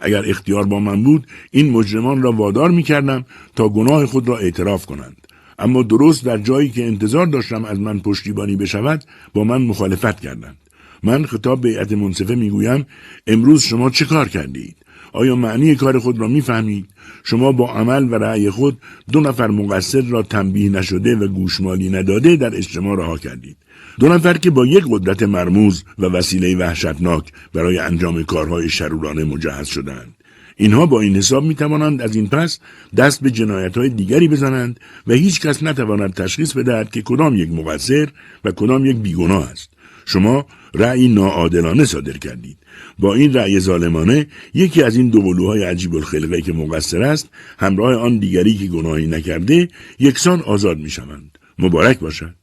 اگر 0.00 0.30
اختیار 0.30 0.64
با 0.64 0.80
من 0.80 1.02
بود 1.02 1.26
این 1.50 1.70
مجرمان 1.70 2.22
را 2.22 2.32
وادار 2.32 2.70
می 2.70 2.82
کردم 2.82 3.24
تا 3.56 3.68
گناه 3.68 4.06
خود 4.06 4.28
را 4.28 4.38
اعتراف 4.38 4.86
کنند. 4.86 5.21
اما 5.58 5.82
درست 5.82 6.24
در 6.24 6.38
جایی 6.38 6.68
که 6.68 6.86
انتظار 6.86 7.26
داشتم 7.26 7.64
از 7.64 7.80
من 7.80 7.98
پشتیبانی 7.98 8.56
بشود 8.56 9.04
با 9.34 9.44
من 9.44 9.62
مخالفت 9.62 10.20
کردند. 10.20 10.56
من 11.02 11.24
خطاب 11.24 11.60
به 11.60 11.68
هیئت 11.68 11.92
منصفه 11.92 12.34
می‌گویم 12.34 12.86
امروز 13.26 13.62
شما 13.62 13.90
چه 13.90 14.04
کار 14.04 14.28
کردید؟ 14.28 14.76
آیا 15.12 15.36
معنی 15.36 15.74
کار 15.74 15.98
خود 15.98 16.18
را 16.18 16.28
می‌فهمید؟ 16.28 16.86
شما 17.24 17.52
با 17.52 17.72
عمل 17.72 18.04
و 18.04 18.14
رأی 18.14 18.50
خود 18.50 18.78
دو 19.12 19.20
نفر 19.20 19.46
مقصر 19.46 20.00
را 20.00 20.22
تنبیه 20.22 20.70
نشده 20.70 21.16
و 21.16 21.26
گوشمالی 21.26 21.90
نداده 21.90 22.36
در 22.36 22.56
اجتماع 22.56 22.96
رها 22.96 23.18
کردید. 23.18 23.56
دو 24.00 24.08
نفر 24.08 24.38
که 24.38 24.50
با 24.50 24.66
یک 24.66 24.84
قدرت 24.90 25.22
مرموز 25.22 25.84
و 25.98 26.04
وسیله 26.06 26.56
وحشتناک 26.56 27.32
برای 27.54 27.78
انجام 27.78 28.24
کارهای 28.24 28.68
شرورانه 28.68 29.24
مجهز 29.24 29.66
شدند. 29.66 30.14
اینها 30.56 30.86
با 30.86 31.00
این 31.00 31.16
حساب 31.16 31.44
می 31.44 31.54
توانند 31.54 32.02
از 32.02 32.16
این 32.16 32.28
پس 32.28 32.58
دست 32.96 33.20
به 33.22 33.30
جنایت 33.30 33.76
های 33.76 33.88
دیگری 33.88 34.28
بزنند 34.28 34.80
و 35.06 35.12
هیچ 35.12 35.40
کس 35.40 35.62
نتواند 35.62 36.14
تشخیص 36.14 36.52
بدهد 36.52 36.90
که 36.90 37.02
کدام 37.02 37.36
یک 37.36 37.50
مقصر 37.50 38.08
و 38.44 38.50
کدام 38.50 38.86
یک 38.86 38.96
بیگناه 38.96 39.50
است. 39.50 39.70
شما 40.04 40.46
رأی 40.74 41.08
ناعادلانه 41.08 41.84
صادر 41.84 42.12
کردید. 42.12 42.58
با 42.98 43.14
این 43.14 43.32
رأی 43.32 43.60
ظالمانه 43.60 44.26
یکی 44.54 44.82
از 44.82 44.96
این 44.96 45.08
دو 45.08 45.20
قلوهای 45.20 45.62
عجیب 45.62 45.94
الخلقه 45.94 46.40
که 46.40 46.52
مقصر 46.52 47.02
است 47.02 47.28
همراه 47.58 47.94
آن 47.94 48.18
دیگری 48.18 48.54
که 48.54 48.66
گناهی 48.66 49.06
نکرده 49.06 49.68
یکسان 49.98 50.40
آزاد 50.40 50.78
می 50.78 50.90
شوند. 50.90 51.38
مبارک 51.58 51.98
باشد. 51.98 52.34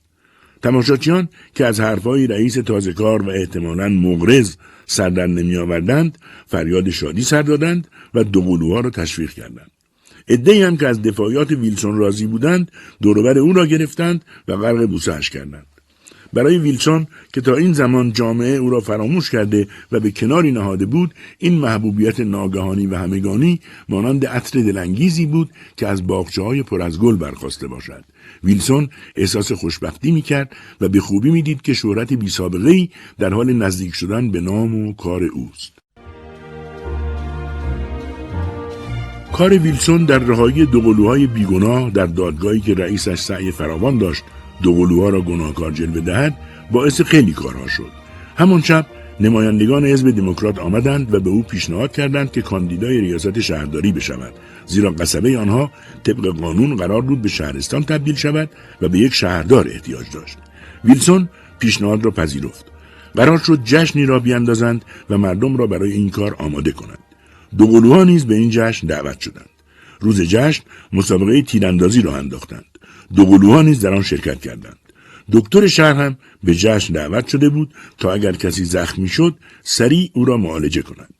تماشاچیان 0.61 1.29
که 1.55 1.65
از 1.65 1.79
حرفهای 1.79 2.27
رئیس 2.27 2.53
تازه 2.53 2.93
کار 2.93 3.21
و 3.21 3.29
احتمالا 3.29 3.89
مغرز 3.89 4.55
سر 4.85 5.09
در 5.09 5.27
نمی 5.27 5.57
آوردند 5.57 6.17
فریاد 6.47 6.89
شادی 6.89 7.21
سر 7.21 7.41
دادند 7.41 7.87
و 8.13 8.23
دو 8.23 8.41
قلوها 8.41 8.79
را 8.79 8.89
تشویق 8.89 9.29
کردند. 9.29 9.71
ادهی 10.27 10.63
هم 10.63 10.77
که 10.77 10.87
از 10.87 11.01
دفاعیات 11.01 11.51
ویلسون 11.51 11.97
راضی 11.97 12.27
بودند 12.27 12.71
دوروبر 13.01 13.37
او 13.37 13.53
را 13.53 13.65
گرفتند 13.65 14.25
و 14.47 14.57
غرق 14.57 14.85
بوسهاش 14.85 15.29
کردند. 15.29 15.65
برای 16.33 16.57
ویلسون 16.57 17.07
که 17.33 17.41
تا 17.41 17.55
این 17.55 17.73
زمان 17.73 18.13
جامعه 18.13 18.55
او 18.55 18.69
را 18.69 18.79
فراموش 18.79 19.29
کرده 19.29 19.67
و 19.91 19.99
به 19.99 20.11
کناری 20.11 20.51
نهاده 20.51 20.85
بود 20.85 21.13
این 21.37 21.53
محبوبیت 21.53 22.19
ناگهانی 22.19 22.87
و 22.87 22.95
همگانی 22.95 23.59
مانند 23.89 24.25
عطر 24.25 24.59
دلانگیزی 24.59 25.25
بود 25.25 25.49
که 25.77 25.87
از 25.87 26.07
باغچه 26.07 26.41
های 26.41 26.63
پر 26.63 26.81
از 26.81 26.99
گل 26.99 27.15
برخواسته 27.15 27.67
باشد 27.67 28.03
ویلسون 28.43 28.89
احساس 29.15 29.51
خوشبختی 29.51 30.11
می‌کرد 30.11 30.55
و 30.81 30.89
به 30.89 30.99
خوبی 30.99 31.31
می‌دید 31.31 31.61
که 31.61 31.73
شهرت 31.73 32.13
بی 32.13 32.29
سابقه 32.29 32.87
در 33.19 33.33
حال 33.33 33.53
نزدیک 33.53 33.95
شدن 33.95 34.31
به 34.31 34.41
نام 34.41 34.75
و 34.75 34.93
کار 34.93 35.23
اوست 35.23 35.78
کار 39.39 39.57
ویلسون 39.57 40.05
در 40.05 40.19
رهایی 40.19 40.65
دوقلوهای 40.65 41.27
بیگناه 41.27 41.89
در 41.89 42.05
دادگاهی 42.05 42.59
که 42.59 42.73
رئیسش 42.73 43.19
سعی 43.19 43.51
فراوان 43.51 43.97
داشت 43.97 44.23
دوقلوها 44.61 45.09
را 45.09 45.21
گناهکار 45.21 45.71
جلوه 45.71 45.99
دهد 45.99 46.37
باعث 46.71 47.01
خیلی 47.01 47.33
کارها 47.33 47.67
شد. 47.67 47.91
همان 48.37 48.61
شب 48.61 48.85
نمایندگان 49.19 49.85
حزب 49.85 50.11
دموکرات 50.11 50.59
آمدند 50.59 51.13
و 51.13 51.19
به 51.19 51.29
او 51.29 51.43
پیشنهاد 51.43 51.91
کردند 51.91 52.31
که 52.31 52.41
کاندیدای 52.41 53.01
ریاست 53.01 53.39
شهرداری 53.39 53.91
بشود. 53.91 54.33
زیرا 54.65 54.91
قصبه 54.91 55.37
آنها 55.37 55.71
طبق 56.03 56.25
قانون 56.27 56.75
قرار 56.75 57.01
بود 57.01 57.21
به 57.21 57.29
شهرستان 57.29 57.83
تبدیل 57.83 58.15
شود 58.15 58.49
و 58.81 58.89
به 58.89 58.99
یک 58.99 59.13
شهردار 59.13 59.67
احتیاج 59.67 60.05
داشت. 60.13 60.37
ویلسون 60.83 61.29
پیشنهاد 61.59 62.05
را 62.05 62.11
پذیرفت. 62.11 62.65
قرار 63.15 63.37
شد 63.37 63.59
جشنی 63.63 64.05
را 64.05 64.19
بیاندازند 64.19 64.85
و 65.09 65.17
مردم 65.17 65.57
را 65.57 65.67
برای 65.67 65.91
این 65.91 66.09
کار 66.09 66.35
آماده 66.39 66.71
کنند 66.71 67.08
دوقلوها 67.57 68.03
نیز 68.03 68.25
به 68.25 68.35
این 68.35 68.49
جشن 68.49 68.87
دعوت 68.87 69.19
شدند. 69.19 69.49
روز 70.01 70.21
جشن 70.21 70.63
مسابقه 70.93 71.41
تیراندازی 71.41 72.01
را 72.01 72.17
انداختند. 72.17 72.65
دوقلوها 73.15 73.61
نیز 73.61 73.79
در 73.79 73.93
آن 73.93 74.01
شرکت 74.01 74.41
کردند. 74.41 74.79
دکتر 75.31 75.67
شهر 75.67 75.93
هم 75.93 76.17
به 76.43 76.55
جشن 76.55 76.93
دعوت 76.93 77.27
شده 77.27 77.49
بود 77.49 77.73
تا 77.97 78.13
اگر 78.13 78.31
کسی 78.31 78.65
زخمی 78.65 79.07
شد 79.07 79.35
سریع 79.63 80.09
او 80.13 80.25
را 80.25 80.37
معالجه 80.37 80.81
کنند 80.81 81.13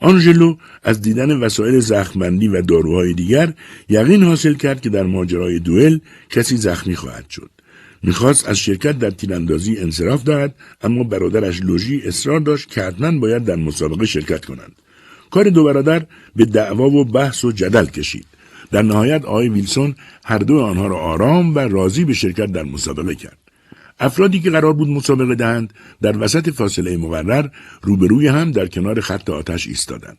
آنژلو 0.00 0.56
از 0.82 1.00
دیدن 1.00 1.40
وسایل 1.40 1.80
زخمبندی 1.80 2.48
و 2.48 2.62
داروهای 2.62 3.14
دیگر 3.14 3.54
یقین 3.88 4.22
حاصل 4.22 4.54
کرد 4.54 4.80
که 4.80 4.88
در 4.88 5.02
ماجرای 5.02 5.58
دوئل 5.58 5.98
کسی 6.30 6.56
زخمی 6.56 6.96
خواهد 6.96 7.30
شد. 7.30 7.50
می‌خواست 8.02 8.48
از 8.48 8.58
شرکت 8.58 8.98
در 8.98 9.10
تیراندازی 9.10 9.78
انصراف 9.78 10.24
دهد 10.24 10.54
اما 10.82 11.04
برادرش 11.04 11.60
لوژی 11.62 12.02
اصرار 12.04 12.40
داشت 12.40 12.68
که 12.68 12.82
حتما 12.82 13.18
باید 13.18 13.44
در 13.44 13.56
مسابقه 13.56 14.06
شرکت 14.06 14.44
کنند 14.44 14.72
کار 15.30 15.50
دو 15.50 15.64
برادر 15.64 16.06
به 16.36 16.44
دعوا 16.44 16.90
و 16.90 17.04
بحث 17.04 17.44
و 17.44 17.52
جدل 17.52 17.86
کشید. 17.86 18.26
در 18.70 18.82
نهایت 18.82 19.24
آقای 19.24 19.48
ویلسون 19.48 19.94
هر 20.24 20.38
دو 20.38 20.60
آنها 20.60 20.86
را 20.86 20.96
آرام 20.96 21.54
و 21.54 21.58
راضی 21.58 22.04
به 22.04 22.12
شرکت 22.12 22.52
در 22.52 22.62
مسابقه 22.62 23.14
کرد. 23.14 23.38
افرادی 24.00 24.40
که 24.40 24.50
قرار 24.50 24.72
بود 24.72 24.88
مسابقه 24.88 25.34
دهند 25.34 25.74
در 26.02 26.18
وسط 26.18 26.50
فاصله 26.50 26.96
مقرر 26.96 27.48
روبروی 27.82 28.26
هم 28.26 28.50
در 28.52 28.66
کنار 28.66 29.00
خط 29.00 29.30
آتش 29.30 29.66
ایستادند. 29.66 30.18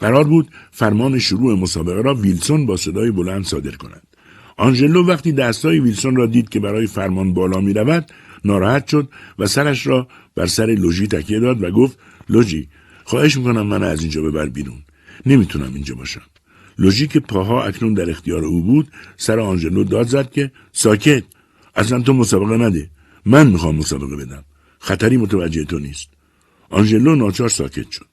قرار 0.00 0.24
بود 0.24 0.48
فرمان 0.70 1.18
شروع 1.18 1.58
مسابقه 1.58 2.02
را 2.02 2.14
ویلسون 2.14 2.66
با 2.66 2.76
صدای 2.76 3.10
بلند 3.10 3.44
صادر 3.44 3.70
کند. 3.70 4.02
آنژلو 4.56 5.06
وقتی 5.06 5.32
دستای 5.32 5.80
ویلسون 5.80 6.16
را 6.16 6.26
دید 6.26 6.48
که 6.48 6.60
برای 6.60 6.86
فرمان 6.86 7.34
بالا 7.34 7.60
می 7.60 7.72
رود 7.72 8.10
ناراحت 8.44 8.88
شد 8.88 9.08
و 9.38 9.46
سرش 9.46 9.86
را 9.86 10.08
بر 10.34 10.46
سر 10.46 10.66
لوژی 10.66 11.06
تکیه 11.06 11.40
داد 11.40 11.62
و 11.62 11.70
گفت 11.70 11.98
لوژی 12.28 12.68
خواهش 13.04 13.36
می‌کنم 13.36 13.66
من 13.66 13.82
از 13.82 14.00
اینجا 14.00 14.22
ببر 14.22 14.46
بیرون. 14.46 14.82
نمی‌تونم 15.26 15.74
اینجا 15.74 15.94
باشم. 15.94 16.22
لوژی 16.78 17.06
که 17.06 17.20
پاها 17.20 17.62
اکنون 17.62 17.94
در 17.94 18.10
اختیار 18.10 18.44
او 18.44 18.62
بود. 18.62 18.88
سر 19.16 19.40
آنژلو 19.40 19.84
داد 19.84 20.08
زد 20.08 20.30
که 20.30 20.52
ساکت 20.72 21.24
اصلا 21.74 22.00
تو 22.00 22.12
مسابقه 22.12 22.56
نده. 22.56 22.90
من 23.26 23.46
می‌خوام 23.46 23.76
مسابقه 23.76 24.16
بدم. 24.16 24.44
خطری 24.78 25.16
متوجه 25.16 25.64
تو 25.64 25.78
نیست. 25.78 26.08
آنژلو 26.70 27.14
ناچار 27.14 27.48
ساکت 27.48 27.90
شد. 27.90 28.06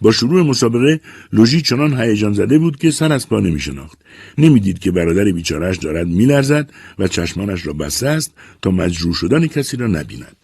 با 0.00 0.12
شروع 0.12 0.42
مسابقه 0.42 1.00
لوژی 1.32 1.62
چنان 1.62 2.00
هیجان 2.00 2.32
زده 2.32 2.58
بود 2.58 2.76
که 2.76 2.90
سر 2.90 3.12
از 3.12 3.28
پا 3.28 3.40
نمی 3.40 3.60
شناخت. 3.60 3.98
نمی‌دید 4.38 4.78
که 4.78 4.90
برادر 4.90 5.24
بیچارش 5.24 5.76
دارد 5.76 6.06
میلرزد 6.06 6.70
و 6.98 7.08
چشمانش 7.08 7.66
را 7.66 7.72
بسته 7.72 8.08
است 8.08 8.34
تا 8.62 8.70
مجروح 8.70 9.14
شدن 9.14 9.46
کسی 9.46 9.76
را 9.76 9.86
نبیند. 9.86 10.36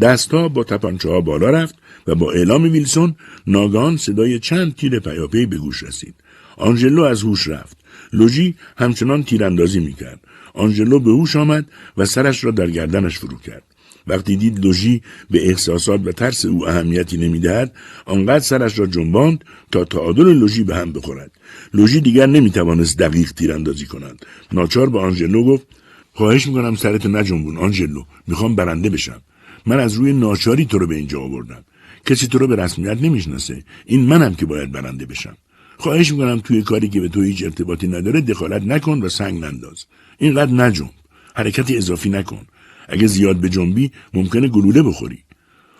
دستها 0.00 0.48
با 0.48 0.64
تپانچه 0.64 1.08
ها 1.08 1.20
بالا 1.20 1.50
رفت. 1.50 1.74
و 2.06 2.14
با 2.14 2.32
اعلام 2.32 2.62
ویلسون 2.62 3.14
ناگان 3.46 3.96
صدای 3.96 4.38
چند 4.38 4.76
تیر 4.76 4.98
پیاپی 4.98 5.46
به 5.46 5.56
گوش 5.56 5.82
رسید. 5.82 6.14
آنژلو 6.56 7.02
از 7.02 7.22
هوش 7.22 7.48
رفت. 7.48 7.76
لوژی 8.12 8.54
همچنان 8.76 9.22
تیراندازی 9.22 9.80
می‌کرد. 9.80 10.20
آنژلو 10.54 10.98
به 10.98 11.10
هوش 11.10 11.36
آمد 11.36 11.66
و 11.96 12.04
سرش 12.04 12.44
را 12.44 12.50
در 12.50 12.70
گردنش 12.70 13.18
فرو 13.18 13.38
کرد. 13.38 13.62
وقتی 14.06 14.36
دید 14.36 14.64
لوژی 14.64 15.02
به 15.30 15.48
احساسات 15.48 16.00
و 16.04 16.12
ترس 16.12 16.44
او 16.44 16.68
اهمیتی 16.68 17.16
نمی‌دهد 17.16 17.72
آنقدر 18.04 18.44
سرش 18.44 18.78
را 18.78 18.86
جنباند 18.86 19.44
تا 19.72 19.84
تعادل 19.84 20.32
لوژی 20.32 20.64
به 20.64 20.76
هم 20.76 20.92
بخورد 20.92 21.30
لوژی 21.74 22.00
دیگر 22.00 22.26
نمی‌توانست 22.26 22.98
دقیق 22.98 23.32
تیراندازی 23.32 23.86
کند 23.86 24.26
ناچار 24.52 24.88
به 24.90 24.98
آنژلو 24.98 25.44
گفت 25.44 25.66
خواهش 26.12 26.46
می‌کنم 26.46 26.74
سرت 26.74 27.06
نجنبون 27.06 27.58
آنژلو 27.58 28.02
می‌خوام 28.26 28.56
برنده 28.56 28.90
بشم 28.90 29.22
من 29.66 29.80
از 29.80 29.94
روی 29.94 30.12
ناچاری 30.12 30.64
تو 30.64 30.78
رو 30.78 30.86
به 30.86 30.94
اینجا 30.94 31.20
آوردم 31.20 31.64
کسی 32.06 32.26
تو 32.26 32.38
رو 32.38 32.46
به 32.46 32.56
رسمیت 32.56 33.02
نمی‌شناسه. 33.02 33.64
این 33.86 34.00
منم 34.00 34.34
که 34.34 34.46
باید 34.46 34.72
برنده 34.72 35.06
بشم. 35.06 35.36
خواهش 35.78 36.12
می‌کنم 36.12 36.40
توی 36.40 36.62
کاری 36.62 36.88
که 36.88 37.00
به 37.00 37.08
تو 37.08 37.22
هیچ 37.22 37.42
ارتباطی 37.42 37.88
نداره 37.88 38.20
دخالت 38.20 38.62
نکن 38.62 39.02
و 39.02 39.08
سنگ 39.08 39.44
ننداز. 39.44 39.84
اینقدر 40.18 40.52
نجنب. 40.52 40.90
حرکتی 41.34 41.76
اضافی 41.76 42.10
نکن. 42.10 42.46
اگه 42.88 43.06
زیاد 43.06 43.36
به 43.36 43.48
جنبی 43.48 43.90
ممکنه 44.14 44.48
گلوله 44.48 44.82
بخوری. 44.82 45.18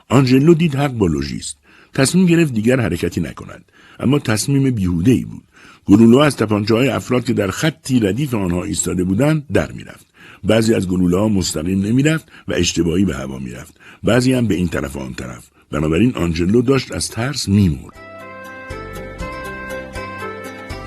آنژلو 0.08 0.54
دید 0.54 0.74
حق 0.74 0.92
با 0.92 1.06
لوژیست. 1.06 1.56
تصمیم 1.94 2.26
گرفت 2.26 2.52
دیگر 2.54 2.80
حرکتی 2.80 3.20
نکند. 3.20 3.64
اما 4.00 4.18
تصمیم 4.18 4.70
بیهوده 4.70 5.12
ای 5.12 5.24
بود. 5.24 5.42
گلوله 5.84 6.24
از 6.24 6.36
تپانچه 6.36 6.74
های 6.74 6.88
افراد 6.88 7.24
که 7.24 7.32
در 7.32 7.50
خطی 7.50 8.00
ردیف 8.00 8.34
آنها 8.34 8.64
ایستاده 8.64 9.04
بودند 9.04 9.46
در 9.52 9.72
می‌رفت. 9.72 10.06
بعضی 10.44 10.74
از 10.74 10.88
گلوله 10.88 11.18
ها 11.18 11.28
مستقیم 11.28 11.82
نمی‌رفت 11.82 12.28
و 12.48 12.52
اشتباهی 12.52 13.04
به 13.04 13.16
هوا 13.16 13.38
می‌رفت. 13.38 13.80
بعضی 14.02 14.32
هم 14.32 14.46
به 14.46 14.54
این 14.54 14.68
طرف 14.68 14.96
و 14.96 14.98
آن 14.98 15.14
طرف. 15.14 15.51
بنابراین 15.72 16.12
آنجلو 16.16 16.62
داشت 16.62 16.92
از 16.92 17.10
ترس 17.10 17.48
میمرد. 17.48 18.02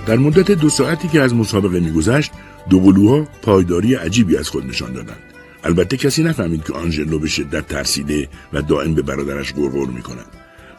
در 0.06 0.18
مدت 0.18 0.52
دو 0.52 0.70
ساعتی 0.70 1.08
که 1.08 1.22
از 1.22 1.36
مسابقه 1.36 1.80
میگذشت 1.80 2.32
دو 2.70 2.80
قلوها 2.80 3.28
پایداری 3.42 3.96
عجیبی 3.96 4.38
از 4.38 4.50
خود 4.50 4.66
نشان 4.66 4.94
دادند. 4.94 5.24
البته 5.64 5.98
کسی 5.98 6.24
نفهمید 6.24 6.64
که 6.64 6.74
آنژلو 6.74 7.20
به 7.20 7.28
شدت 7.28 7.68
ترسیده 7.68 8.30
و 8.54 8.62
دائم 8.62 8.94
به 8.94 9.02
برادرش 9.02 9.54
غرغر 9.54 9.92
می‌کند. 9.92 10.26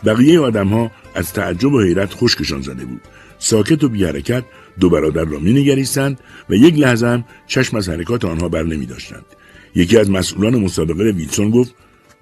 بقیه 0.04 0.40
آدمها 0.40 0.90
از 1.14 1.32
تعجب 1.32 1.72
و 1.72 1.80
حیرت 1.80 2.14
خشکشان 2.14 2.62
زده 2.62 2.84
بود. 2.84 3.00
ساکت 3.38 3.84
و 3.84 3.88
بی 3.88 4.04
حرکت 4.04 4.44
دو 4.80 4.90
برادر 4.90 5.24
را 5.24 5.38
مینگریستند 5.38 6.20
و 6.50 6.54
یک 6.54 6.74
لحظه 6.78 7.06
هم 7.06 7.24
چشم 7.46 7.76
از 7.76 7.88
حرکات 7.88 8.24
آنها 8.24 8.48
بر 8.48 8.62
نمی 8.62 8.86
داشتند. 8.86 9.24
یکی 9.74 9.98
از 9.98 10.10
مسئولان 10.10 10.56
مسابقه 10.56 11.10
ویلسون 11.10 11.50
گفت 11.50 11.74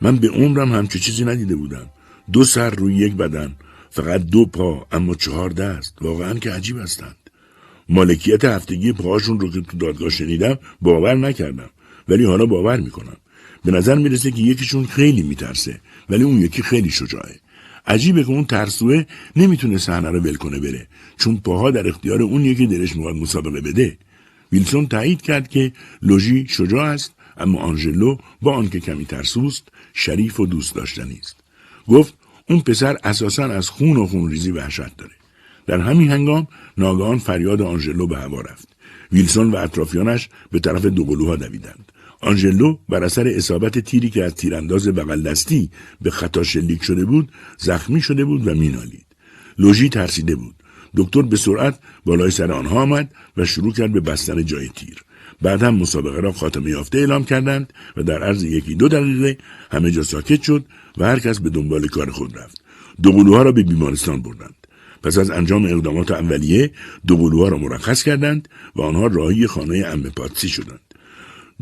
من 0.04 0.16
به 0.16 0.28
عمرم 0.28 0.72
همچه 0.72 0.98
چیزی 0.98 1.24
ندیده 1.24 1.56
بودم. 1.56 1.86
دو 2.32 2.44
سر 2.44 2.70
روی 2.70 2.94
یک 2.94 3.12
بدن 3.12 3.56
فقط 3.90 4.20
دو 4.20 4.46
پا 4.46 4.86
اما 4.92 5.14
چهار 5.14 5.50
دست. 5.50 5.94
واقعا 6.00 6.34
که 6.34 6.50
عجیب 6.50 6.78
هستند. 6.78 7.16
مالکیت 7.88 8.44
هفتگی 8.44 8.92
پاهاشون 8.92 9.40
رو 9.40 9.50
که 9.50 9.60
تو 9.60 9.76
دادگاه 9.76 10.10
شنیدم 10.10 10.58
باور 10.80 11.14
نکردم. 11.14 11.70
ولی 12.08 12.24
حالا 12.24 12.46
باور 12.46 12.80
می‌کنم. 12.80 13.16
به 13.64 13.72
نظر 13.72 13.94
می‌رسه 13.94 14.30
که 14.30 14.42
یکیشون 14.42 14.86
خیلی 14.86 15.22
میترسه 15.22 15.80
ولی 16.10 16.24
اون 16.24 16.38
یکی 16.38 16.62
خیلی 16.62 16.90
شجاعه. 16.90 17.40
عجیبه 17.86 18.22
که 18.22 18.30
اون 18.30 18.44
ترسوه 18.44 19.04
نمی‌تونه 19.36 19.78
صحنه 19.78 20.10
رو 20.10 20.20
ول 20.20 20.34
کنه 20.34 20.58
بره 20.60 20.86
چون 21.16 21.36
پاها 21.36 21.70
در 21.70 21.88
اختیار 21.88 22.22
اون 22.22 22.44
یکی 22.44 22.66
دلش 22.66 22.96
می‌خواد 22.96 23.14
مسابقه 23.14 23.60
بده. 23.60 23.98
ویلسون 24.52 24.86
تایید 24.86 25.22
کرد 25.22 25.48
که 25.48 25.72
لوژی 26.02 26.46
شجاع 26.48 26.84
است 26.84 27.14
اما 27.36 27.58
آنژلو 27.58 28.16
با 28.42 28.52
آنکه 28.52 28.80
کمی 28.80 29.04
ترسوست 29.04 29.68
شریف 29.94 30.40
و 30.40 30.46
دوست 30.46 30.74
داشتنی 30.74 31.18
است. 31.22 31.36
گفت 31.88 32.14
اون 32.48 32.60
پسر 32.60 32.96
اساسا 33.04 33.44
از 33.44 33.68
خون 33.68 33.96
و 33.96 34.06
خون 34.06 34.30
ریزی 34.30 34.50
وحشت 34.50 34.96
داره. 34.96 35.12
در 35.66 35.78
همین 35.78 36.10
هنگام 36.10 36.46
ناگهان 36.78 37.18
فریاد 37.18 37.62
آنژلو 37.62 38.06
به 38.06 38.18
هوا 38.18 38.40
رفت. 38.40 38.68
ویلسون 39.12 39.50
و 39.50 39.56
اطرافیانش 39.56 40.28
به 40.52 40.58
طرف 40.58 40.84
دوقلوها 40.84 41.36
دویدند. 41.36 41.92
آنژلو 42.20 42.76
بر 42.88 43.04
اثر 43.04 43.28
اصابت 43.28 43.78
تیری 43.78 44.10
که 44.10 44.24
از 44.24 44.34
تیرانداز 44.34 44.88
بغل 44.88 45.22
دستی 45.22 45.70
به 46.00 46.10
خطا 46.10 46.42
شلیک 46.42 46.82
شده 46.82 47.04
بود 47.04 47.32
زخمی 47.58 48.00
شده 48.00 48.24
بود 48.24 48.46
و 48.46 48.54
مینالید. 48.54 49.06
لوژی 49.58 49.88
ترسیده 49.88 50.36
بود. 50.36 50.54
دکتر 50.96 51.22
به 51.22 51.36
سرعت 51.36 51.78
بالای 52.04 52.30
سر 52.30 52.52
آنها 52.52 52.82
آمد 52.82 53.14
و 53.36 53.44
شروع 53.44 53.72
کرد 53.72 53.92
به 53.92 54.00
بستن 54.00 54.44
جای 54.44 54.68
تیر. 54.68 55.04
بعد 55.44 55.62
هم 55.62 55.74
مسابقه 55.74 56.20
را 56.20 56.32
خاتمه 56.32 56.70
یافته 56.70 56.98
اعلام 56.98 57.24
کردند 57.24 57.72
و 57.96 58.02
در 58.02 58.22
عرض 58.22 58.44
یکی 58.44 58.74
دو 58.74 58.88
دقیقه 58.88 59.38
همه 59.72 59.90
جا 59.90 60.02
ساکت 60.02 60.42
شد 60.42 60.64
و 60.98 61.04
هر 61.04 61.18
کس 61.18 61.38
به 61.38 61.50
دنبال 61.50 61.86
کار 61.86 62.10
خود 62.10 62.38
رفت. 62.38 62.62
دوقلوها 63.02 63.42
را 63.42 63.52
به 63.52 63.62
بیمارستان 63.62 64.22
بردند. 64.22 64.54
پس 65.02 65.18
از 65.18 65.30
انجام 65.30 65.64
اقدامات 65.64 66.10
اولیه 66.10 66.70
دوقلوها 67.06 67.48
را 67.48 67.58
مرخص 67.58 68.02
کردند 68.02 68.48
و 68.76 68.82
آنها 68.82 69.06
راهی 69.06 69.46
خانه 69.46 69.86
ام 69.86 70.02
پاتسی 70.02 70.48
شدند. 70.48 70.80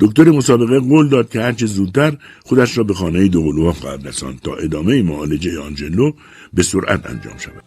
دکتر 0.01 0.31
مسابقه 0.31 0.79
قول 0.81 1.09
داد 1.09 1.31
که 1.31 1.41
هرچه 1.41 1.67
زودتر 1.67 2.17
خودش 2.45 2.79
را 2.79 2.85
به 2.85 2.95
خانه 2.95 3.29
دوقلوها 3.29 3.73
خواهد 3.73 4.07
رساند 4.07 4.41
تا 4.41 4.55
ادامه 4.55 5.03
معالجه 5.03 5.61
آنجلو 5.61 6.13
به 6.55 6.63
سرعت 6.63 7.07
انجام 7.07 7.39
شود. 7.39 7.63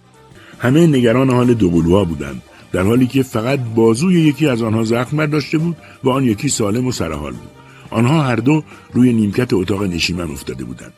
همه 0.59 0.88
نگران 0.88 1.30
حال 1.30 1.53
دوقلوها 1.53 2.03
بودند. 2.03 2.41
در 2.76 2.84
حالی 2.84 3.08
که 3.08 3.24
فقط 3.24 3.60
بازوی 3.76 4.22
یکی 4.22 4.48
از 4.48 4.62
آنها 4.62 4.84
زخم 4.84 5.26
داشته 5.26 5.58
بود 5.58 5.78
و 6.04 6.10
آن 6.10 6.24
یکی 6.24 6.50
سالم 6.50 6.88
و 6.88 6.92
سرحال 6.92 7.32
بود. 7.32 7.50
آنها 7.90 8.22
هر 8.24 8.36
دو 8.36 8.64
روی 8.94 9.14
نیمکت 9.14 9.54
اتاق 9.54 9.84
نشیمن 9.84 10.32
افتاده 10.32 10.64
بودند. 10.64 10.94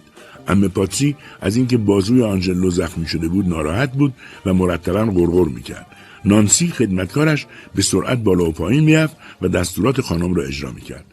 ام 0.47 0.67
پاتسی 0.67 1.15
از 1.41 1.55
اینکه 1.55 1.77
بازوی 1.77 2.23
آنجلو 2.23 2.69
زخمی 2.69 3.07
شده 3.07 3.27
بود 3.27 3.47
ناراحت 3.47 3.91
بود 3.91 4.13
و 4.45 4.53
مرتبا 4.53 5.05
غرغر 5.05 5.47
می‌کرد. 5.47 5.85
نانسی 6.25 6.67
خدمتکارش 6.67 7.45
به 7.75 7.81
سرعت 7.81 8.17
بالا 8.17 8.45
و 8.45 8.51
پایین 8.51 8.83
می‌رفت 8.83 9.17
و 9.41 9.47
دستورات 9.47 10.01
خانم 10.01 10.33
را 10.33 10.43
اجرا 10.43 10.71
می‌کرد. 10.71 11.05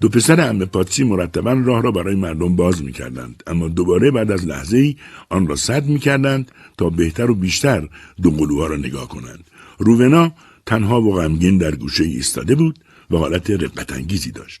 دو 0.00 0.08
پسر 0.08 0.40
ام 0.40 0.64
پاتسی 0.64 1.04
مرتبا 1.04 1.52
راه 1.52 1.82
را 1.82 1.90
برای 1.90 2.14
مردم 2.14 2.56
باز 2.56 2.84
می‌کردند. 2.84 3.42
اما 3.46 3.68
دوباره 3.68 4.10
بعد 4.10 4.30
از 4.30 4.46
لحظه 4.46 4.76
ای 4.76 4.96
آن 5.28 5.46
را 5.46 5.56
سد 5.56 5.86
می‌کردند 5.86 6.50
تا 6.78 6.90
بهتر 6.90 7.30
و 7.30 7.34
بیشتر 7.34 7.88
دو 8.22 8.30
قلوها 8.30 8.66
را 8.66 8.76
نگاه 8.76 9.08
کنند. 9.08 9.44
روونا 9.80 10.32
تنها 10.66 11.02
و 11.02 11.14
غمگین 11.14 11.58
در 11.58 11.74
گوشه 11.74 12.04
ایستاده 12.04 12.54
بود 12.54 12.78
و 13.10 13.16
حالت 13.16 13.50
رقت 13.50 13.92
انگیزی 13.92 14.30
داشت. 14.30 14.60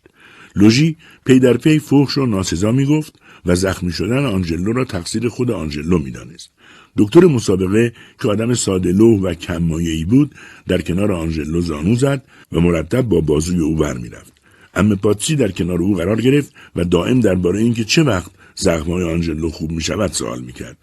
لوژی 0.56 0.96
پی 1.26 1.38
در 1.38 1.56
پی 1.56 1.78
فحش 1.78 2.18
و 2.18 2.26
ناسزا 2.26 2.72
می‌گفت 2.72 3.14
و 3.46 3.54
زخمی 3.54 3.92
شدن 3.92 4.26
آنجلو 4.26 4.72
را 4.72 4.84
تقصیر 4.84 5.28
خود 5.28 5.50
آنجلو 5.50 5.98
می‌دانست. 5.98 6.50
دکتر 6.96 7.20
مسابقه 7.20 7.92
که 8.22 8.28
آدم 8.28 8.54
ساده 8.54 8.92
و 9.02 9.34
کم 9.34 9.68
بود 10.08 10.34
در 10.68 10.80
کنار 10.80 11.12
آنجلو 11.12 11.60
زانو 11.60 11.94
زد 11.94 12.24
و 12.52 12.60
مرتب 12.60 13.02
با 13.02 13.20
بازوی 13.20 13.60
او 13.60 13.78
ور 13.78 13.98
می‌رفت 13.98 14.32
عمه 14.74 14.94
پاتسی 14.94 15.36
در 15.36 15.50
کنار 15.50 15.82
او 15.82 15.94
قرار 15.94 16.20
گرفت 16.20 16.54
و 16.76 16.84
دائم 16.84 17.20
درباره 17.20 17.60
اینکه 17.60 17.84
چه 17.84 18.02
وقت 18.02 18.30
زخمهای 18.54 19.04
آنجلو 19.04 19.50
خوب 19.50 19.72
می 19.72 19.82
شود 19.82 20.12
سوال 20.12 20.40
می 20.40 20.52
کرد. 20.52 20.76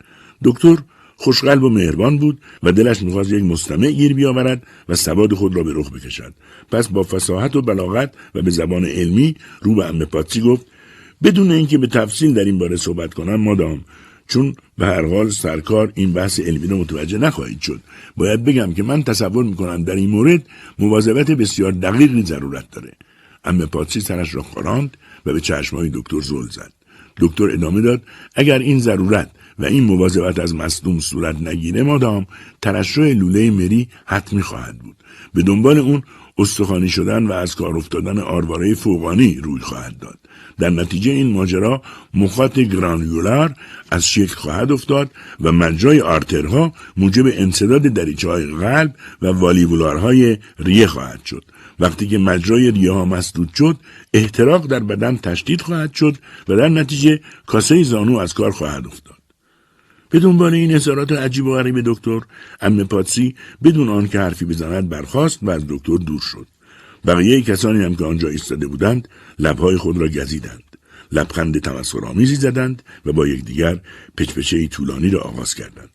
دکتر 0.43 0.77
خوشقلب 1.18 1.63
و 1.63 1.70
مهربان 1.70 2.18
بود 2.18 2.41
و 2.63 2.72
دلش 2.72 3.03
می‌خواست 3.03 3.32
یک 3.32 3.43
مستمع 3.43 3.91
گیر 3.91 4.13
بیاورد 4.13 4.63
و 4.89 4.95
سواد 4.95 5.34
خود 5.34 5.55
را 5.55 5.63
به 5.63 5.72
رخ 5.76 5.91
بکشد. 5.91 6.34
پس 6.72 6.88
با 6.88 7.03
فساحت 7.03 7.55
و 7.55 7.61
بلاغت 7.61 8.13
و 8.36 8.41
به 8.41 8.51
زبان 8.51 8.86
علمی 8.86 9.36
رو 9.61 9.76
به 9.76 9.86
ام 9.86 10.05
پاتسی 10.05 10.41
گفت 10.41 10.65
بدون 11.24 11.51
اینکه 11.51 11.78
به 11.78 11.88
تفصیل 11.88 12.34
در 12.34 12.43
این 12.43 12.57
باره 12.57 12.76
صحبت 12.76 13.13
کنم 13.13 13.36
مادام 13.36 13.82
چون 14.28 14.55
به 14.78 14.86
هر 14.86 15.05
حال 15.05 15.30
سرکار 15.30 15.91
این 15.95 16.13
بحث 16.13 16.39
علمی 16.39 16.68
را 16.68 16.78
متوجه 16.78 17.18
نخواهید 17.18 17.61
شد. 17.61 17.80
باید 18.18 18.43
بگم 18.43 18.74
که 18.74 18.84
من 18.84 19.03
تصور 19.03 19.43
می‌کنم 19.43 19.84
در 19.84 19.95
این 19.95 20.09
مورد 20.09 20.45
مواظبت 20.80 21.32
بسیار 21.32 21.72
دقیقی 21.72 22.24
ضرورت 22.24 22.72
داره. 22.72 22.91
ام 23.45 23.65
پاتسی 23.65 23.99
سرش 23.99 24.36
را 24.36 24.43
خاراند 24.43 24.97
و 25.26 25.34
به 25.34 25.41
چشمهای 25.41 25.89
دکتر 25.93 26.22
زل 26.22 26.47
زد. 26.51 26.72
دکتر 27.20 27.49
ادامه 27.49 27.82
داد 27.82 28.01
اگر 28.36 28.59
این 28.59 28.80
ضرورت 28.80 29.32
و 29.59 29.65
این 29.65 29.83
مواظبت 29.83 30.39
از 30.39 30.55
مصدوم 30.55 30.99
صورت 30.99 31.35
نگیره 31.41 31.83
مادام 31.83 32.27
ترشح 32.61 33.01
لوله 33.01 33.51
مری 33.51 33.89
حتمی 34.05 34.41
خواهد 34.41 34.79
بود. 34.79 34.95
به 35.33 35.41
دنبال 35.43 35.77
اون 35.77 36.03
استخوانی 36.37 36.89
شدن 36.89 37.27
و 37.27 37.31
از 37.31 37.55
کار 37.55 37.77
افتادن 37.77 38.19
آرواره 38.19 38.73
فوقانی 38.73 39.35
روی 39.43 39.61
خواهد 39.61 39.97
داد. 39.97 40.19
در 40.59 40.69
نتیجه 40.69 41.11
این 41.11 41.33
ماجرا 41.33 41.81
مخاط 42.13 42.59
گرانیولار 42.59 43.53
از 43.91 44.07
شکل 44.07 44.35
خواهد 44.35 44.71
افتاد 44.71 45.11
و 45.41 45.51
مجرای 45.51 46.01
آرترها 46.01 46.73
موجب 46.97 47.25
انصداد 47.33 47.81
دریچه 47.81 48.29
های 48.29 48.45
قلب 48.45 48.95
و 49.21 49.27
والیولارهای 49.27 50.37
ریه 50.59 50.87
خواهد 50.87 51.25
شد. 51.25 51.43
وقتی 51.79 52.07
که 52.07 52.17
مجرای 52.17 52.71
ریه 52.71 52.91
ها 52.91 53.05
مسدود 53.05 53.49
شد 53.53 53.77
احتراق 54.13 54.67
در 54.67 54.79
بدن 54.79 55.17
تشدید 55.17 55.61
خواهد 55.61 55.93
شد 55.93 56.17
و 56.47 56.55
در 56.55 56.69
نتیجه 56.69 57.19
کاسه 57.45 57.83
زانو 57.83 58.17
از 58.17 58.33
کار 58.33 58.51
خواهد 58.51 58.87
افتاد. 58.87 59.16
به 60.09 60.19
دنبال 60.19 60.53
این 60.53 60.75
اظهارات 60.75 61.11
عجیب 61.11 61.45
و 61.45 61.53
غریب 61.53 61.81
دکتر 61.85 62.19
ام 62.61 62.83
پاتسی 62.83 63.35
بدون 63.63 63.89
آنکه 63.89 64.19
حرفی 64.19 64.45
بزند 64.45 64.89
برخاست 64.89 65.39
و 65.41 65.49
از 65.49 65.65
دکتر 65.67 65.97
دور 65.97 66.21
شد. 66.21 66.47
بقیه 67.05 67.41
کسانی 67.41 67.83
هم 67.83 67.95
که 67.95 68.05
آنجا 68.05 68.27
ایستاده 68.27 68.67
بودند 68.67 69.07
لبهای 69.39 69.77
خود 69.77 69.97
را 69.97 70.07
گزیدند. 70.07 70.63
لبخند 71.11 71.59
تمسخرآمیزی 71.59 72.35
زدند 72.35 72.83
و 73.05 73.13
با 73.13 73.27
یکدیگر 73.27 73.79
پچپچه 74.17 74.67
طولانی 74.67 75.09
را 75.09 75.21
آغاز 75.21 75.55
کردند. 75.55 75.89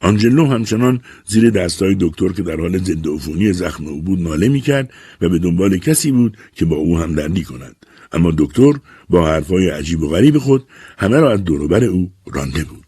آنجلو 0.00 0.46
همچنان 0.46 1.00
زیر 1.26 1.50
دستای 1.50 1.96
دکتر 2.00 2.28
که 2.28 2.42
در 2.42 2.60
حال 2.60 2.78
ضد 2.78 3.08
عفونی 3.08 3.52
زخم 3.52 3.86
او 3.86 4.02
بود 4.02 4.20
ناله 4.20 4.48
می‌کرد 4.48 4.90
و 5.20 5.28
به 5.28 5.38
دنبال 5.38 5.78
کسی 5.78 6.12
بود 6.12 6.36
که 6.54 6.64
با 6.64 6.76
او 6.76 6.98
همدردی 6.98 7.44
کند. 7.44 7.76
اما 8.12 8.32
دکتر 8.38 8.72
با 9.10 9.28
حرفهای 9.28 9.68
عجیب 9.68 10.02
و 10.02 10.08
غریب 10.08 10.38
خود 10.38 10.64
همه 10.98 11.20
را 11.20 11.32
از 11.32 11.44
دوروبر 11.44 11.84
او 11.84 12.12
رانده 12.26 12.64
بود. 12.64 12.85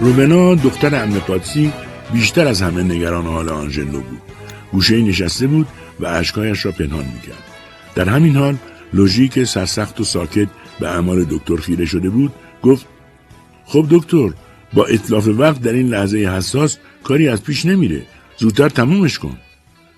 روبنا 0.00 0.54
دختر 0.54 1.02
ام 1.02 1.20
پاتسی 1.20 1.72
بیشتر 2.12 2.46
از 2.46 2.62
همه 2.62 2.82
نگران 2.82 3.26
حال 3.26 3.48
آنژلو 3.48 4.00
بود. 4.00 4.20
گوشه 4.72 5.02
نشسته 5.02 5.46
بود 5.46 5.66
و 6.00 6.06
اشکایش 6.06 6.64
را 6.64 6.72
پنهان 6.72 7.04
می‌کرد. 7.04 7.44
در 7.94 8.08
همین 8.08 8.36
حال 8.36 8.56
لوژیک 8.92 9.44
سرسخت 9.44 10.00
و 10.00 10.04
ساکت 10.04 10.48
به 10.80 10.88
اعمال 10.88 11.24
دکتر 11.24 11.56
خیره 11.56 11.84
شده 11.84 12.10
بود 12.10 12.32
گفت 12.62 12.86
خب 13.64 13.86
دکتر 13.90 14.32
با 14.72 14.84
اطلاف 14.84 15.28
وقت 15.28 15.62
در 15.62 15.72
این 15.72 15.88
لحظه 15.88 16.18
حساس 16.18 16.78
کاری 17.04 17.28
از 17.28 17.42
پیش 17.42 17.66
نمیره. 17.66 18.02
زودتر 18.38 18.68
تمومش 18.68 19.18
کن. 19.18 19.36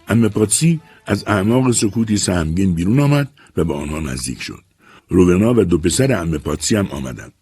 ام 0.08 0.28
پاتسی 0.28 0.80
از 1.06 1.24
اعماق 1.26 1.72
سکوتی 1.72 2.16
سهمگین 2.16 2.74
بیرون 2.74 3.00
آمد 3.00 3.28
و 3.56 3.64
به 3.64 3.74
آنها 3.74 4.00
نزدیک 4.00 4.42
شد. 4.42 4.62
روبنا 5.08 5.54
و 5.54 5.64
دو 5.64 5.78
پسر 5.78 6.12
ام 6.20 6.38
پاتسی 6.38 6.76
هم 6.76 6.86
آمدند. 6.86 7.32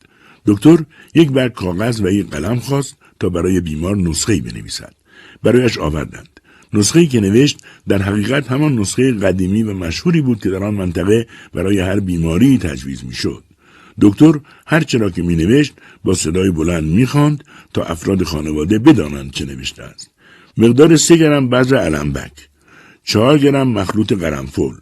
دکتر 0.46 0.78
یک 1.14 1.30
برگ 1.30 1.52
کاغذ 1.52 2.00
و 2.00 2.08
یک 2.08 2.30
قلم 2.30 2.58
خواست 2.58 2.96
تا 3.20 3.28
برای 3.28 3.60
بیمار 3.60 3.96
نسخه 3.96 4.40
بنویسد 4.40 4.94
برایش 5.42 5.78
آوردند 5.78 6.40
نسخه 6.72 7.06
که 7.06 7.20
نوشت 7.20 7.58
در 7.88 8.02
حقیقت 8.02 8.52
همان 8.52 8.78
نسخه 8.78 9.12
قدیمی 9.12 9.62
و 9.62 9.74
مشهوری 9.74 10.20
بود 10.20 10.42
که 10.42 10.50
در 10.50 10.64
آن 10.64 10.74
منطقه 10.74 11.26
برای 11.54 11.78
هر 11.78 12.00
بیماری 12.00 12.58
تجویز 12.58 13.04
می‌شد 13.04 13.44
دکتر 14.00 14.40
هر 14.66 14.80
چرا 14.80 15.10
که 15.10 15.22
می 15.22 15.36
نوشت 15.36 15.74
با 16.04 16.14
صدای 16.14 16.50
بلند 16.50 16.84
می 16.84 17.06
خاند 17.06 17.44
تا 17.74 17.82
افراد 17.82 18.22
خانواده 18.22 18.78
بدانند 18.78 19.30
چه 19.30 19.44
نوشته 19.44 19.82
است. 19.82 20.10
مقدار 20.56 20.96
سه 20.96 21.16
گرم 21.16 21.48
بذر 21.48 21.76
علمبک، 21.76 22.48
چهار 23.04 23.38
گرم 23.38 23.68
مخلوط 23.68 24.12
قرنفل، 24.12 24.74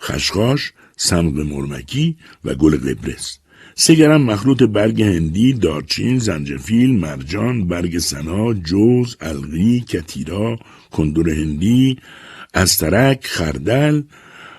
خشخاش، 0.00 0.72
سمق 0.96 1.38
مرمکی 1.38 2.16
و 2.44 2.54
گل 2.54 2.76
قبرس. 2.76 3.38
سه 3.80 3.94
گرم 3.94 4.22
مخلوط 4.22 4.62
برگ 4.62 5.02
هندی، 5.02 5.52
دارچین، 5.52 6.18
زنجفیل، 6.18 6.90
مرجان، 6.98 7.68
برگ 7.68 7.98
سنا، 7.98 8.54
جوز، 8.54 9.16
القی، 9.20 9.80
کتیرا، 9.80 10.58
کندور 10.90 11.30
هندی، 11.30 11.98
استرک، 12.54 13.26
خردل، 13.26 14.02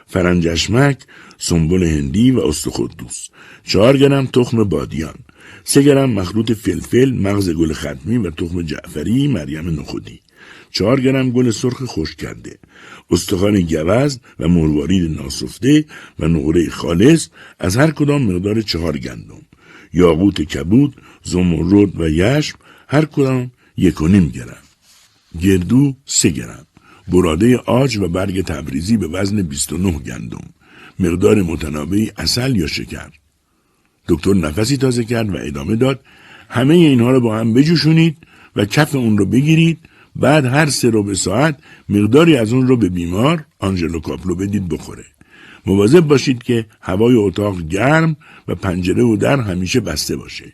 فرنجشمک، 0.08 0.98
سنبل 1.38 1.84
هندی 1.84 2.32
و 2.32 2.40
استخدوس 2.40 3.28
چهار 3.64 3.98
گرم 3.98 4.26
تخم 4.26 4.64
بادیان. 4.64 5.16
سه 5.64 5.82
گرم 5.82 6.10
مخلوط 6.10 6.52
فلفل 6.52 7.14
مغز 7.14 7.50
گل 7.50 7.74
ختمی 7.74 8.18
و 8.18 8.30
تخم 8.30 8.62
جعفری 8.62 9.28
مریم 9.28 9.80
نخودی. 9.80 10.20
چهار 10.72 11.02
گرم 11.02 11.30
گل 11.30 11.52
سرخ 11.52 11.84
خشک 11.86 12.18
کرده. 12.18 12.60
استخوان 13.10 13.62
گوزن 13.62 14.20
و 14.40 14.48
مروارید 14.48 15.18
ناسفته 15.22 15.86
و 16.20 16.28
نقره 16.28 16.70
خالص 16.70 17.28
از 17.60 17.78
هر 17.78 17.92
کدام 17.92 18.22
مقدار 18.24 18.62
چهار 18.62 18.98
گندم. 18.98 19.42
یاقوت 19.94 20.42
کبود 20.42 20.96
زمرد 21.24 22.02
و 22.02 22.10
یشم 22.10 22.58
هر 22.88 23.06
کدام 23.06 23.52
یک 23.78 24.02
و 24.02 24.08
نیم 24.08 24.30
گرم. 24.30 24.64
گردو 25.42 25.96
سه 26.06 26.30
گرم. 26.30 26.66
براده 27.08 27.58
آج 27.58 27.98
و 27.98 28.08
برگ 28.08 28.42
تبریزی 28.42 28.98
به 28.98 29.08
وزن 29.08 29.42
29 29.42 29.92
گندم. 29.92 30.48
مقدار 31.00 31.42
متنابعی 31.42 32.12
اصل 32.18 32.56
یا 32.56 32.68
شکر. 32.68 33.12
دکتر 34.08 34.34
نفسی 34.34 34.78
تازه 34.78 35.04
کرد 35.04 35.30
و 35.30 35.38
ادامه 35.38 35.76
داد. 35.76 36.00
همه 36.50 36.74
اینها 36.74 37.12
رو 37.12 37.22
با 37.22 37.38
هم 37.38 37.54
بجوشونید 37.54 38.18
و 38.56 38.66
کف 38.66 38.96
اون 38.96 39.18
رو 39.18 39.26
بگیرید 39.26 39.80
بعد 40.20 40.46
هر 40.46 40.70
سه 40.70 40.90
رو 40.90 41.04
به 41.04 41.16
ساعت 41.16 41.60
مقداری 41.90 42.38
از 42.38 42.54
اون 42.54 42.68
رو 42.68 42.78
به 42.78 42.90
بیمار 42.90 43.46
آنژلو 43.60 44.00
کاپلو 44.00 44.36
بدید 44.36 44.70
بخوره. 44.70 45.06
مواظب 45.66 46.00
باشید 46.00 46.44
که 46.44 46.66
هوای 46.82 47.16
اتاق 47.16 47.62
گرم 47.62 48.16
و 48.48 48.56
پنجره 48.56 49.04
و 49.04 49.16
در 49.16 49.40
همیشه 49.40 49.80
بسته 49.80 50.16
باشه. 50.16 50.54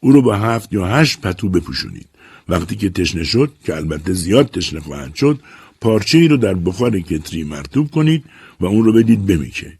او 0.00 0.12
رو 0.12 0.22
با 0.22 0.36
هفت 0.36 0.72
یا 0.72 0.86
هشت 0.86 1.20
پتو 1.20 1.48
بپوشونید. 1.48 2.06
وقتی 2.48 2.76
که 2.76 2.90
تشنه 2.90 3.24
شد 3.24 3.52
که 3.64 3.76
البته 3.76 4.12
زیاد 4.12 4.50
تشنه 4.50 4.80
خواهد 4.80 5.14
شد 5.14 5.40
پارچه 5.80 6.18
ای 6.18 6.28
رو 6.28 6.36
در 6.36 6.54
بخار 6.54 7.00
کتری 7.00 7.44
مرطوب 7.44 7.90
کنید 7.90 8.24
و 8.60 8.66
اون 8.66 8.84
رو 8.84 8.92
بدید 8.92 9.26
بمکه. 9.26 9.72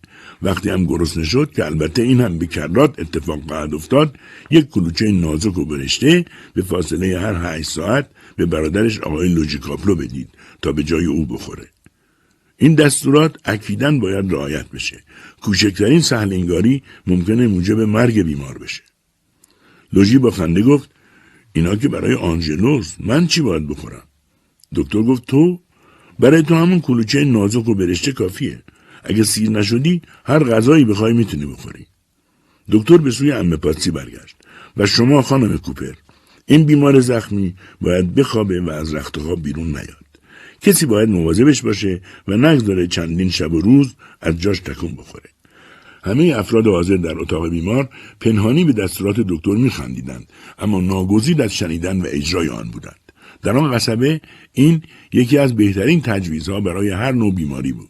وقتی 0.42 0.70
هم 0.70 0.84
گرسنه 0.84 1.24
شد 1.24 1.50
که 1.56 1.64
البته 1.64 2.02
این 2.02 2.20
هم 2.20 2.38
به 2.38 2.46
کرات 2.46 2.98
اتفاق 2.98 3.40
خواهد 3.48 3.74
افتاد 3.74 4.16
یک 4.50 4.68
کلوچه 4.68 5.12
نازک 5.12 5.58
و 5.58 5.64
برشته 5.64 6.24
به 6.54 6.62
فاصله 6.62 7.18
هر 7.18 7.34
هشت 7.42 7.70
ساعت 7.70 8.06
به 8.36 8.46
برادرش 8.46 9.00
آقای 9.00 9.28
لوجیکاپلو 9.28 9.94
بدید 9.94 10.28
تا 10.62 10.72
به 10.72 10.82
جای 10.82 11.04
او 11.04 11.26
بخوره. 11.26 11.68
این 12.56 12.74
دستورات 12.74 13.36
اکیداً 13.44 14.00
باید 14.00 14.32
رعایت 14.32 14.68
بشه. 14.70 15.02
کوچکترین 15.42 16.00
سهلنگاری 16.00 16.82
ممکنه 17.06 17.46
موجب 17.46 17.80
مرگ 17.80 18.22
بیمار 18.22 18.58
بشه. 18.58 18.82
لوژی 19.92 20.18
با 20.18 20.30
خنده 20.30 20.62
گفت 20.62 20.90
اینا 21.52 21.76
که 21.76 21.88
برای 21.88 22.14
آنژلوس 22.14 22.94
من 23.00 23.26
چی 23.26 23.40
باید 23.40 23.68
بخورم؟ 23.68 24.02
دکتر 24.74 25.02
گفت 25.02 25.26
تو؟ 25.26 25.60
برای 26.18 26.42
تو 26.42 26.54
همون 26.54 26.80
کلوچه 26.80 27.24
نازک 27.24 27.68
و 27.68 27.74
برشته 27.74 28.12
کافیه. 28.12 28.62
اگه 29.04 29.24
سیر 29.24 29.50
نشدی 29.50 30.02
هر 30.24 30.44
غذایی 30.44 30.84
بخوای 30.84 31.12
می‌تونی 31.12 31.46
بخوری. 31.46 31.86
دکتر 32.72 32.96
به 32.96 33.10
سوی 33.10 33.32
امه 33.32 33.56
پاتسی 33.56 33.90
برگشت 33.90 34.36
و 34.76 34.86
شما 34.86 35.22
خانم 35.22 35.58
کوپر 35.58 35.92
این 36.48 36.64
بیمار 36.64 37.00
زخمی 37.00 37.54
باید 37.80 38.14
بخوابه 38.14 38.60
و 38.60 38.70
از 38.70 38.94
رخت 38.94 39.18
خواب 39.18 39.42
بیرون 39.42 39.66
نیاد. 39.66 40.06
کسی 40.60 40.86
باید 40.86 41.08
مواظبش 41.08 41.62
باشه 41.62 42.00
و 42.28 42.36
نگذاره 42.36 42.86
چندین 42.86 43.30
شب 43.30 43.52
و 43.52 43.60
روز 43.60 43.94
از 44.20 44.40
جاش 44.40 44.60
تکون 44.60 44.94
بخوره. 44.94 45.30
همه 46.04 46.34
افراد 46.36 46.66
حاضر 46.66 46.96
در 46.96 47.18
اتاق 47.18 47.48
بیمار 47.48 47.88
پنهانی 48.20 48.64
به 48.64 48.72
دستورات 48.72 49.20
دکتر 49.20 49.50
میخندیدند 49.50 50.32
اما 50.58 50.80
ناگزیر 50.80 51.42
از 51.42 51.54
شنیدن 51.54 52.00
و 52.00 52.06
اجرای 52.08 52.48
آن 52.48 52.70
بودند. 52.70 53.12
در 53.42 53.56
آن 53.56 53.70
قصبه 53.70 54.20
این 54.52 54.82
یکی 55.12 55.38
از 55.38 55.56
بهترین 55.56 56.00
تجویزها 56.00 56.60
برای 56.60 56.90
هر 56.90 57.12
نوع 57.12 57.34
بیماری 57.34 57.72
بود. 57.72 57.88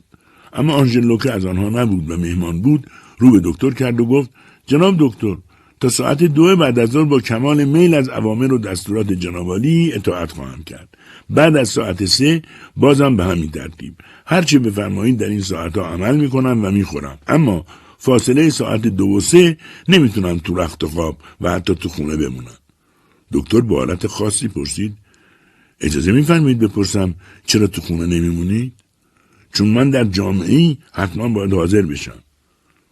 اما 0.52 0.74
آنژلو 0.74 1.16
که 1.16 1.32
از 1.32 1.44
آنها 1.44 1.68
نبود 1.82 2.10
و 2.10 2.16
مهمان 2.16 2.60
بود 2.62 2.86
رو 3.18 3.30
به 3.30 3.40
دکتر 3.44 3.70
کرد 3.70 4.00
و 4.00 4.06
گفت 4.06 4.30
جناب 4.66 4.96
دکتر 4.98 5.36
تا 5.80 5.88
ساعت 5.88 6.22
دو 6.24 6.56
بعد 6.56 6.78
از 6.78 6.90
ظهر 6.90 7.04
با 7.04 7.20
کمال 7.20 7.64
میل 7.64 7.94
از 7.94 8.08
اوامر 8.08 8.52
و 8.52 8.58
دستورات 8.58 9.12
جنابالی 9.12 9.92
اطاعت 9.92 10.32
خواهم 10.32 10.62
کرد. 10.64 10.88
بعد 11.30 11.56
از 11.56 11.68
ساعت 11.68 12.04
سه 12.04 12.42
بازم 12.76 13.16
به 13.16 13.24
همین 13.24 13.50
ترتیب. 13.50 13.94
هرچه 14.26 14.58
بفرمایید 14.58 15.18
در 15.18 15.28
این 15.28 15.40
ساعتها 15.40 15.86
عمل 15.86 16.16
می‌کنم 16.16 16.64
و 16.64 16.70
می‌خورم. 16.70 17.18
اما 17.26 17.66
فاصله 17.98 18.50
ساعت 18.50 18.82
دو 18.82 19.06
و 19.06 19.20
سه 19.20 19.56
نمی‌تونم 19.88 20.38
تو 20.38 20.54
رخت 20.54 20.84
و 20.84 20.88
خواب 20.88 21.18
و 21.40 21.50
حتی 21.50 21.74
تو 21.74 21.88
خونه 21.88 22.16
بمونم. 22.16 22.56
دکتر 23.32 23.60
با 23.60 23.76
حالت 23.76 24.06
خاصی 24.06 24.48
پرسید 24.48 24.96
اجازه 25.80 26.12
میفرمایید 26.12 26.58
بپرسم 26.58 27.14
چرا 27.46 27.66
تو 27.66 27.80
خونه 27.80 28.06
نمیمونید 28.06 28.72
چون 29.52 29.68
من 29.68 29.90
در 29.90 30.04
جامعه 30.04 30.76
حتما 30.92 31.28
باید 31.28 31.52
حاضر 31.52 31.82
بشم. 31.82 32.18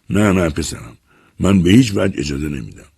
نه 0.09 0.31
نه 0.31 0.49
پسرم. 0.49 0.97
من 1.39 1.61
به 1.61 1.71
هیچ 1.71 1.91
وجه 1.95 2.19
اجازه 2.19 2.49
نمیدم. 2.49 2.89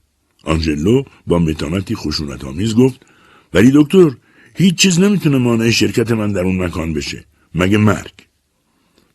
آنژلو 0.43 1.03
با 1.27 1.39
متانتی 1.39 1.95
خشونت 1.95 2.43
آمیز 2.43 2.75
گفت 2.75 3.05
ولی 3.53 3.71
دکتر 3.75 4.11
هیچ 4.55 4.75
چیز 4.75 4.99
نمی‌تونه 4.99 5.37
مانع 5.37 5.69
شرکت 5.69 6.11
من 6.11 6.31
در 6.31 6.41
اون 6.41 6.63
مکان 6.63 6.93
بشه 6.93 7.25
مگه 7.55 7.77
مرگ؟ 7.77 8.13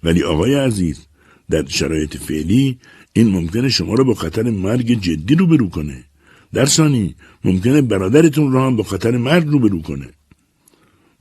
ولی 0.04 0.22
آقای 0.22 0.54
عزیز 0.54 1.06
در 1.50 1.66
شرایط 1.68 2.16
فعلی 2.16 2.78
این 3.12 3.28
ممکنه 3.28 3.68
شما 3.68 3.94
رو 3.94 4.04
با 4.04 4.14
خطر 4.14 4.42
مرگ 4.42 5.00
جدی 5.00 5.34
روبرو 5.34 5.68
کنه. 5.68 6.04
در 6.52 6.66
ثانی 6.66 7.14
ممکنه 7.44 7.82
برادرتون 7.82 8.52
رو 8.52 8.62
هم 8.62 8.76
با 8.76 8.82
خطر 8.82 9.16
مرگ 9.16 9.46
روبرو 9.46 9.82
کنه. 9.82 10.08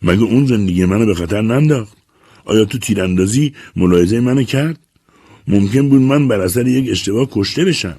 مگه 0.01 0.23
اون 0.23 0.45
زندگی 0.45 0.85
منو 0.85 1.05
به 1.05 1.15
خطر 1.15 1.41
ننداخت؟ 1.41 1.97
آیا 2.45 2.65
تو 2.65 2.77
تیراندازی 2.77 3.53
ملاحظه 3.75 4.19
منو 4.19 4.43
کرد؟ 4.43 4.79
ممکن 5.51 5.89
بود 5.89 6.01
من 6.01 6.27
بر 6.27 6.39
اثر 6.39 6.67
یک 6.67 6.91
اشتباه 6.91 7.27
کشته 7.31 7.65
بشم. 7.65 7.95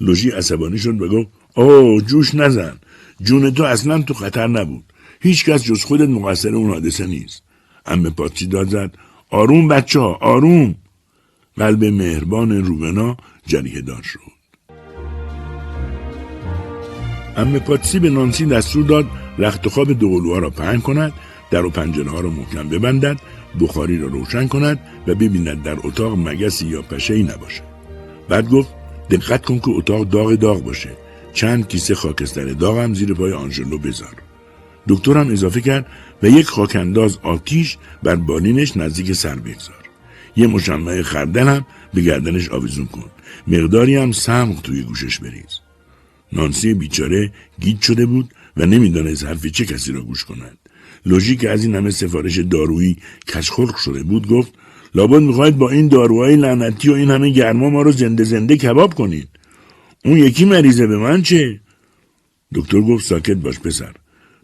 لوژی 0.00 0.30
عصبانی 0.30 0.78
شد 0.78 1.02
و 1.02 1.08
گفت 1.08 1.28
اوه 1.54 2.02
جوش 2.02 2.34
نزن. 2.34 2.76
جون 3.20 3.50
تو 3.54 3.62
اصلا 3.62 4.02
تو 4.02 4.14
خطر 4.14 4.46
نبود. 4.46 4.84
هیچ 5.20 5.44
کس 5.44 5.64
جز 5.64 5.84
خودت 5.84 6.08
مقصر 6.08 6.54
اون 6.54 6.70
حادثه 6.70 7.06
نیست. 7.06 7.42
امه 7.86 8.10
پاتچی 8.10 8.46
داد 8.46 8.68
زد 8.68 8.94
آروم 9.30 9.68
بچه 9.68 10.00
ها 10.00 10.14
آروم. 10.14 10.74
قلب 11.56 11.84
مهربان 11.84 12.64
روبنا 12.64 13.16
جریه 13.46 13.80
دار 13.80 14.02
شد. 14.02 14.34
امه 17.36 17.58
پاتسی 17.58 17.98
به 17.98 18.10
نانسی 18.10 18.46
دستور 18.46 18.84
داد 18.84 19.06
رخت 19.38 19.68
خواب 19.68 19.92
دوقلوها 19.92 20.38
را 20.38 20.50
پهن 20.50 20.80
کند 20.80 21.12
در 21.50 21.64
و 21.64 21.70
پنجره 21.70 22.10
ها 22.10 22.20
را 22.20 22.30
محکم 22.30 22.68
ببندد 22.68 23.20
بخاری 23.60 23.98
را 23.98 24.06
روشن 24.06 24.48
کند 24.48 24.80
و 25.06 25.14
ببیند 25.14 25.62
در 25.62 25.76
اتاق 25.84 26.18
مگسی 26.18 26.66
یا 26.66 26.82
پشه 26.82 27.14
ای 27.14 27.22
نباشد. 27.22 27.62
بعد 28.28 28.48
گفت 28.48 28.68
دقت 29.10 29.44
کن 29.44 29.58
که 29.58 29.70
اتاق 29.70 30.08
داغ 30.08 30.34
داغ 30.34 30.64
باشه. 30.64 30.90
چند 31.32 31.68
کیسه 31.68 31.94
خاکستر 31.94 32.44
داغ 32.44 32.78
هم 32.78 32.94
زیر 32.94 33.14
پای 33.14 33.32
آنژلو 33.32 33.78
بذار. 33.78 34.14
دکتر 34.88 35.18
هم 35.18 35.32
اضافه 35.32 35.60
کرد 35.60 35.86
و 36.22 36.28
یک 36.28 36.46
خاکنداز 36.46 37.18
آتیش 37.22 37.76
بر 38.02 38.16
بالینش 38.16 38.76
نزدیک 38.76 39.12
سر 39.12 39.34
بگذار. 39.34 39.84
یه 40.36 40.46
مشمع 40.46 41.02
خردل 41.02 41.48
هم 41.48 41.66
به 41.94 42.00
گردنش 42.00 42.48
آویزون 42.48 42.86
کن. 42.86 43.10
مقداری 43.46 43.96
هم 43.96 44.12
سمق 44.12 44.60
توی 44.60 44.82
گوشش 44.82 45.18
بریز. 45.18 45.60
نانسی 46.32 46.74
بیچاره 46.74 47.32
گیج 47.60 47.80
شده 47.80 48.06
بود 48.06 48.34
و 48.56 48.66
نمی‌دانست 48.66 49.24
حرف 49.24 49.46
چه 49.46 49.64
کسی 49.64 49.92
را 49.92 50.00
گوش 50.02 50.24
کند. 50.24 50.58
لوژیک 51.06 51.44
از 51.44 51.64
این 51.64 51.74
همه 51.74 51.90
سفارش 51.90 52.38
دارویی 52.38 52.96
کشخلق 53.28 53.76
شده 53.76 54.02
بود 54.02 54.28
گفت 54.28 54.52
لابد 54.94 55.22
می‌خواید 55.22 55.58
با 55.58 55.70
این 55.70 55.88
داروهای 55.88 56.36
لعنتی 56.36 56.90
و 56.90 56.92
این 56.92 57.10
همه 57.10 57.30
گرما 57.30 57.70
ما 57.70 57.82
رو 57.82 57.92
زنده 57.92 58.24
زنده 58.24 58.56
کباب 58.56 58.94
کنید. 58.94 59.28
اون 60.04 60.18
یکی 60.18 60.44
مریضه 60.44 60.86
به 60.86 60.96
من 60.96 61.22
چه؟ 61.22 61.60
دکتر 62.54 62.80
گفت 62.80 63.06
ساکت 63.06 63.36
باش 63.36 63.60
پسر 63.60 63.94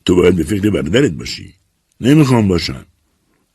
تو 0.04 0.14
باید 0.14 0.36
به 0.36 0.44
فکر 0.44 0.70
برادرت 0.70 1.12
باشی. 1.12 1.54
نمی‌خوام 2.00 2.48
باشم. 2.48 2.86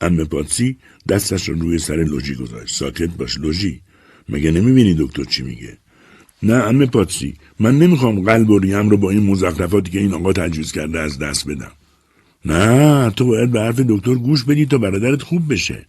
امه 0.02 0.24
پاتسی 0.24 0.78
دستش 1.10 1.50
رو 1.50 1.60
روی 1.60 1.80
سر 1.80 1.96
لوژی 1.96 2.36
گذاشت. 2.36 2.76
ساکت 2.76 3.10
باش 3.18 3.38
لوژی 3.38 3.82
مگه 4.30 4.52
نمی‌بینی 4.52 4.96
دکتر 5.00 5.24
چی 5.24 5.44
میگه؟ 5.44 5.78
نه 6.44 6.54
امه 6.54 6.86
پاتسی 6.86 7.34
من 7.60 7.80
نمی‌خوام 7.80 8.24
قلب 8.24 8.50
و 8.50 8.60
ریم 8.60 8.90
رو 8.90 8.98
با 8.98 9.10
این 9.12 9.24
مزخرفاتی 9.24 9.92
که 9.92 10.00
این 10.00 10.14
آقا 10.14 10.34
تجویز 10.34 10.72
کرده 10.72 11.00
از 11.00 11.20
دست 11.20 11.48
بدم. 11.48 11.72
نه 12.46 13.10
تو 13.10 13.26
باید 13.26 13.52
به 13.52 13.62
حرف 13.62 13.80
دکتر 13.80 14.16
گوش 14.16 14.44
بدی 14.44 14.66
تا 14.66 14.78
برادرت 14.78 15.22
خوب 15.22 15.54
بشه. 15.54 15.86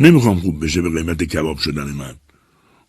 نمی‌خوام 0.00 0.40
خوب 0.40 0.64
بشه 0.64 0.82
به 0.82 0.90
قیمت 0.90 1.24
کباب 1.24 1.58
شدن 1.58 1.84
من. 1.84 2.14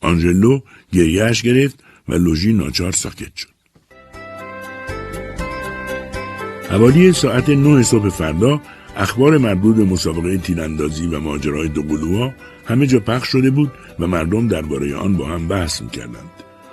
آنجلو 0.02 0.60
گریهش 0.94 1.42
گرفت 1.42 1.84
و 2.10 2.14
لوژی 2.14 2.54
ناچار 2.54 2.92
ساکت 2.92 3.36
شد. 3.36 3.48
حوالی 6.70 7.12
ساعت 7.12 7.50
نه 7.50 7.84
صبح 7.84 8.10
فردا 8.10 8.62
اخبار 8.98 9.38
مربوط 9.38 9.76
به 9.76 9.84
مسابقه 9.84 10.38
تیراندازی 10.38 11.08
و 11.08 11.20
ماجرای 11.20 11.68
دوقلوها 11.68 12.34
همه 12.66 12.88
جا 12.88 13.00
پخش 13.00 13.28
شده 13.28 13.50
بود 13.50 13.72
و 14.00 14.08
مردم 14.08 14.48
درباره 14.48 14.96
آن 14.96 15.18
با 15.18 15.26
هم 15.26 15.48
بحث 15.48 15.82
می‌کردند. 15.82 16.32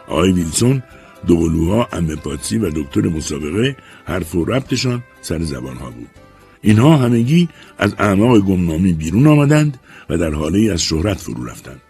آقای 0.08 0.32
ویلسون 0.32 0.82
دوقلوها 1.26 1.88
امه 1.92 2.16
پاتسی 2.16 2.58
و 2.58 2.70
دکتر 2.70 3.00
مسابقه 3.00 3.76
حرف 4.04 4.34
و 4.34 4.44
ربطشان 4.44 5.02
سر 5.20 5.42
زبانها 5.42 5.90
بود. 5.90 6.23
اینها 6.64 6.96
همگی 6.96 7.48
از 7.78 7.94
اعماق 7.98 8.38
گمنامی 8.38 8.92
بیرون 8.92 9.26
آمدند 9.26 9.78
و 10.10 10.18
در 10.18 10.30
حاله 10.30 10.72
از 10.72 10.82
شهرت 10.82 11.18
فرو 11.18 11.44
رفتند. 11.44 11.80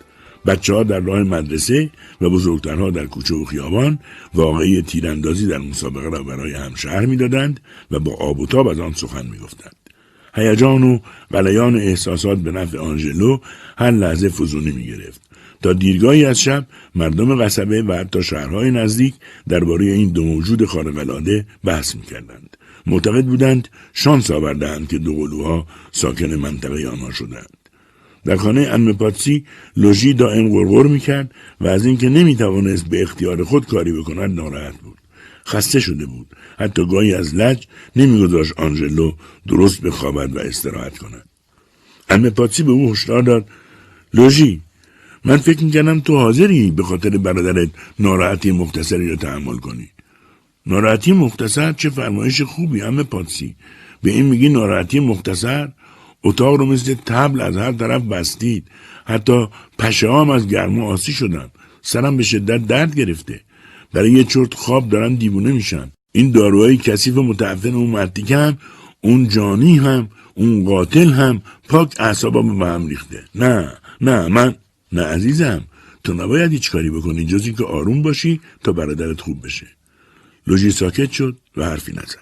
بچه 0.47 0.75
ها 0.75 0.83
در 0.83 1.01
راه 1.01 1.23
مدرسه 1.23 1.91
و 2.21 2.31
بزرگترها 2.31 2.91
در 2.91 3.07
کوچه 3.07 3.35
و 3.35 3.45
خیابان 3.45 3.99
واقعی 4.35 4.83
تیراندازی 4.83 5.47
در 5.47 5.59
مسابقه 5.59 6.09
را 6.09 6.23
برای 6.23 6.55
هم 6.55 6.75
شهر 6.75 7.07
می‌دادند 7.07 7.61
و 7.91 7.99
با 7.99 8.15
آب 8.15 8.41
و 8.41 8.47
تاب 8.47 8.69
از 8.69 8.81
آن 8.81 8.93
سخن 8.93 9.27
می‌گفتند. 9.27 9.77
هیجان 10.35 10.83
و 10.83 10.99
غلیان 11.33 11.77
احساسات 11.77 12.39
به 12.39 12.53
نفع 12.53 12.79
آنژلو 12.79 13.39
هر 13.79 13.91
لحظه 13.91 14.29
فزونی 14.29 14.73
می 14.73 14.87
گرفت. 14.87 15.21
تا 15.63 15.73
دیرگاهی 15.73 16.25
از 16.25 16.41
شب 16.41 16.67
مردم 16.95 17.45
قصبه 17.45 17.83
و 17.83 17.93
حتی 17.93 18.23
شهرهای 18.23 18.71
نزدیک 18.71 19.15
درباره 19.49 19.85
این 19.85 20.11
دو 20.11 20.25
موجود 20.25 20.65
خارق‌العاده 20.65 21.47
بحث 21.65 21.95
می‌کردند. 21.95 22.57
معتقد 22.87 23.25
بودند 23.25 23.69
شانس 23.93 24.31
آوردهاند 24.31 24.89
که 24.89 24.99
دوقلوها 24.99 25.67
ساکن 25.93 26.35
منطقه 26.35 26.89
آنها 26.89 27.11
شدند. 27.11 27.57
در 28.25 28.37
خانه 28.37 28.61
ان 28.61 28.93
پاتسی 28.93 29.45
لوژی 29.77 30.15
دائم 30.15 30.49
غرغر 30.49 30.87
می‌کرد 30.87 31.35
و 31.61 31.67
از 31.67 31.87
اینکه 31.87 32.09
نمی‌توانست 32.09 32.87
به 32.87 33.03
اختیار 33.03 33.45
خود 33.45 33.67
کاری 33.67 33.93
بکند 33.93 34.41
ناراحت 34.41 34.77
بود. 34.81 34.99
خسته 35.47 35.81
شده 35.81 36.07
بود. 36.07 36.27
حتی 36.59 36.87
گاهی 36.87 37.15
از 37.15 37.35
لج 37.35 37.67
نمیگذاشت 37.97 38.53
آنژلو 38.57 39.13
درست 39.47 39.81
بخوابد 39.81 40.37
و 40.37 40.39
استراحت 40.39 40.99
کند. 40.99 41.29
امه 42.09 42.31
پاتسی 42.31 42.63
به 42.63 42.73
او 42.73 42.91
هشدار 42.91 43.23
داد 43.23 43.49
لوژی 44.15 44.61
من 45.25 45.37
فکر 45.37 45.65
می‌کردم 45.65 46.01
تو 46.01 46.17
حاضری 46.17 46.71
به 46.71 46.83
خاطر 46.83 47.19
برادرت 47.19 47.69
ناراحتی 47.99 48.51
مختصری 48.51 49.09
را 49.09 49.17
تحمل 49.17 49.57
کنی. 49.57 49.89
ناراحتی 50.67 51.13
مختصر 51.13 51.73
چه 51.73 51.91
فرمایش 51.91 52.43
خوبی 52.43 52.81
همه 52.81 53.03
پاتسی 53.03 53.57
به 54.03 54.11
این 54.11 54.25
میگی 54.27 54.49
ناراحتی 54.49 55.01
مختصر؟ 55.01 55.69
اتاق 56.25 56.55
رو 56.55 56.67
مثل 56.67 56.95
تبل 56.95 57.41
از 57.41 57.57
هر 57.57 57.73
طرف 57.73 58.03
بستید. 58.03 58.69
حتی 59.05 59.47
پشه 59.79 60.13
هم 60.13 60.31
از 60.31 60.49
گرما 60.49 60.87
آسی 60.87 61.13
شدن. 61.13 61.51
سرم 61.83 62.17
به 62.17 62.23
شدت 62.23 62.67
درد 62.67 62.95
گرفته. 62.95 63.41
برای 63.93 64.11
یه 64.13 64.25
چرت 64.25 64.55
خواب 64.55 64.89
دارن 64.89 65.15
دیوونه 65.15 65.53
میشن. 65.53 65.91
این 66.13 66.31
داروهای 66.31 66.77
کثیف 66.77 67.17
متعفن 67.17 67.75
اون 67.75 67.91
مرتیک 67.91 68.31
هم 68.31 68.59
اون 69.01 69.29
جانی 69.29 69.79
هم 69.79 70.09
اون 70.35 70.65
قاتل 70.65 71.13
هم 71.13 71.43
پاک 71.69 71.95
اعصابم 71.99 72.59
به 72.59 72.67
هم 72.67 72.87
ریخته. 72.87 73.25
نه 73.35 73.73
نه 74.01 74.29
من 74.29 74.55
نه 74.93 75.03
عزیزم. 75.03 75.65
تو 76.05 76.15
نباید 76.15 76.53
هیچ 76.53 76.71
کاری 76.71 76.91
بکنی 76.91 77.27
جزی 77.27 77.53
که 77.53 77.65
آروم 77.65 78.03
باشی 78.03 78.41
تا 78.63 78.73
برادرت 78.73 79.21
خوب 79.21 79.45
بشه. 79.47 79.67
لوژی 80.47 80.71
ساکت 80.71 81.11
شد 81.13 81.37
و 81.57 81.65
حرفی 81.65 81.93
نزد. 81.93 82.19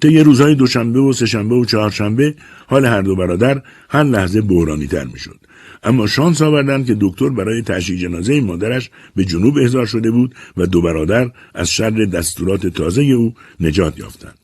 طی 0.00 0.18
روزهای 0.18 0.54
دوشنبه 0.54 1.00
و 1.00 1.12
سهشنبه 1.12 1.54
و 1.54 1.64
چهارشنبه 1.64 2.34
حال 2.66 2.86
هر 2.86 3.02
دو 3.02 3.16
برادر 3.16 3.62
هر 3.88 4.02
لحظه 4.02 4.40
بحرانی 4.40 4.86
تر 4.86 5.04
می‌شد. 5.04 5.38
اما 5.82 6.06
شانس 6.06 6.42
آوردند 6.42 6.86
که 6.86 6.96
دکتر 7.00 7.28
برای 7.28 7.62
تشییع 7.62 7.98
جنازه 7.98 8.40
مادرش 8.40 8.90
به 9.16 9.24
جنوب 9.24 9.58
احضار 9.58 9.86
شده 9.86 10.10
بود 10.10 10.34
و 10.56 10.66
دو 10.66 10.82
برادر 10.82 11.30
از 11.54 11.70
شر 11.70 11.90
دستورات 11.90 12.66
تازه 12.66 13.02
او 13.02 13.34
نجات 13.60 13.98
یافتند. 13.98 14.38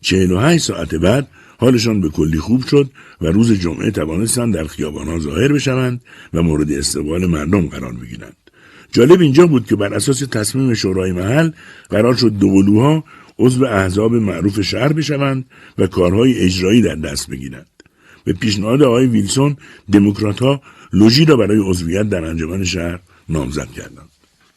چهل 0.00 0.32
و 0.32 0.38
هشت 0.38 0.64
ساعت 0.64 0.94
بعد 0.94 1.28
حالشان 1.58 2.00
به 2.00 2.08
کلی 2.08 2.38
خوب 2.38 2.66
شد 2.66 2.90
و 3.20 3.26
روز 3.26 3.52
جمعه 3.52 3.90
توانستند 3.90 4.54
در 4.54 4.64
خیابانها 4.64 5.18
ظاهر 5.18 5.52
بشوند 5.52 6.02
و 6.34 6.42
مورد 6.42 6.72
استقبال 6.72 7.26
مردم 7.26 7.66
قرار 7.66 7.92
بگیرند. 7.92 8.41
جالب 8.92 9.20
اینجا 9.20 9.46
بود 9.46 9.66
که 9.66 9.76
بر 9.76 9.94
اساس 9.94 10.18
تصمیم 10.18 10.74
شورای 10.74 11.12
محل 11.12 11.50
قرار 11.90 12.14
شد 12.14 12.38
دوقلوها 12.38 13.04
عضو 13.38 13.64
احزاب 13.64 14.14
معروف 14.14 14.60
شهر 14.60 14.92
بشوند 14.92 15.44
و 15.78 15.86
کارهای 15.86 16.38
اجرایی 16.38 16.82
در 16.82 16.94
دست 16.94 17.30
بگیرند. 17.30 17.66
به 18.24 18.32
پیشنهاد 18.32 18.82
آقای 18.82 19.06
ویلسون 19.06 19.56
دموکرات 19.92 20.42
ها 20.42 20.62
لوژی 20.92 21.24
را 21.24 21.36
برای 21.36 21.58
عضویت 21.58 22.08
در 22.08 22.24
انجمن 22.24 22.64
شهر 22.64 23.00
نامزد 23.28 23.70
کردند. 23.70 24.08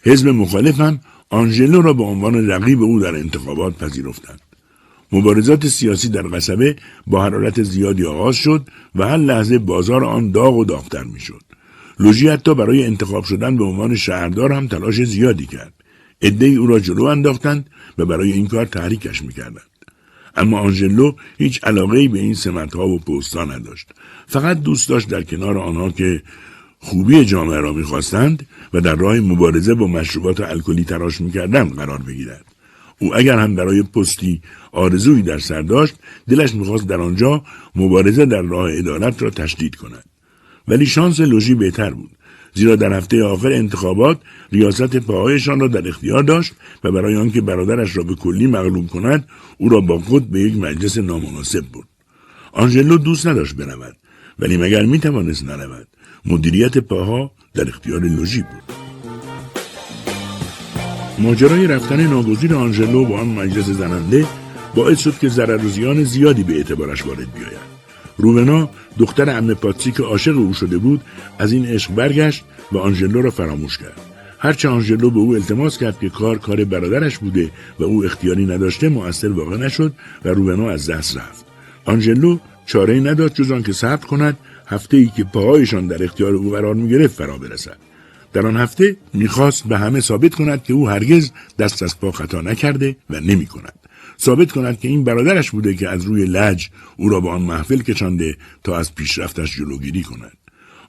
حزب 0.04 0.28
مخالف 0.28 0.80
هم 0.80 1.00
آنژلو 1.30 1.82
را 1.82 1.94
به 1.94 2.04
عنوان 2.04 2.48
رقیب 2.48 2.82
او 2.82 3.00
در 3.00 3.16
انتخابات 3.16 3.78
پذیرفتند. 3.78 4.42
مبارزات 5.12 5.68
سیاسی 5.68 6.10
در 6.10 6.28
قصبه 6.28 6.76
با 7.08 7.24
حرارت 7.24 7.64
زیادی 7.64 8.06
آغاز 8.06 8.36
شد 8.36 8.68
و 8.96 9.08
هر 9.08 9.18
لحظه 9.18 9.58
بازار 9.58 10.06
آن 10.06 10.32
داغ 10.32 10.56
و 10.56 10.66
داغتر 10.66 11.04
می‌شد. 11.04 11.42
لوژی 12.00 12.28
حتی 12.28 12.56
برای 12.56 12.86
انتخاب 12.86 13.24
شدن 13.24 13.58
به 13.58 13.64
عنوان 13.64 13.96
شهردار 13.96 14.52
هم 14.52 14.68
تلاش 14.68 15.04
زیادی 15.04 15.46
کرد. 15.46 15.74
عدهای 16.22 16.56
او 16.56 16.68
را 16.68 16.80
جلو 16.80 17.04
انداختند 17.04 17.70
و 17.98 18.06
برای 18.06 18.32
این 18.32 18.48
کار 18.48 18.66
تحریکش 18.66 19.22
می‌کردند. 19.22 19.70
اما 20.38 20.60
آنژلو 20.60 21.12
هیچ 21.38 21.64
علاقه 21.64 22.08
به 22.08 22.20
این 22.20 22.34
سمتها 22.34 22.88
و 22.88 23.00
پستها 23.00 23.46
نداشت. 23.46 23.88
فقط 24.28 24.62
دوست 24.62 24.90
داشت 24.90 25.10
در 25.10 25.24
کنار 25.24 25.58
آنها 25.58 25.90
که 25.90 26.22
خوبی 26.80 27.26
جامعه 27.26 27.60
را 27.60 27.74
می‌خواستند 27.74 28.48
و 28.74 28.82
در 28.82 28.96
راه 28.96 29.20
مبارزه 29.20 29.74
با 29.74 29.88
مشروبات 29.88 30.42
الکلی 30.42 30.84
تراش 30.84 31.22
می‌کردند 31.22 31.76
قرار 31.76 32.02
بگیرد. 32.02 32.46
او 33.00 33.16
اگر 33.16 33.40
هم 33.40 33.56
برای 33.56 33.84
پستی 33.84 34.42
آرزویی 34.72 35.22
در 35.22 35.40
سر 35.40 35.62
داشت 35.62 35.96
دلش 36.30 36.56
می‌خواست 36.56 36.88
در 36.88 37.02
آنجا 37.02 37.44
مبارزه 37.76 38.26
در 38.26 38.42
راه 38.42 38.72
عدالت 38.72 39.22
را 39.22 39.30
تشدید 39.30 39.76
کند. 39.76 40.15
ولی 40.68 40.86
شانس 40.86 41.20
لوژی 41.20 41.56
بهتر 41.56 41.90
بود. 41.90 42.12
زیرا 42.54 42.76
در 42.76 42.94
هفته 42.94 43.24
آخر 43.24 43.52
انتخابات 43.52 44.20
ریاست 44.52 44.98
پاهایشان 44.98 45.60
را 45.60 45.68
در 45.68 45.88
اختیار 45.88 46.24
داشت 46.24 46.54
و 46.84 46.92
برای 46.92 47.16
آنکه 47.16 47.42
برادرش 47.42 47.98
را 47.98 48.04
به 48.04 48.16
کلی 48.16 48.48
مغلوب 48.48 48.88
کند 48.88 49.28
او 49.58 49.70
را 49.70 49.82
با 49.82 50.00
خود 50.00 50.32
به 50.32 50.40
یک 50.40 50.58
مجلس 50.58 50.98
نامناسب 50.98 51.64
برد. 51.74 51.88
آنژلو 52.52 52.98
دوست 52.98 53.28
نداشت 53.28 53.56
برود 53.56 53.98
ولی 54.40 54.58
مگر 54.58 54.86
می‌توانست 54.86 55.46
نرود؟ 55.46 55.88
مدیریت 56.26 56.78
پاها 56.78 57.32
در 57.54 57.68
اختیار 57.68 58.02
لوژی 58.02 58.42
بود. 58.42 58.76
ماجرای 61.20 61.68
رفتن 61.68 62.08
ناگزیر 62.08 62.56
آنژلو 62.56 63.06
با 63.06 63.20
آن 63.20 63.28
مجلس 63.28 63.66
زننده 63.66 64.26
باعث 64.76 65.00
شد 65.00 65.18
که 65.20 65.30
ضرر 65.30 65.68
زیان 65.68 66.04
زیادی 66.04 66.44
به 66.44 66.54
اعتبارش 66.54 67.06
وارد 67.06 67.34
بیاید. 67.34 67.75
روبنا 68.18 68.70
دختر 68.98 69.30
ام 69.30 69.54
پاتسی 69.54 69.92
که 69.92 70.04
عاشق 70.04 70.38
او 70.38 70.54
شده 70.54 70.78
بود 70.78 71.02
از 71.40 71.52
این 71.52 71.66
عشق 71.66 71.92
برگشت 71.92 72.44
و 72.72 72.78
آنژلو 72.78 73.22
را 73.22 73.32
فراموش 73.32 73.78
کرد. 73.78 74.02
هرچه 74.40 74.70
آنژلو 74.70 75.10
به 75.10 75.20
او 75.20 75.34
التماس 75.34 75.78
کرد 75.78 76.00
که 76.00 76.10
کار 76.10 76.38
کار 76.38 76.64
برادرش 76.64 77.18
بوده 77.18 77.52
و 77.80 77.84
او 77.84 78.06
اختیاری 78.06 78.46
نداشته 78.46 78.90
مؤثر 78.90 79.32
واقع 79.32 79.58
نشد 79.58 79.94
و 80.26 80.30
روبنا 80.30 80.70
از 80.70 80.90
دست 80.90 81.18
رفت. 81.18 81.46
آنژلو 81.86 82.38
چاره 82.66 83.00
نداشت 83.00 83.36
جز 83.36 83.52
آنکه 83.52 83.74
صبر 83.74 84.06
کند 84.06 84.38
هفته 84.68 84.98
ای 84.98 85.12
که 85.18 85.24
پاهایشان 85.24 85.88
در 85.88 86.04
اختیار 86.04 86.34
او 86.34 86.52
قرار 86.52 86.76
می‌گرفت 86.76 87.16
فرا 87.16 87.38
برسد. 87.38 87.78
در 88.34 88.48
آن 88.48 88.58
هفته 88.58 88.98
می‌خواست 89.14 89.68
به 89.68 89.78
همه 89.78 90.00
ثابت 90.00 90.36
کند 90.36 90.64
که 90.64 90.74
او 90.74 90.90
هرگز 90.90 91.32
دست 91.60 91.84
از 91.84 92.00
پا 92.00 92.12
خطا 92.12 92.42
نکرده 92.42 92.96
و 93.10 93.20
نمی 93.20 93.46
کند. 93.46 93.74
ثابت 94.22 94.52
کند 94.52 94.80
که 94.80 94.88
این 94.88 95.04
برادرش 95.04 95.52
بوده 95.52 95.76
که 95.76 95.90
از 95.90 96.04
روی 96.04 96.26
لج 96.26 96.70
او 96.98 97.10
را 97.10 97.20
به 97.20 97.30
آن 97.30 97.42
محفل 97.42 97.82
کشانده 97.82 98.38
تا 98.64 98.78
از 98.78 98.96
پیشرفتش 98.96 99.56
جلوگیری 99.56 100.04
کند. 100.04 100.38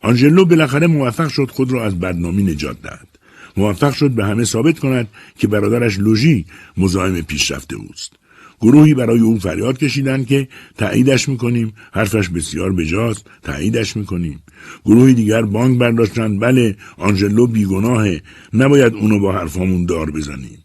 آنژلو 0.02 0.44
بالاخره 0.44 0.86
موفق 0.86 1.28
شد 1.28 1.50
خود 1.50 1.72
را 1.72 1.84
از 1.84 2.00
بدنامی 2.00 2.42
نجات 2.42 2.82
دهد. 2.82 3.08
موفق 3.56 3.92
شد 3.92 4.10
به 4.10 4.24
همه 4.24 4.44
ثابت 4.44 4.78
کند 4.78 5.08
که 5.38 5.48
برادرش 5.48 5.98
لوژی 5.98 6.46
مزاحم 6.76 7.20
پیشرفت 7.20 7.72
اوست. 7.74 8.12
گروهی 8.60 8.94
برای 8.94 9.20
او 9.20 9.38
فریاد 9.38 9.78
کشیدند 9.78 10.26
که 10.26 10.48
تاییدش 10.78 11.28
می‌کنیم 11.28 11.72
حرفش 11.92 12.28
بسیار 12.28 12.72
بجاست 12.72 13.26
تاییدش 13.42 13.96
می‌کنیم 13.96 14.42
گروهی 14.84 15.14
دیگر 15.14 15.42
بانک 15.42 15.78
برداشتند 15.78 16.40
بله 16.40 16.76
آنژلو 16.98 17.46
بیگناهه 17.46 18.22
نباید 18.52 18.94
اونو 18.94 19.18
با 19.18 19.32
حرفامون 19.32 19.86
دار 19.86 20.10
بزنیم 20.10 20.64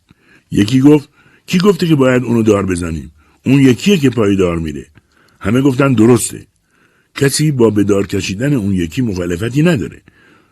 یکی 0.51 0.79
گفت 0.79 1.09
کی 1.51 1.59
گفته 1.59 1.87
که 1.87 1.95
باید 1.95 2.23
اونو 2.23 2.43
دار 2.43 2.65
بزنیم؟ 2.65 3.11
اون 3.45 3.59
یکیه 3.59 3.97
که 3.97 4.09
پایدار 4.09 4.59
میره. 4.59 4.87
همه 5.39 5.61
گفتن 5.61 5.93
درسته. 5.93 6.47
کسی 7.15 7.51
با 7.51 7.69
به 7.69 7.83
دار 7.83 8.07
کشیدن 8.07 8.53
اون 8.53 8.73
یکی 8.73 9.01
مخالفتی 9.01 9.61
نداره. 9.63 10.01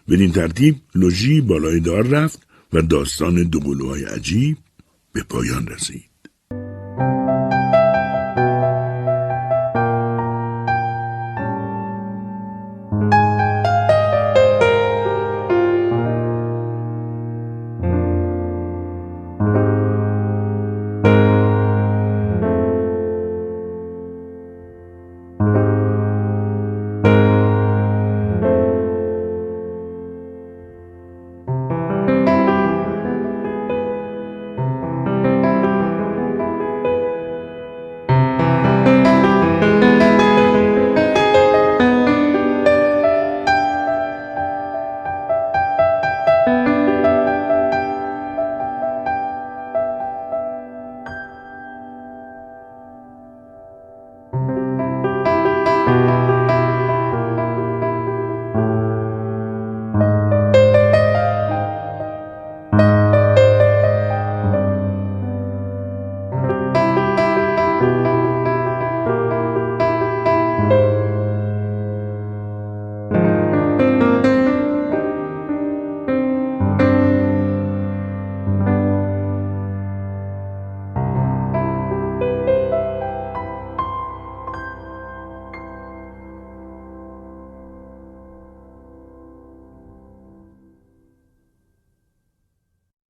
بدین 0.09 0.31
ترتیب 0.31 0.75
لوژی 0.95 1.41
بالای 1.41 1.79
دار 1.79 2.07
رفت 2.07 2.39
و 2.73 2.81
داستان 2.81 3.43
دو 3.43 3.95
عجیب 4.15 4.57
به 5.13 5.23
پایان 5.23 5.67
رسید. 5.67 6.08